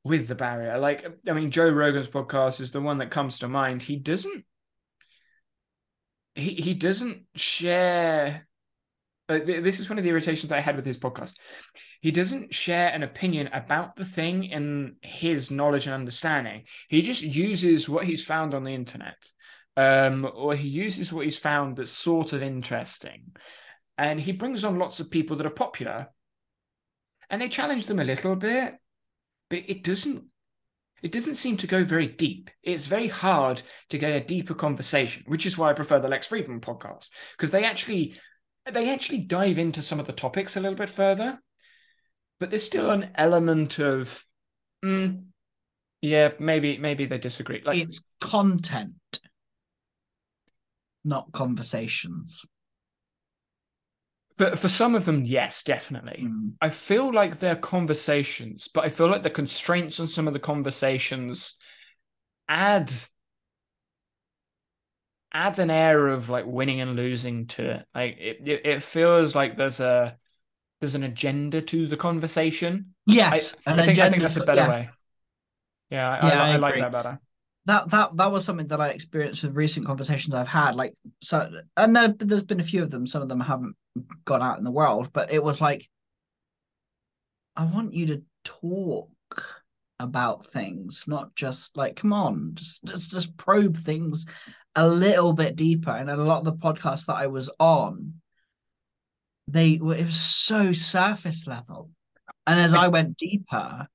[0.04, 0.78] with the barrier.
[0.78, 3.82] Like, I mean, Joe Rogan's podcast is the one that comes to mind.
[3.82, 4.44] He doesn't.
[6.34, 8.46] He he doesn't share.
[9.28, 11.34] Uh, this is one of the irritations I had with his podcast.
[12.00, 16.64] He doesn't share an opinion about the thing in his knowledge and understanding.
[16.88, 19.16] He just uses what he's found on the internet,
[19.76, 23.36] um, or he uses what he's found that's sort of interesting,
[23.96, 26.08] and he brings on lots of people that are popular,
[27.30, 28.74] and they challenge them a little bit
[29.52, 30.24] but it doesn't
[31.02, 32.48] it doesn't seem to go very deep.
[32.62, 33.60] It's very hard
[33.90, 37.50] to get a deeper conversation, which is why I prefer the Lex Fridman podcast because
[37.50, 38.14] they actually
[38.72, 41.38] they actually dive into some of the topics a little bit further,
[42.40, 44.24] but there's still an element of,
[44.82, 45.24] mm,
[46.00, 47.60] yeah, maybe maybe they disagree.
[47.62, 48.94] Like it's content,
[51.04, 52.40] not conversations.
[54.36, 56.24] For, for some of them, yes, definitely.
[56.26, 56.52] Mm.
[56.60, 60.40] I feel like they're conversations, but I feel like the constraints on some of the
[60.40, 61.54] conversations
[62.48, 62.92] add
[65.34, 67.86] adds an air of like winning and losing to it.
[67.94, 70.16] Like it, it, it feels like there's a
[70.80, 72.94] there's an agenda to the conversation.
[73.06, 74.68] Yes, I, I think I think that's a better yeah.
[74.68, 74.90] way.
[75.90, 77.20] Yeah, I, yeah, I, I like that better
[77.66, 80.74] that that that was something that I experienced with recent conversations I've had.
[80.74, 83.06] Like so, and there, there's been a few of them.
[83.06, 83.76] Some of them haven't
[84.24, 85.88] gone out in the world, but it was like,
[87.56, 89.10] I want you to talk
[90.00, 94.26] about things, not just like, come on, just just, just probe things
[94.74, 95.90] a little bit deeper.
[95.90, 98.14] And a lot of the podcasts that I was on,
[99.46, 101.90] they were it was so surface level.
[102.44, 103.86] And as I, I went deeper,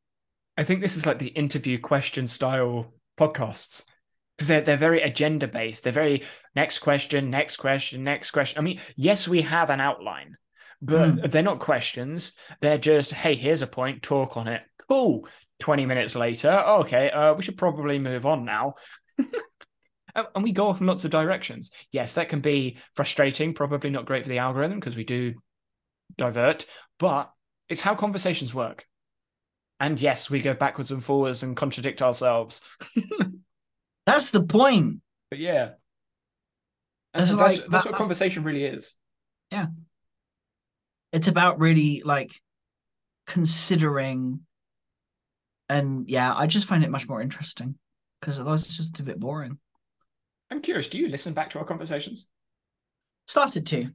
[0.56, 3.84] I think this is like the interview question style podcasts
[4.38, 5.84] because they're they're very agenda based.
[5.84, 6.24] They're very
[6.56, 8.60] next question, next question, next question.
[8.60, 10.38] I mean, yes, we have an outline,
[10.82, 11.32] but mm.
[11.32, 12.34] they're not questions.
[12.62, 14.62] They're just, hey, here's a point, talk on it.
[14.88, 15.28] Cool.
[15.60, 18.76] Twenty minutes later, okay, uh, we should probably move on now.
[20.16, 21.72] and we go off in lots of directions.
[21.92, 25.34] Yes, that can be frustrating, probably not great for the algorithm because we do
[26.16, 26.66] divert,
[27.00, 27.32] but
[27.70, 28.86] it's how conversations work.
[29.80, 32.62] And yes, we go backwards and forwards and contradict ourselves.
[34.06, 35.02] that's the point.
[35.30, 35.72] But yeah.
[37.14, 38.94] And that's, like, that's, that's what conversation really is.
[39.52, 39.68] Yeah.
[41.14, 42.32] It's about really like
[43.28, 44.42] considering
[45.70, 47.76] and yeah, I just find it much more interesting
[48.20, 49.58] because otherwise it's just a bit boring.
[50.50, 52.28] I'm curious, do you listen back to our conversations?
[53.28, 53.90] Started to.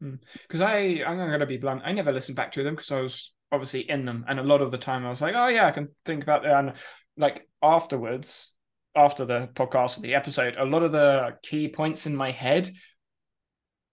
[0.00, 0.62] Because hmm.
[0.62, 1.82] I, I'm going to be blunt.
[1.84, 4.24] I never listened back to them because I was obviously in them.
[4.28, 6.42] And a lot of the time I was like, oh yeah, I can think about
[6.42, 6.52] that.
[6.52, 6.72] And
[7.16, 8.52] like afterwards,
[8.94, 12.70] after the podcast or the episode, a lot of the key points in my head,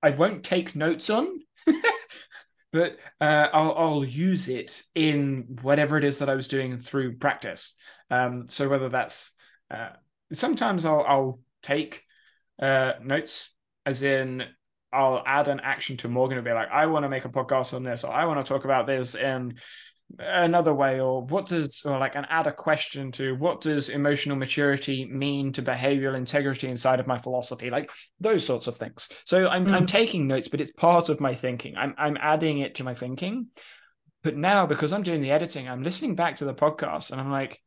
[0.01, 1.39] I won't take notes on.
[2.71, 7.17] but uh, I'll, I'll use it in whatever it is that I was doing through
[7.17, 7.75] practice.
[8.09, 9.31] Um, so whether that's
[9.69, 9.89] uh,
[10.31, 12.03] sometimes I'll, I'll take
[12.61, 13.51] uh, notes,
[13.85, 14.43] as in
[14.94, 17.74] I'll add an action to Morgen and be like, I want to make a podcast
[17.74, 19.56] on this, or I want to talk about this in
[20.20, 24.36] another way, or what does, or like, and add a question to what does emotional
[24.36, 27.90] maturity mean to behavioral integrity inside of my philosophy, like
[28.20, 29.10] those sorts of things.
[29.26, 29.74] So I'm Mm.
[29.74, 31.76] I'm taking notes, but it's part of my thinking.
[31.76, 33.48] I'm I'm adding it to my thinking.
[34.22, 37.32] But now, because I'm doing the editing, I'm listening back to the podcast, and I'm
[37.32, 37.60] like,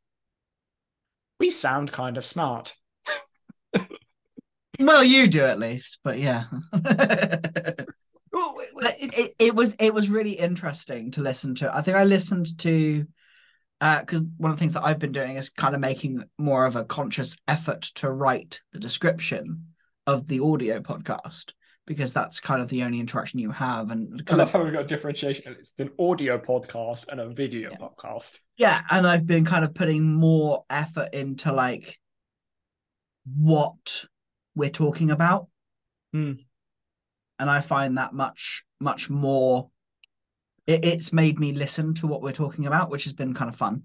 [1.40, 2.74] we sound kind of smart.
[4.78, 6.44] Well, you do at least, but yeah.
[8.32, 8.54] Well,
[9.00, 11.74] it- it, it, was it was really interesting to listen to.
[11.74, 13.06] I think I listened to
[13.80, 16.66] uh, because one of the things that I've been doing is kind of making more
[16.66, 19.68] of a conscious effort to write the description
[20.06, 21.52] of the audio podcast
[21.86, 24.64] because that's kind of the only interaction you have and I kind love of, how
[24.64, 25.56] we've got differentiation.
[25.58, 27.78] It's an audio podcast and a video Yeah.
[27.78, 28.38] podcast.
[28.58, 31.98] yeah and I've been kind of putting more effort into like
[33.34, 34.04] what
[34.56, 35.48] we're talking about
[36.12, 36.32] Hmm.
[37.38, 39.70] and I find that much much more
[40.66, 43.56] it, it's made me listen to what we're talking about which has been kind of
[43.56, 43.82] fun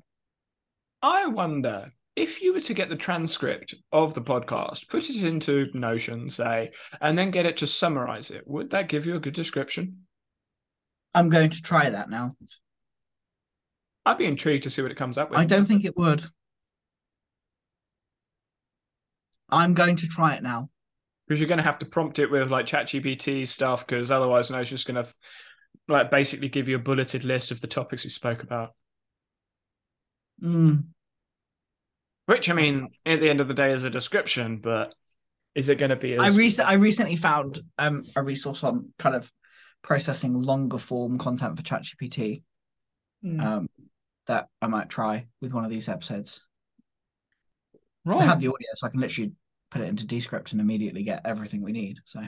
[1.01, 5.69] I wonder if you were to get the transcript of the podcast, put it into
[5.73, 9.33] Notion, say, and then get it to summarize it, would that give you a good
[9.33, 10.01] description?
[11.15, 12.35] I'm going to try that now.
[14.05, 15.39] I'd be intrigued to see what it comes up with.
[15.39, 16.23] I don't think it would.
[19.51, 20.69] I'm going to try it now.
[21.27, 24.59] because you're going to have to prompt it with like ChatGPT stuff, because otherwise, no,
[24.59, 25.11] it's just going to
[25.87, 28.71] like basically give you a bulleted list of the topics you spoke about.
[30.41, 30.85] Mm,
[32.25, 34.93] Which I mean, at the end of the day, is a description, but
[35.53, 36.17] is it going to be?
[36.17, 39.31] I recent I recently found um a resource on kind of
[39.83, 42.43] processing longer form content for ChatGPT
[43.23, 43.39] Mm.
[43.43, 43.67] um
[44.25, 46.41] that I might try with one of these episodes.
[48.05, 48.25] So I right.
[48.27, 49.33] have the audio, so I can literally
[49.71, 51.97] put it into Descript and immediately get everything we need.
[52.05, 52.21] So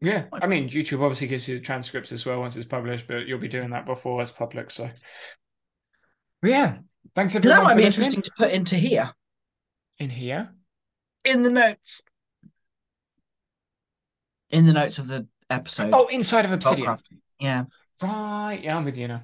[0.00, 3.26] Yeah, I mean, YouTube obviously gives you the transcripts as well once it's published, but
[3.26, 4.70] you'll be doing that before it's public.
[4.70, 4.88] So,
[6.42, 6.78] But yeah,
[7.14, 8.12] thanks that might for be listening.
[8.12, 9.12] interesting to put into here
[9.98, 10.54] In here,
[11.24, 12.02] in the notes.
[14.50, 15.90] In the notes of the episode.
[15.92, 16.96] oh, inside of Obsidian.
[17.40, 17.64] Yeah.
[18.02, 19.22] Right, yeah, I'm with you now.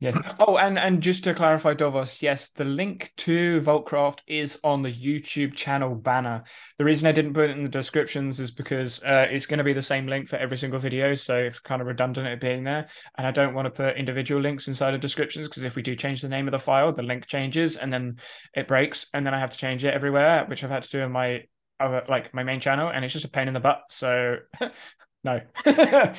[0.00, 0.16] Yes.
[0.40, 4.90] Oh, and and just to clarify, Davos, yes, the link to VaultCraft is on the
[4.92, 6.44] YouTube channel banner.
[6.78, 9.64] The reason I didn't put it in the descriptions is because uh, it's going to
[9.64, 12.64] be the same link for every single video, so it's kind of redundant it being
[12.64, 12.88] there.
[13.18, 15.94] And I don't want to put individual links inside of descriptions because if we do
[15.94, 18.16] change the name of the file, the link changes and then
[18.54, 21.00] it breaks, and then I have to change it everywhere, which I've had to do
[21.00, 21.42] in my
[21.78, 23.82] other like my main channel, and it's just a pain in the butt.
[23.90, 24.36] So
[25.24, 25.42] no.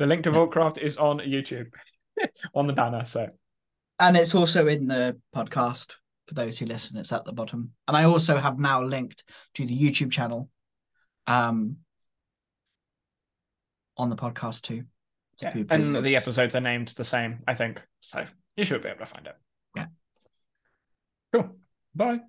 [0.00, 1.66] The link to Vaultcraft is on YouTube
[2.54, 3.04] on the banner.
[3.04, 3.28] So
[3.98, 5.90] And it's also in the podcast
[6.26, 6.96] for those who listen.
[6.96, 7.72] It's at the bottom.
[7.86, 9.24] And I also have now linked
[9.56, 10.48] to the YouTube channel
[11.26, 11.76] um
[13.98, 14.84] on the podcast too.
[15.36, 17.82] So yeah, and the episodes are named the same, I think.
[18.00, 18.24] So
[18.56, 19.36] you should be able to find it.
[19.76, 19.86] Yeah.
[21.30, 21.56] Cool.
[21.94, 22.20] Bye.